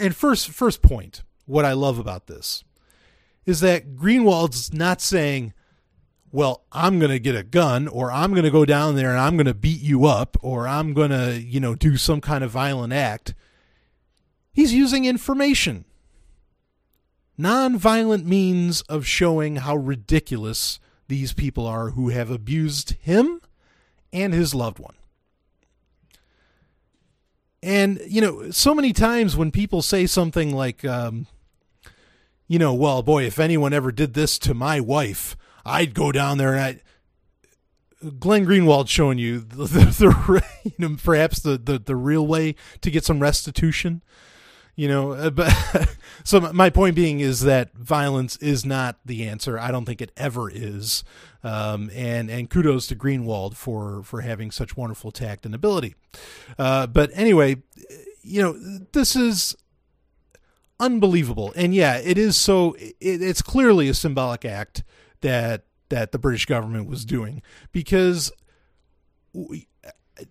[0.00, 2.64] And first, first point, what I love about this
[3.44, 5.52] is that Greenwald's not saying,
[6.32, 9.20] "Well, I'm going to get a gun, or I'm going to go down there and
[9.20, 12.42] I'm going to beat you up, or I'm going to, you know, do some kind
[12.42, 13.34] of violent act."
[14.50, 15.84] He's using information,
[17.36, 23.42] non-violent means of showing how ridiculous these people are who have abused him
[24.10, 24.94] and his loved one.
[27.66, 31.26] And, you know, so many times when people say something like, um,
[32.46, 36.38] you know, well, boy, if anyone ever did this to my wife, I'd go down
[36.38, 36.80] there and I.
[38.20, 42.54] Glenn Greenwald showing you the, the, the you know, perhaps the, the, the real way
[42.82, 44.02] to get some restitution
[44.76, 45.50] you know uh, but
[46.24, 50.12] so my point being is that violence is not the answer i don't think it
[50.18, 51.02] ever is
[51.46, 55.94] um, and and kudos to greenwald for for having such wonderful tact and ability
[56.58, 57.56] uh, but anyway
[58.22, 58.52] you know
[58.92, 59.54] this is
[60.80, 64.82] unbelievable and yeah it is so it, it's clearly a symbolic act
[65.20, 67.40] that that the british government was doing
[67.70, 68.32] because
[69.32, 69.68] we,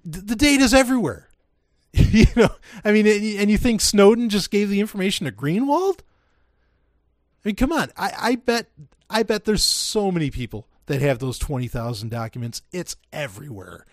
[0.03, 1.29] the data's everywhere
[1.95, 2.49] you know,
[2.83, 5.99] I mean, and you think Snowden just gave the information to Greenwald?
[5.99, 7.89] I mean, come on.
[7.95, 8.67] I, I bet,
[9.09, 12.61] I bet there's so many people that have those twenty thousand documents.
[12.71, 13.85] It's everywhere,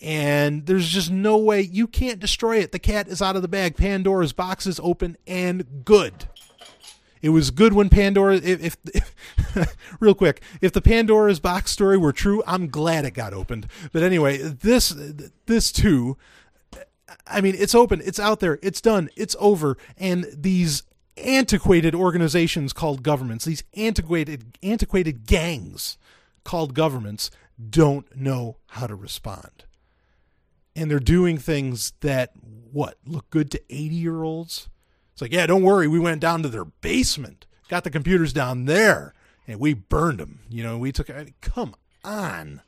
[0.00, 2.72] and there's just no way you can't destroy it.
[2.72, 3.76] The cat is out of the bag.
[3.76, 6.26] Pandora's box is open and good.
[7.22, 8.36] It was good when Pandora.
[8.36, 13.12] If, if, if real quick, if the Pandora's box story were true, I'm glad it
[13.12, 13.66] got opened.
[13.92, 14.94] But anyway, this
[15.46, 16.16] this too
[17.26, 19.76] I mean, it's open, it's out there, it's done, it's over.
[19.96, 20.82] And these
[21.16, 25.98] antiquated organizations called governments, these antiquated antiquated gangs
[26.44, 27.30] called governments
[27.68, 29.64] don't know how to respond.
[30.74, 32.32] And they're doing things that
[32.72, 34.68] what look good to 80 year olds.
[35.12, 38.64] It's like, yeah, don't worry, we went down to their basement, got the computers down
[38.64, 39.12] there,
[39.46, 40.40] and we burned them.
[40.48, 41.10] You know, we took.
[41.10, 42.62] I mean, come on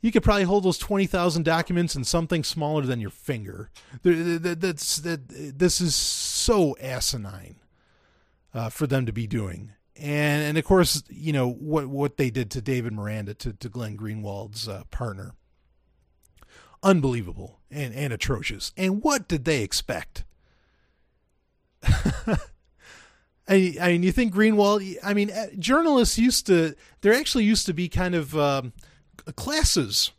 [0.00, 3.70] you could probably hold those 20,000 documents in something smaller than your finger.
[4.02, 7.56] That's that this is so asinine
[8.54, 9.72] uh, for them to be doing.
[10.00, 13.68] And and of course, you know what what they did to David Miranda to to
[13.68, 15.34] Glenn Greenwald's uh, partner.
[16.82, 18.72] Unbelievable and and atrocious.
[18.76, 20.24] And what did they expect?
[23.48, 24.96] I, I mean, you think Greenwald?
[25.02, 26.74] I mean, uh, journalists used to.
[27.02, 28.72] There actually used to be kind of um,
[29.36, 30.12] classes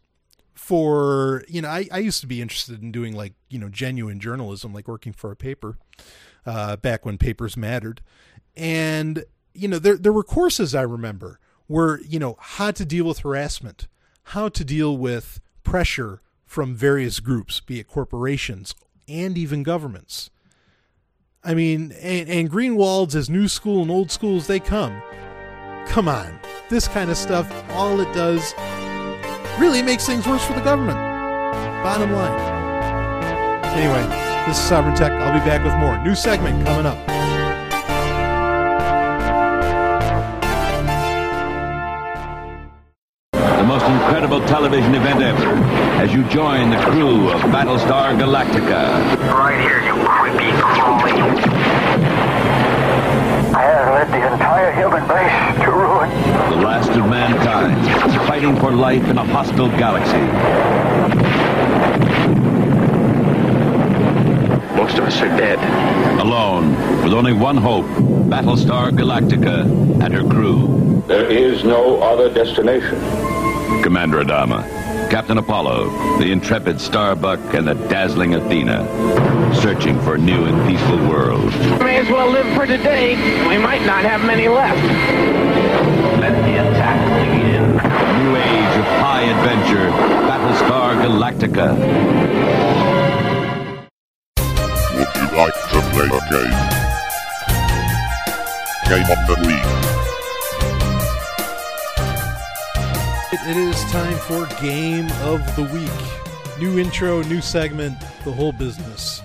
[0.54, 4.20] for you know I, I used to be interested in doing like you know genuine
[4.20, 5.78] journalism like working for a paper
[6.46, 8.02] uh, back when papers mattered
[8.56, 9.24] and
[9.54, 13.20] you know there there were courses I remember where you know how to deal with
[13.20, 13.88] harassment
[14.24, 18.76] how to deal with pressure from various groups be it corporations
[19.08, 20.30] and even governments
[21.44, 25.02] I mean and, and Greenwald's as new school and old school as they come
[25.88, 28.54] come on this kind of stuff all it does
[29.62, 30.98] really makes things worse for the government.
[31.84, 32.40] Bottom line.
[33.76, 34.04] Anyway,
[34.48, 35.12] this is Sovereign Tech.
[35.12, 36.04] I'll be back with more.
[36.04, 37.11] New segment coming up.
[44.52, 45.48] Television event ever
[46.04, 49.02] as you join the crew of Battlestar Galactica.
[49.32, 51.14] Right here, you creepy crawly.
[53.56, 56.10] I have led the entire human race to ruin.
[56.50, 57.80] The last of mankind,
[58.28, 60.20] fighting for life in a hostile galaxy.
[64.76, 65.60] Most of us are dead.
[66.20, 66.76] Alone,
[67.06, 67.86] with only one hope,
[68.28, 69.62] Battlestar Galactica
[70.04, 71.04] and her crew.
[71.08, 73.31] There is no other destination.
[73.84, 74.64] Commander Adama,
[75.10, 75.90] Captain Apollo,
[76.20, 78.86] the intrepid Starbuck, and the dazzling Athena,
[79.56, 81.52] searching for a new and peaceful world.
[81.80, 83.16] May as well live for today.
[83.48, 84.82] We might not have many left.
[86.22, 87.72] Let the attack begin.
[87.72, 89.90] New age of high adventure,
[90.28, 91.76] Battlestar Galactica.
[94.98, 96.58] Would you like to play a game?
[98.88, 100.11] Game of the week.
[103.52, 106.58] It is time for Game of the Week.
[106.58, 109.22] New intro, new segment, the whole business.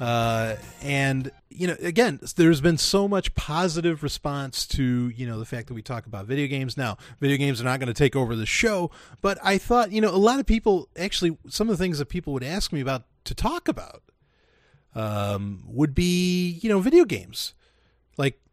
[0.00, 5.44] Uh, and, you know, again, there's been so much positive response to, you know, the
[5.44, 6.76] fact that we talk about video games.
[6.76, 8.90] Now, video games are not going to take over the show,
[9.20, 12.06] but I thought, you know, a lot of people actually, some of the things that
[12.08, 14.02] people would ask me about to talk about
[14.96, 17.54] um, would be, you know, video games.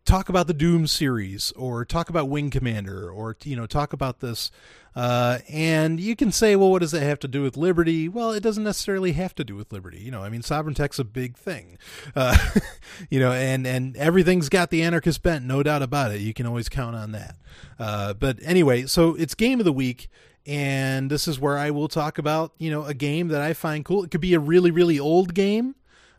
[0.06, 4.20] Talk about the Doom series or talk about Wing Commander or you know talk about
[4.20, 4.52] this
[4.96, 8.08] uh, and you can say well what does that have to do with liberty?
[8.08, 9.98] Well it doesn't necessarily have to do with liberty.
[9.98, 11.80] You know I mean sovereign tech's a big thing.
[12.16, 12.38] Uh,
[13.10, 16.22] you know and and everything's got the anarchist bent no doubt about it.
[16.22, 17.36] You can always count on that.
[17.80, 20.08] Uh, but anyway so it's game of the week
[20.46, 23.84] and this is where I will talk about you know a game that I find
[23.84, 24.04] cool.
[24.04, 25.74] It could be a really really old game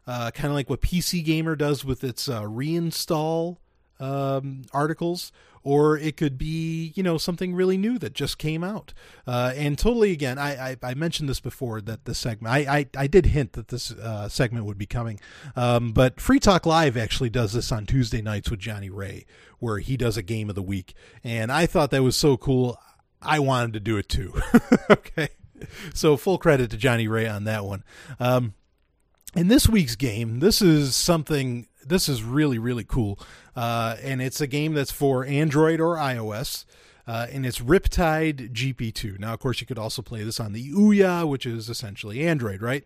[0.06, 3.58] uh, kind of like what PC Gamer does with its uh, reinstall
[4.00, 5.32] um, articles,
[5.62, 8.92] or it could be you know something really new that just came out.
[9.26, 12.86] Uh, and totally again, I, I, I mentioned this before that the segment I, I,
[12.96, 15.20] I did hint that this uh, segment would be coming,
[15.54, 19.26] um, but Free Talk Live actually does this on Tuesday nights with Johnny Ray,
[19.58, 20.94] where he does a game of the week,
[21.24, 22.78] and I thought that was so cool.
[23.22, 24.40] I wanted to do it too.
[24.90, 25.28] okay.
[25.94, 27.82] So full credit to Johnny Ray on that one.
[28.20, 28.54] Um,
[29.36, 31.66] in this week's game, this is something.
[31.84, 33.18] This is really really cool,
[33.54, 36.64] uh, and it's a game that's for Android or iOS.
[37.08, 39.20] Uh, and it's Riptide GP2.
[39.20, 42.60] Now, of course, you could also play this on the Ouya, which is essentially Android,
[42.60, 42.84] right?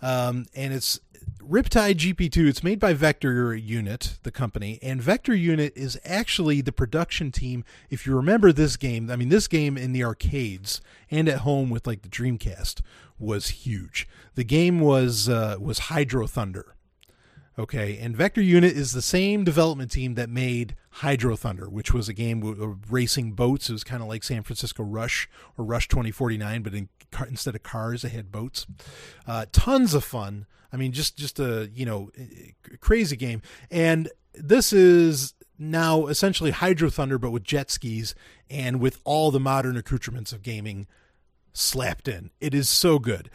[0.00, 1.00] Um, and it's
[1.40, 2.48] Riptide GP2.
[2.48, 7.64] It's made by Vector Unit, the company, and Vector Unit is actually the production team.
[7.90, 10.80] If you remember this game, I mean, this game in the arcades
[11.10, 12.82] and at home with like the Dreamcast
[13.18, 14.06] was huge.
[14.34, 16.74] The game was uh, was Hydro Thunder.
[17.58, 22.08] Okay, and Vector Unit is the same development team that made Hydro Thunder, which was
[22.08, 23.68] a game of racing boats.
[23.68, 26.88] It was kind of like San Francisco Rush or Rush 2049, but in,
[27.28, 28.64] instead of cars, they had boats.
[29.26, 30.46] Uh, tons of fun.
[30.72, 32.10] I mean, just just a you know
[32.80, 33.42] crazy game.
[33.70, 38.14] And this is now essentially Hydro Thunder, but with jet skis
[38.48, 40.86] and with all the modern accoutrements of gaming
[41.52, 42.30] slapped in.
[42.40, 43.30] It is so good.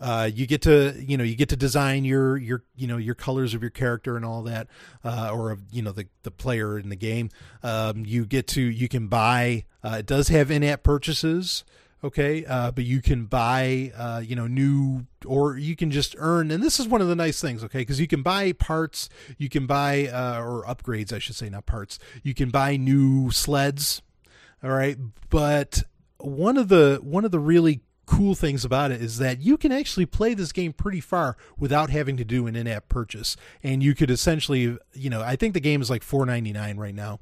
[0.00, 3.16] Uh, you get to you know you get to design your your you know your
[3.16, 4.68] colors of your character and all that
[5.04, 7.30] uh, or you know the the player in the game
[7.64, 11.64] um, you get to you can buy uh, it does have in-app purchases
[12.02, 16.50] okay uh, but you can buy uh, you know new or you can just earn
[16.50, 19.48] and this is one of the nice things okay because you can buy parts you
[19.48, 24.02] can buy uh, or upgrades i should say not parts you can buy new sleds
[24.62, 24.96] all right
[25.30, 25.82] but
[26.18, 29.70] one of the one of the really cool things about it is that you can
[29.70, 33.94] actually play this game pretty far without having to do an in-app purchase and you
[33.94, 37.20] could essentially you know i think the game is like 4.99 right now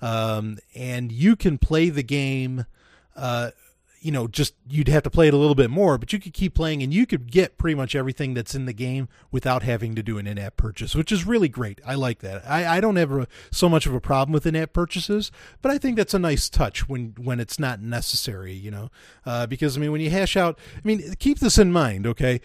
[0.00, 2.66] um, and you can play the game
[3.16, 3.50] uh,
[4.00, 6.32] you know, just you'd have to play it a little bit more, but you could
[6.32, 9.94] keep playing and you could get pretty much everything that's in the game without having
[9.94, 11.80] to do an in-app purchase, which is really great.
[11.86, 12.48] I like that.
[12.48, 15.30] I, I don't have a, so much of a problem with in-app purchases,
[15.62, 18.90] but I think that's a nice touch when when it's not necessary, you know,
[19.26, 22.40] uh, because I mean when you hash out, I mean keep this in mind, okay?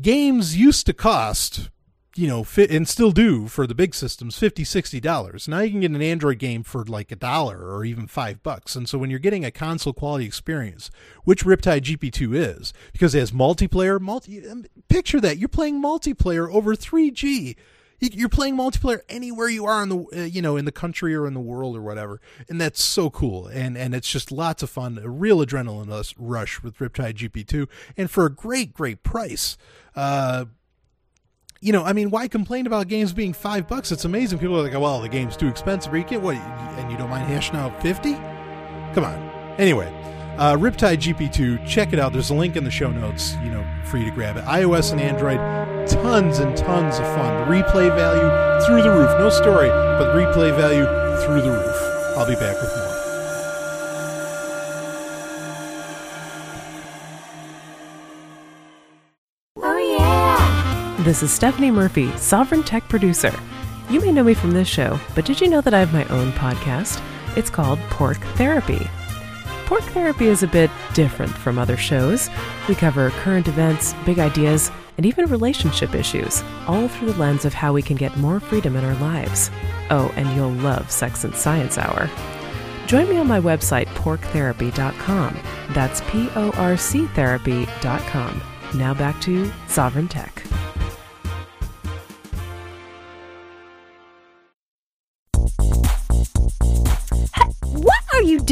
[0.00, 1.70] Games used to cost
[2.18, 5.46] you know, fit and still do for the big systems, 50 60 dollars.
[5.46, 8.74] Now you can get an Android game for like a dollar or even five bucks.
[8.74, 10.90] And so when you're getting a console quality experience,
[11.22, 14.42] which Riptide GP2 is, because it has multiplayer, multi
[14.88, 17.54] picture that you're playing multiplayer over 3G.
[18.00, 21.26] You're playing multiplayer anywhere you are in the uh, you know in the country or
[21.26, 23.46] in the world or whatever, and that's so cool.
[23.46, 28.10] And and it's just lots of fun, a real adrenaline rush with Riptide GP2, and
[28.10, 29.56] for a great great price.
[29.96, 30.44] Uh,
[31.60, 33.90] you know, I mean, why complain about games being five bucks?
[33.90, 34.38] It's amazing.
[34.38, 35.92] People are like, well, the game's too expensive.
[35.92, 36.36] Or you get what?
[36.36, 38.14] And you don't mind hashing out 50?
[38.94, 39.18] Come on.
[39.58, 39.92] Anyway,
[40.38, 42.12] uh, Riptide GP2, check it out.
[42.12, 44.44] There's a link in the show notes, you know, for you to grab it.
[44.44, 45.38] iOS and Android,
[45.88, 47.48] tons and tons of fun.
[47.48, 49.10] The replay value through the roof.
[49.18, 50.84] No story, but replay value
[51.26, 52.16] through the roof.
[52.16, 52.97] I'll be back with more.
[61.08, 63.32] This is Stephanie Murphy, Sovryn Tech Producer.
[63.88, 66.04] You may know me from this show, but did you know that I have my
[66.08, 67.02] own podcast?
[67.34, 68.86] It's called Porc Therapy.
[69.64, 72.28] Porc Therapy is a bit different from other shows.
[72.68, 77.54] We cover current events, big ideas, and even relationship issues, all through the lens of
[77.54, 79.50] how we can get more freedom in our lives.
[79.88, 82.10] Oh, and you'll love Sex and Science Hour.
[82.86, 85.38] Join me on my website, porctherapy.com.
[85.70, 88.42] That's P O R C therapy.com.
[88.74, 90.42] Now back to Sovryn Tech.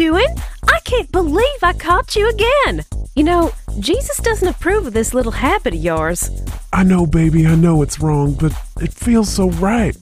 [0.06, 0.28] Doing?
[0.68, 2.84] I can't believe I caught you again.
[3.16, 3.50] You know,
[3.80, 6.30] Jesus doesn't approve of this little habit of yours.
[6.72, 9.96] I know, baby, I know it's wrong, but it feels so right.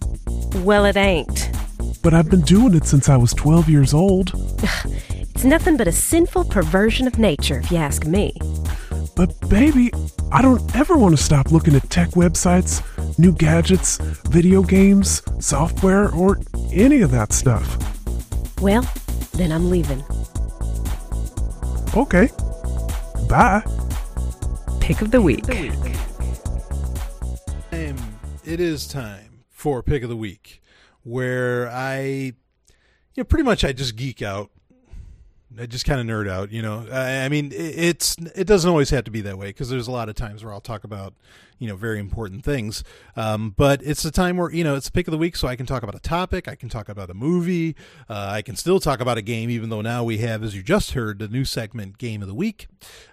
[0.57, 1.51] Well, it ain't.
[2.03, 4.33] But I've been doing it since I was 12 years old.
[5.37, 8.33] It's nothing but a sinful perversion of nature, if you ask me.
[9.17, 9.91] But, baby,
[10.31, 12.81] I don't ever want to stop looking at tech websites,
[13.19, 13.97] new gadgets,
[14.29, 16.39] video games, software, or
[16.73, 17.67] any of that stuff.
[18.63, 18.89] Well,
[19.35, 20.03] then I'm leaving.
[21.97, 22.29] Okay.
[23.29, 23.63] Bye.
[24.81, 25.49] Pick of the week.
[27.73, 27.97] Um,
[28.45, 30.63] it is time for pick of the week,
[31.03, 32.35] where I, you
[33.17, 34.51] know, pretty much I just geek out.
[35.59, 36.87] I just kind of nerd out, you know.
[36.91, 39.87] I, I mean, it, it's it doesn't always have to be that way because there's
[39.87, 41.15] a lot of times where I'll talk about,
[41.59, 42.85] you know, very important things.
[43.17, 45.57] Um, but it's a time where you know it's pick of the week, so I
[45.57, 47.77] can talk about a topic, I can talk about a movie,
[48.09, 50.63] uh, I can still talk about a game, even though now we have, as you
[50.63, 52.67] just heard, the new segment, Game of the Week,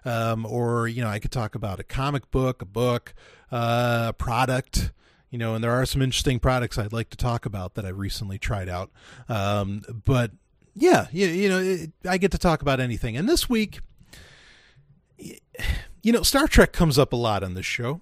[0.06, 3.14] um, or you know, I could talk about a comic book, a book,
[3.52, 4.92] uh, a product
[5.32, 7.90] you know, and there are some interesting products I'd like to talk about that I
[7.90, 8.92] recently tried out.
[9.30, 10.32] Um, but
[10.76, 13.16] yeah, you, you know, it, I get to talk about anything.
[13.16, 13.80] And this week,
[15.18, 18.02] you know, Star Trek comes up a lot on this show.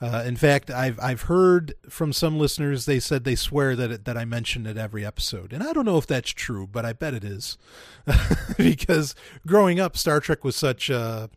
[0.00, 4.04] Uh, in fact, I've I've heard from some listeners they said they swear that it,
[4.04, 6.92] that I mention it every episode, and I don't know if that's true, but I
[6.92, 7.58] bet it is,
[8.56, 9.16] because
[9.46, 11.28] growing up, Star Trek was such a,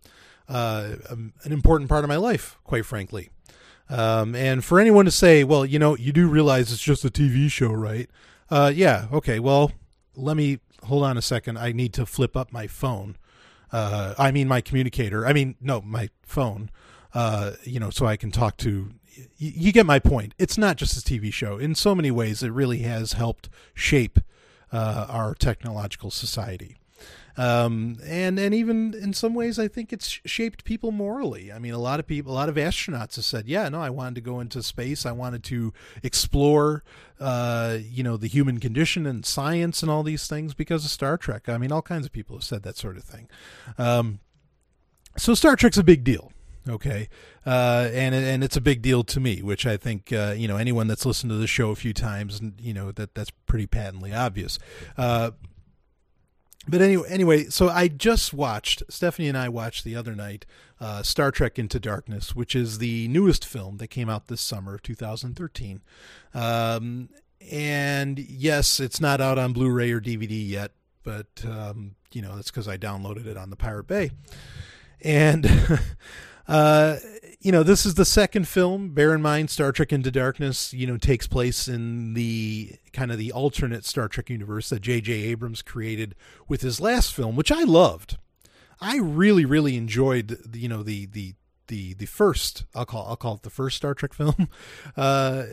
[0.48, 3.30] um, an important part of my life, quite frankly.
[3.90, 7.10] Um, and for anyone to say, well, you know, you do realize it's just a
[7.10, 8.10] TV show, right?
[8.50, 9.40] Uh, yeah, okay.
[9.40, 9.72] Well,
[10.16, 11.58] let me hold on a second.
[11.58, 13.18] I need to flip up my phone.
[13.72, 15.26] Uh, I mean, my communicator.
[15.26, 16.70] I mean, no, my phone.
[17.14, 18.92] Uh, you know, so I can talk to.
[19.38, 20.34] You get my point.
[20.38, 21.58] It's not just a TV show.
[21.58, 24.20] In so many ways, it really has helped shape
[24.72, 26.78] uh, our technological society.
[27.38, 31.52] Um, and and even in some ways, I think it's shaped people morally.
[31.52, 33.90] I mean, a lot of people, a lot of astronauts have said, "Yeah, no, I
[33.90, 35.06] wanted to go into space.
[35.06, 35.74] I wanted to
[36.04, 36.84] explore,
[37.20, 41.18] uh, you know, the human condition and science and all these things because of Star
[41.18, 43.30] Trek." I mean, all kinds of people have said that sort of thing.
[43.78, 44.20] Um,
[45.18, 46.32] so Star Trek's a big deal
[46.68, 47.10] okay.
[47.46, 50.58] Uh, and and it's a big deal to me which i think uh, you know
[50.58, 54.14] anyone that's listened to the show a few times you know that that's pretty patently
[54.14, 54.60] obvious.
[54.98, 55.32] Uh,
[56.68, 60.46] but anyway anyway so i just watched stephanie and i watched the other night
[60.80, 64.76] uh, star trek into darkness which is the newest film that came out this summer
[64.76, 65.82] of 2013
[66.36, 67.10] um,
[67.52, 70.72] and yes it's not out on blu-ray or dvd yet
[71.04, 74.12] but um, you know that's because i downloaded it on the pirate bay.
[75.04, 75.46] And
[76.48, 76.98] uh,
[77.40, 78.90] you know, this is the second film.
[78.94, 83.18] Bear in mind, Star Trek Into Darkness, you know, takes place in the kind of
[83.18, 85.12] the alternate Star Trek universe that J.J.
[85.12, 86.16] Abrams created
[86.48, 88.18] with his last film, which I loved.
[88.80, 91.34] I really, really enjoyed, you know, the the
[91.68, 92.66] the the first.
[92.76, 94.48] I'll call I'll call it the first Star Trek film.
[94.96, 95.46] Uh,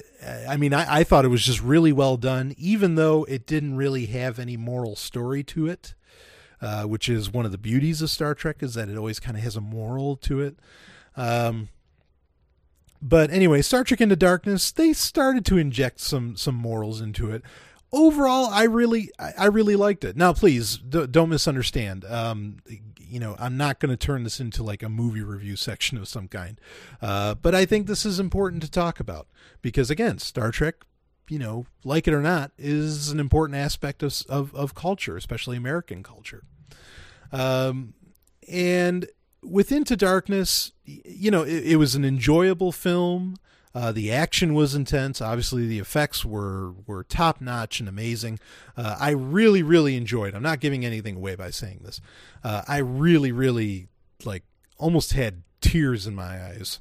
[0.46, 3.76] I mean, I, I thought it was just really well done, even though it didn't
[3.76, 5.94] really have any moral story to it.
[6.60, 9.36] Uh, which is one of the beauties of Star Trek is that it always kind
[9.36, 10.56] of has a moral to it.
[11.16, 11.68] Um,
[13.00, 17.42] but anyway, Star Trek Into Darkness, they started to inject some some morals into it.
[17.92, 20.16] Overall, I really I really liked it.
[20.16, 22.04] Now, please don't misunderstand.
[22.04, 22.58] Um,
[22.98, 26.08] you know, I'm not going to turn this into like a movie review section of
[26.08, 26.60] some kind.
[27.00, 29.28] Uh, but I think this is important to talk about
[29.62, 30.84] because again, Star Trek
[31.28, 35.56] you know, like it or not, is an important aspect of of, of culture, especially
[35.56, 36.44] American culture.
[37.32, 37.94] Um,
[38.50, 39.06] and
[39.42, 43.36] with Into Darkness, you know, it, it was an enjoyable film.
[43.74, 45.20] Uh, the action was intense.
[45.20, 48.40] Obviously, the effects were were top notch and amazing.
[48.76, 50.34] Uh, I really, really enjoyed.
[50.34, 52.00] I'm not giving anything away by saying this.
[52.42, 53.88] Uh, I really, really
[54.24, 54.42] like
[54.78, 56.80] almost had tears in my eyes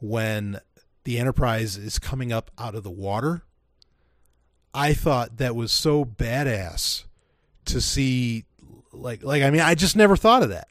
[0.00, 0.60] when
[1.04, 3.42] the Enterprise is coming up out of the water.
[4.74, 7.04] I thought that was so badass
[7.66, 8.44] to see.
[8.92, 10.68] Like, like I mean, I just never thought of that.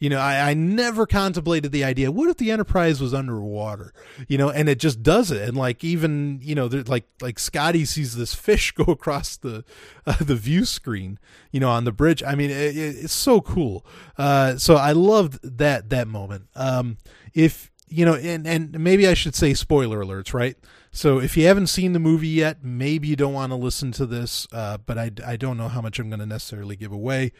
[0.00, 2.10] You know, I, I never contemplated the idea.
[2.10, 3.92] What if the Enterprise was underwater?
[4.28, 5.46] You know, and it just does it.
[5.46, 9.62] And like even you know, like like Scotty sees this fish go across the
[10.06, 11.18] uh, the view screen.
[11.52, 12.22] You know, on the bridge.
[12.22, 13.84] I mean, it, it's so cool.
[14.16, 16.46] Uh, so I loved that that moment.
[16.56, 16.96] Um,
[17.34, 20.56] if you know, and and maybe I should say spoiler alerts, right?
[20.92, 24.06] So if you haven't seen the movie yet, maybe you don't want to listen to
[24.06, 24.46] this.
[24.52, 27.32] Uh, but I I don't know how much I'm going to necessarily give away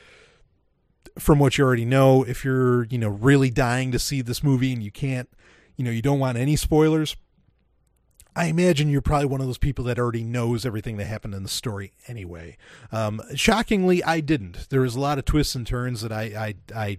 [1.18, 4.72] from what you already know, if you're, you know, really dying to see this movie
[4.72, 5.28] and you can't,
[5.76, 7.16] you know, you don't want any spoilers,
[8.36, 11.42] I imagine you're probably one of those people that already knows everything that happened in
[11.42, 12.56] the story anyway.
[12.92, 14.68] Um, shockingly, I didn't.
[14.70, 16.98] There was a lot of twists and turns that I, I, I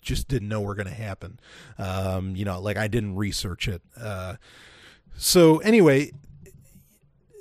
[0.00, 1.40] just didn't know were going to happen.
[1.76, 3.82] Um, you know, like I didn't research it.
[4.00, 4.36] Uh,
[5.20, 6.12] so anyway,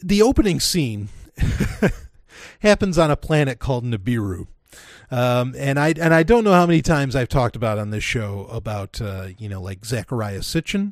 [0.03, 1.07] the opening scene
[2.59, 4.47] happens on a planet called Nibiru.
[5.09, 8.03] Um, and I and I don't know how many times I've talked about on this
[8.03, 10.91] show about uh, you know like Zecharia Sitchin,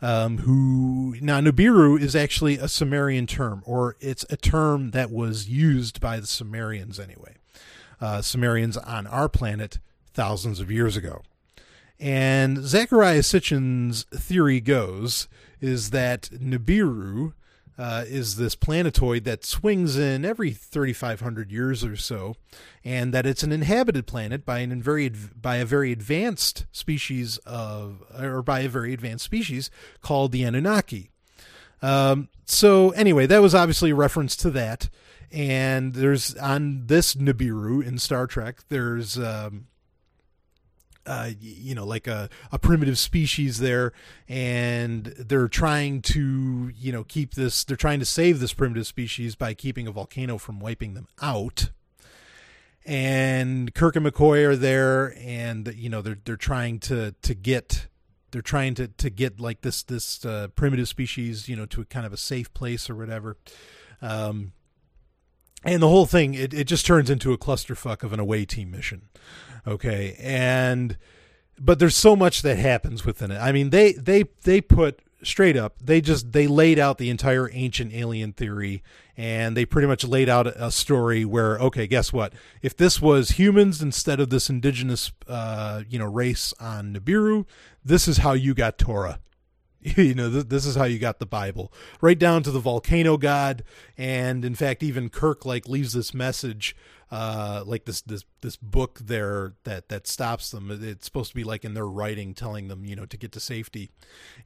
[0.00, 5.50] um, who now Nibiru is actually a Sumerian term, or it's a term that was
[5.50, 7.36] used by the Sumerians anyway.
[8.00, 9.80] Uh, Sumerians on our planet
[10.14, 11.22] thousands of years ago.
[12.00, 15.28] And Zecharia Sitchin's theory goes
[15.62, 17.32] is that Nibiru
[17.78, 22.36] uh, is this planetoid that swings in every 3,500 years or so,
[22.84, 28.02] and that it's an inhabited planet by an very by a very advanced species of,
[28.20, 29.70] or by a very advanced species
[30.02, 31.10] called the Anunnaki.
[31.80, 34.88] Um, so anyway, that was obviously a reference to that.
[35.32, 39.66] And there's on this Nibiru in Star Trek, there's um,
[41.06, 43.92] uh, you know, like a, a primitive species there,
[44.28, 49.34] and they're trying to, you know, keep this, they're trying to save this primitive species
[49.34, 51.70] by keeping a volcano from wiping them out.
[52.84, 57.86] And Kirk and McCoy are there, and you know they're they're trying to to get
[58.32, 61.84] they're trying to to get like this this uh, primitive species, you know, to a
[61.84, 63.36] kind of a safe place or whatever.
[64.00, 64.52] Um,
[65.64, 68.70] and the whole thing it, it just turns into a clusterfuck of an away team
[68.70, 69.08] mission.
[69.66, 70.16] Okay?
[70.20, 70.96] And
[71.58, 73.38] but there's so much that happens within it.
[73.38, 77.48] I mean they they they put straight up they just they laid out the entire
[77.52, 78.82] ancient alien theory
[79.16, 82.32] and they pretty much laid out a story where okay guess what?
[82.60, 87.46] If this was humans instead of this indigenous uh you know race on nibiru
[87.84, 89.20] this is how you got torah
[89.96, 91.72] you know th- this is how you got the bible.
[92.00, 93.64] Right down to the volcano god
[93.98, 96.76] and in fact even kirk like leaves this message
[97.12, 100.70] uh, like this this this book there that that stops them.
[100.82, 103.40] It's supposed to be like in their writing, telling them you know to get to
[103.40, 103.90] safety,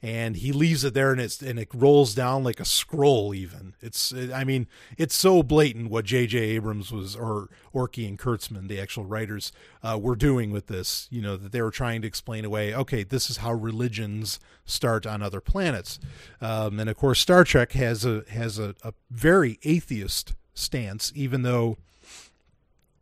[0.01, 3.33] and he leaves it there, and it's and it rolls down like a scroll.
[3.33, 4.67] Even it's I mean
[4.97, 6.37] it's so blatant what J.J.
[6.37, 11.07] Abrams was or Orci and Kurtzman, the actual writers, uh, were doing with this.
[11.09, 12.75] You know that they were trying to explain away.
[12.75, 15.99] Okay, this is how religions start on other planets,
[16.41, 21.43] um, and of course Star Trek has a has a, a very atheist stance, even
[21.43, 21.77] though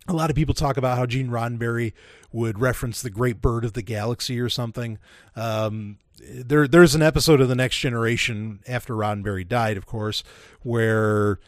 [0.08, 1.94] a lot of people talk about how Gene Roddenberry
[2.32, 5.00] would reference the Great Bird of the Galaxy or something.
[5.36, 10.24] Um, there, there's an episode of the Next Generation after Roddenberry died, of course,
[10.62, 11.40] where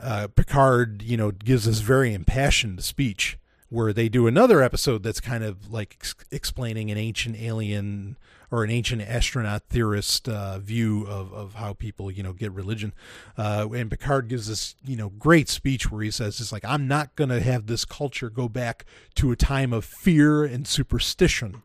[0.00, 3.38] uh, Picard, you know, gives this very impassioned speech.
[3.68, 8.18] Where they do another episode that's kind of like ex- explaining an ancient alien
[8.52, 12.92] or an ancient astronaut theorist uh, view of, of how people you know get religion.
[13.36, 16.86] Uh, and Picard gives this you know great speech where he says it's like I'm
[16.86, 18.84] not going to have this culture go back
[19.16, 21.62] to a time of fear and superstition,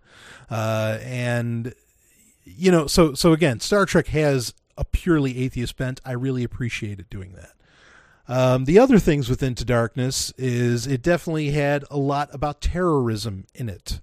[0.50, 1.76] uh, and
[2.46, 6.00] you know so so again Star Trek has a purely atheist bent.
[6.06, 7.52] I really appreciate it doing that.
[8.30, 13.46] Um, the other things with Into Darkness is it definitely had a lot about terrorism
[13.56, 14.02] in it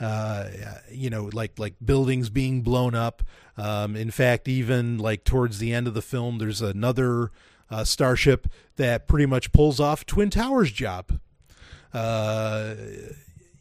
[0.00, 0.48] uh,
[0.90, 3.22] you know, like like buildings being blown up.
[3.56, 7.30] Um, in fact, even like towards the end of the film, there's another
[7.70, 8.46] uh, starship
[8.76, 11.18] that pretty much pulls off Twin Towers job.
[11.94, 12.74] Uh,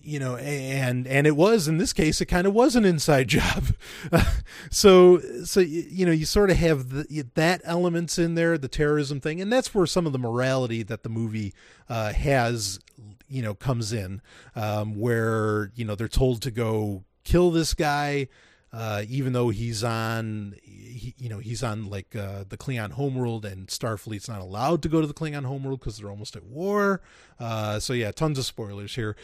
[0.01, 3.27] you know, and and it was in this case, it kind of was an inside
[3.29, 3.67] job.
[4.69, 9.19] so so you know, you sort of have the, that elements in there, the terrorism
[9.19, 11.53] thing, and that's where some of the morality that the movie
[11.89, 12.79] uh, has
[13.27, 14.21] you know comes in
[14.55, 18.27] um, where you know they're told to go kill this guy
[18.75, 23.45] uh, even though he's on he, you know he's on like uh, the Klingon homeworld
[23.45, 27.01] and Starfleet's not allowed to go to the Klingon homeworld because they're almost at war.
[27.39, 29.15] Uh, so yeah tons of spoilers here.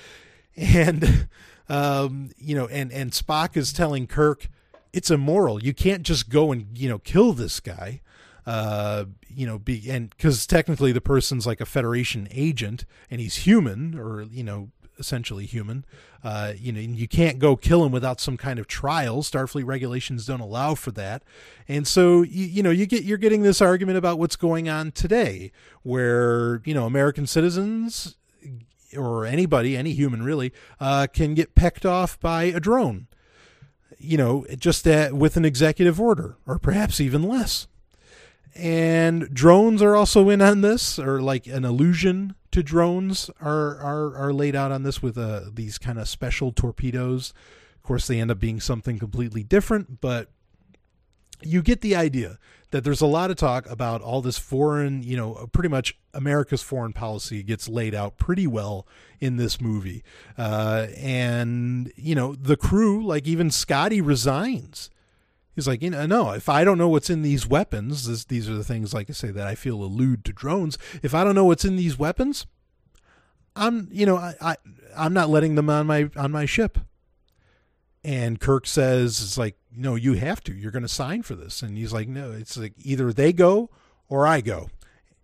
[0.56, 1.28] And
[1.70, 4.48] um, you know and and Spock is telling Kirk
[4.94, 5.62] it's immoral.
[5.62, 8.00] You can't just go and you know kill this guy
[8.46, 13.38] uh, you know, be and because technically the person's like a Federation agent and he's
[13.38, 14.70] human or you know
[15.00, 15.86] essentially human.
[16.24, 19.24] Uh, you know, you can't go kill him without some kind of trial.
[19.24, 21.24] Starfleet regulations don't allow for that,
[21.68, 24.92] and so you, you know you get you're getting this argument about what's going on
[24.92, 25.52] today,
[25.84, 28.16] where you know American citizens
[28.96, 33.08] or anybody, any human really, uh, can get pecked off by a drone.
[33.98, 37.68] You know, just that with an executive order, or perhaps even less
[38.56, 44.16] and drones are also in on this or like an allusion to drones are are,
[44.16, 47.34] are laid out on this with uh, these kind of special torpedoes
[47.76, 50.30] of course they end up being something completely different but
[51.44, 52.38] you get the idea
[52.72, 56.62] that there's a lot of talk about all this foreign, you know, pretty much America's
[56.62, 58.88] foreign policy gets laid out pretty well
[59.20, 60.04] in this movie.
[60.38, 64.90] Uh, and, you know, the crew, like even Scotty resigns
[65.62, 68.50] He's like, you know, no, if I don't know what's in these weapons, this, these
[68.50, 70.78] are the things, like I say, that I feel allude to drones.
[71.04, 72.48] If I don't know what's in these weapons,
[73.56, 74.56] I'm, you know, I, I
[74.98, 76.80] I'm not letting them on my on my ship.
[78.04, 80.54] and Kirk says, "It's like no, you have to.
[80.54, 83.70] You're going to sign for this." And he's like, "No, it's like either they go
[84.10, 84.70] or I go."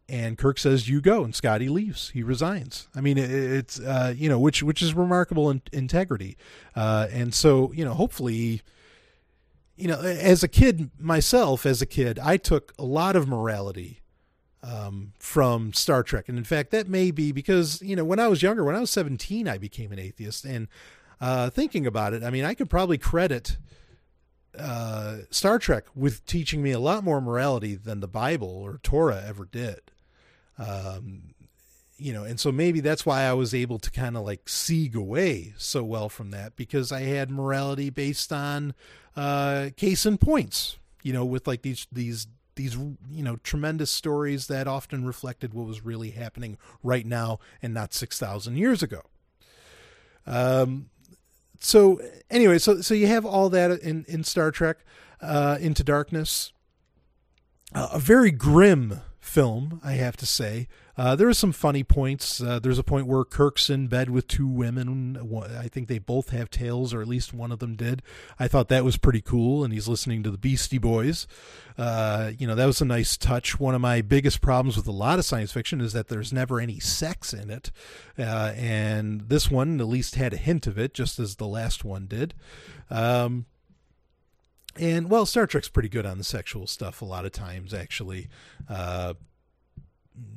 [0.10, 2.10] And Kirk says, "You go," and Scotty leaves.
[2.12, 2.88] He resigns.
[2.96, 6.38] I mean, it, it's uh, you know, which which is remarkable in, integrity,
[6.76, 8.62] uh, and so you know, hopefully,
[9.78, 14.02] you know, as a kid myself, as a kid, I took a lot of morality
[14.64, 18.28] um, from Star Trek, and in fact, that may be because you know, when I
[18.28, 20.68] was younger, when I was seventeen, I became an atheist, and
[21.22, 23.58] uh, thinking about it, I mean, I could probably credit
[24.58, 29.24] uh, Star Trek with teaching me a lot more morality than the Bible or Torah
[29.28, 29.80] ever did.
[30.58, 31.36] Um,
[31.98, 34.96] you know, and so maybe that's why I was able to kind of like seeg
[34.96, 38.76] away so well from that because I had morality based on
[39.18, 40.78] uh, case in points.
[41.04, 45.68] You know, with like these these these you know tremendous stories that often reflected what
[45.68, 49.02] was really happening right now and not six thousand years ago.
[50.26, 50.90] Um,
[51.60, 52.00] so
[52.30, 54.78] anyway, so so you have all that in in Star Trek
[55.22, 56.52] uh, Into Darkness,
[57.74, 60.68] uh, a very grim film, I have to say.
[60.98, 62.42] Uh, there are some funny points.
[62.42, 65.18] Uh, there's a point where Kirk's in bed with two women.
[65.58, 68.02] I think they both have tails, or at least one of them did.
[68.40, 71.28] I thought that was pretty cool, and he's listening to the Beastie Boys.
[71.78, 73.60] Uh, you know, that was a nice touch.
[73.60, 76.60] One of my biggest problems with a lot of science fiction is that there's never
[76.60, 77.72] any sex in it,
[78.18, 81.86] uh, and this one at least had a hint of it, just as the last
[81.86, 82.34] one did.
[82.90, 83.46] Um,
[84.76, 88.30] and well, Star Trek's pretty good on the sexual stuff a lot of times, actually.
[88.70, 89.14] Uh,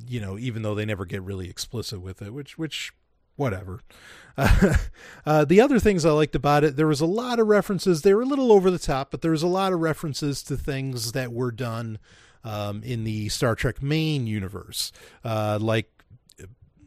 [0.07, 2.93] you know, even though they never get really explicit with it, which which
[3.37, 3.81] whatever.
[4.37, 4.75] Uh,
[5.27, 8.03] uh, the other things I liked about it, there was a lot of references.
[8.03, 10.57] They were a little over the top, but there was a lot of references to
[10.57, 11.99] things that were done
[12.45, 14.93] um, in the Star Trek main universe,
[15.25, 16.00] uh, like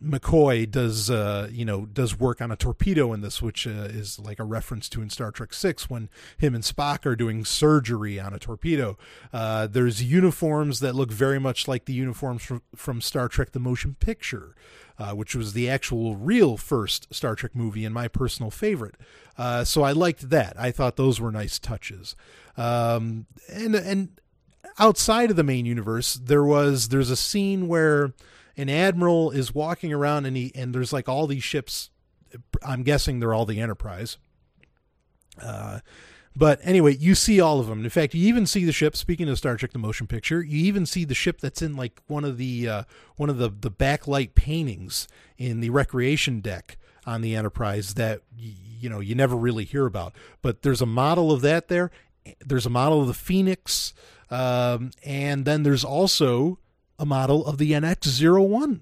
[0.03, 4.19] McCoy does uh, you know does work on a torpedo in this, which uh, is
[4.19, 8.19] like a reference to in Star Trek Six when him and Spock are doing surgery
[8.19, 8.97] on a torpedo.
[9.31, 13.59] Uh, there's uniforms that look very much like the uniforms from, from Star Trek: The
[13.59, 14.55] Motion Picture,
[14.99, 18.95] uh, which was the actual real first Star Trek movie and my personal favorite.
[19.38, 20.59] Uh, so I liked that.
[20.59, 22.15] I thought those were nice touches.
[22.57, 24.19] Um, and and
[24.80, 28.13] outside of the main universe, there was there's a scene where
[28.57, 31.89] an admiral is walking around and he and there's like all these ships
[32.63, 34.17] i'm guessing they're all the enterprise.
[35.41, 35.80] Uh,
[36.35, 37.84] but anyway you see all of them.
[37.84, 40.63] In fact you even see the ship speaking of star trek the motion picture you
[40.65, 42.84] even see the ship that's in like one of the uh,
[43.15, 45.07] one of the the backlight paintings
[45.38, 50.13] in the recreation deck on the enterprise that you know you never really hear about.
[50.41, 51.91] But there's a model of that there.
[52.39, 53.93] There's a model of the phoenix
[54.34, 56.57] um, and then there's also
[57.03, 58.80] a model of the NX-01,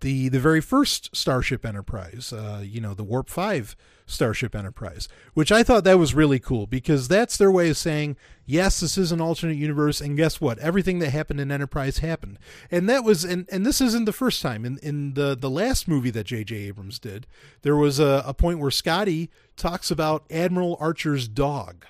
[0.00, 3.76] the the very first Starship Enterprise, uh, you know, the Warp 5
[4.06, 8.16] Starship Enterprise, which I thought that was really cool because that's their way of saying,
[8.46, 10.58] yes, this is an alternate universe, and guess what?
[10.60, 12.38] Everything that happened in Enterprise happened.
[12.70, 14.64] And that was and, and this isn't the first time.
[14.64, 16.56] In in the, the last movie that J.J.
[16.56, 17.26] Abrams did,
[17.60, 21.84] there was a, a point where Scotty talks about Admiral Archer's dog.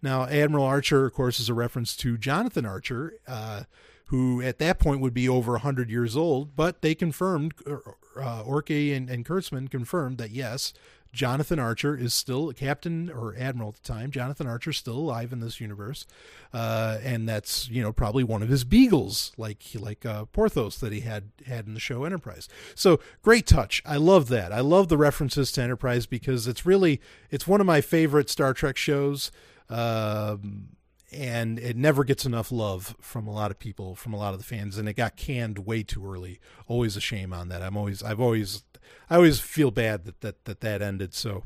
[0.00, 3.64] Now, Admiral Archer, of course, is a reference to Jonathan Archer, uh,
[4.08, 8.96] who at that point would be over 100 years old, but they confirmed, uh, Orci
[8.96, 10.72] and, and Kurtzman confirmed that yes,
[11.12, 14.10] Jonathan Archer is still a captain or admiral at the time.
[14.10, 16.06] Jonathan Archer is still alive in this universe,
[16.52, 20.92] uh, and that's you know probably one of his beagles, like like uh, Porthos that
[20.92, 22.48] he had had in the show Enterprise.
[22.74, 23.82] So great touch.
[23.86, 24.52] I love that.
[24.52, 28.52] I love the references to Enterprise because it's really it's one of my favorite Star
[28.52, 29.30] Trek shows.
[29.70, 30.68] Um,
[31.10, 34.38] and it never gets enough love from a lot of people, from a lot of
[34.38, 36.40] the fans, and it got canned way too early.
[36.66, 37.62] Always a shame on that.
[37.62, 38.62] I'm always, I've always,
[39.08, 41.14] I always feel bad that that that, that ended.
[41.14, 41.44] So,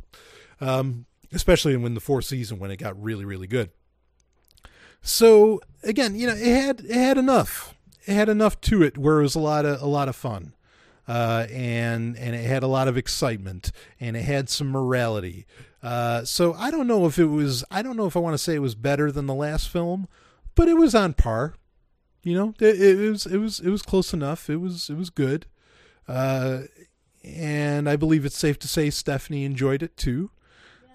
[0.61, 3.71] um, especially in when the fourth season when it got really really good.
[5.03, 7.75] So again, you know, it had it had enough.
[8.07, 10.55] It had enough to it where it was a lot of a lot of fun.
[11.09, 15.47] Uh, and and it had a lot of excitement and it had some morality.
[15.83, 17.65] Uh, so I don't know if it was.
[17.71, 20.07] I don't know if I want to say it was better than the last film,
[20.55, 21.55] but it was on par.
[22.23, 24.49] You know, it, it was it was it was close enough.
[24.49, 25.47] It was it was good,
[26.07, 26.63] uh,
[27.25, 30.31] and I believe it's safe to say Stephanie enjoyed it too.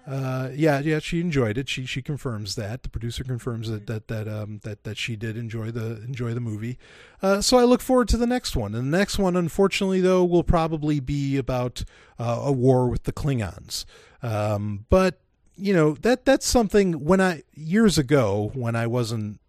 [0.08, 1.68] Uh, yeah, yeah, she enjoyed it.
[1.68, 2.82] She she confirms that.
[2.82, 6.40] The producer confirms that that that um that that she did enjoy the enjoy the
[6.40, 6.78] movie.
[7.20, 8.74] Uh, so I look forward to the next one.
[8.74, 11.84] And the next one, unfortunately, though, will probably be about
[12.18, 13.84] uh, a war with the Klingons.
[14.22, 15.20] Um, but
[15.56, 19.40] you know that that's something when I years ago when I wasn't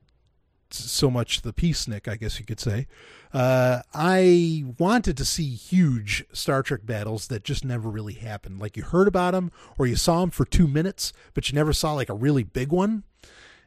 [0.72, 2.88] so much the peacenik, I guess you could say.
[3.34, 8.60] Uh, I wanted to see huge Star Trek battles that just never really happened.
[8.60, 11.74] Like you heard about them or you saw them for two minutes, but you never
[11.74, 13.04] saw like a really big one.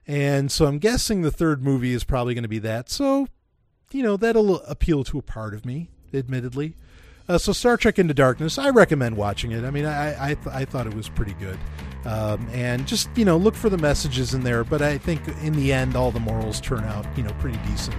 [0.07, 2.91] And so I'm guessing the third movie is probably going to be that.
[2.91, 3.29] So,
[3.93, 6.75] you know, that'll appeal to a part of me, admittedly.
[7.29, 9.65] Uh, so Star Trek Into Darkness, I recommend watching it.
[9.65, 11.59] I mean, I I, th- I thought it was pretty good,
[12.05, 14.65] um, and just you know look for the messages in there.
[14.65, 17.97] But I think in the end, all the morals turn out you know pretty decent.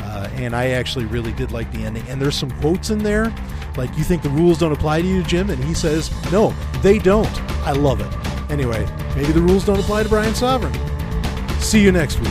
[0.00, 2.06] Uh, and I actually really did like the ending.
[2.08, 3.34] And there's some quotes in there,
[3.76, 6.98] like "You think the rules don't apply to you, Jim?" And he says, "No, they
[6.98, 8.50] don't." I love it.
[8.50, 8.86] Anyway,
[9.16, 10.74] maybe the rules don't apply to Brian Sovryn.
[11.60, 12.28] See you next week.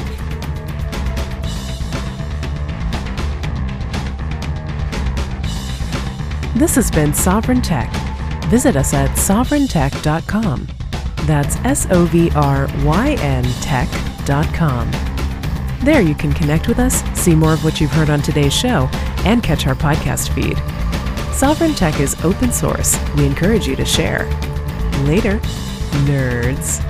[6.57, 7.93] This has been Sovryn Tech.
[8.45, 10.67] Visit us at sovryntech.com.
[11.27, 14.89] That's S O V R Y N tech.com.
[15.83, 18.89] There you can connect with us, see more of what you've heard on today's show,
[19.23, 20.57] and catch our podcast feed.
[21.37, 22.97] Sovryn Tech is open source.
[23.15, 24.25] We encourage you to share.
[25.03, 25.37] Later,
[26.07, 26.81] nerds.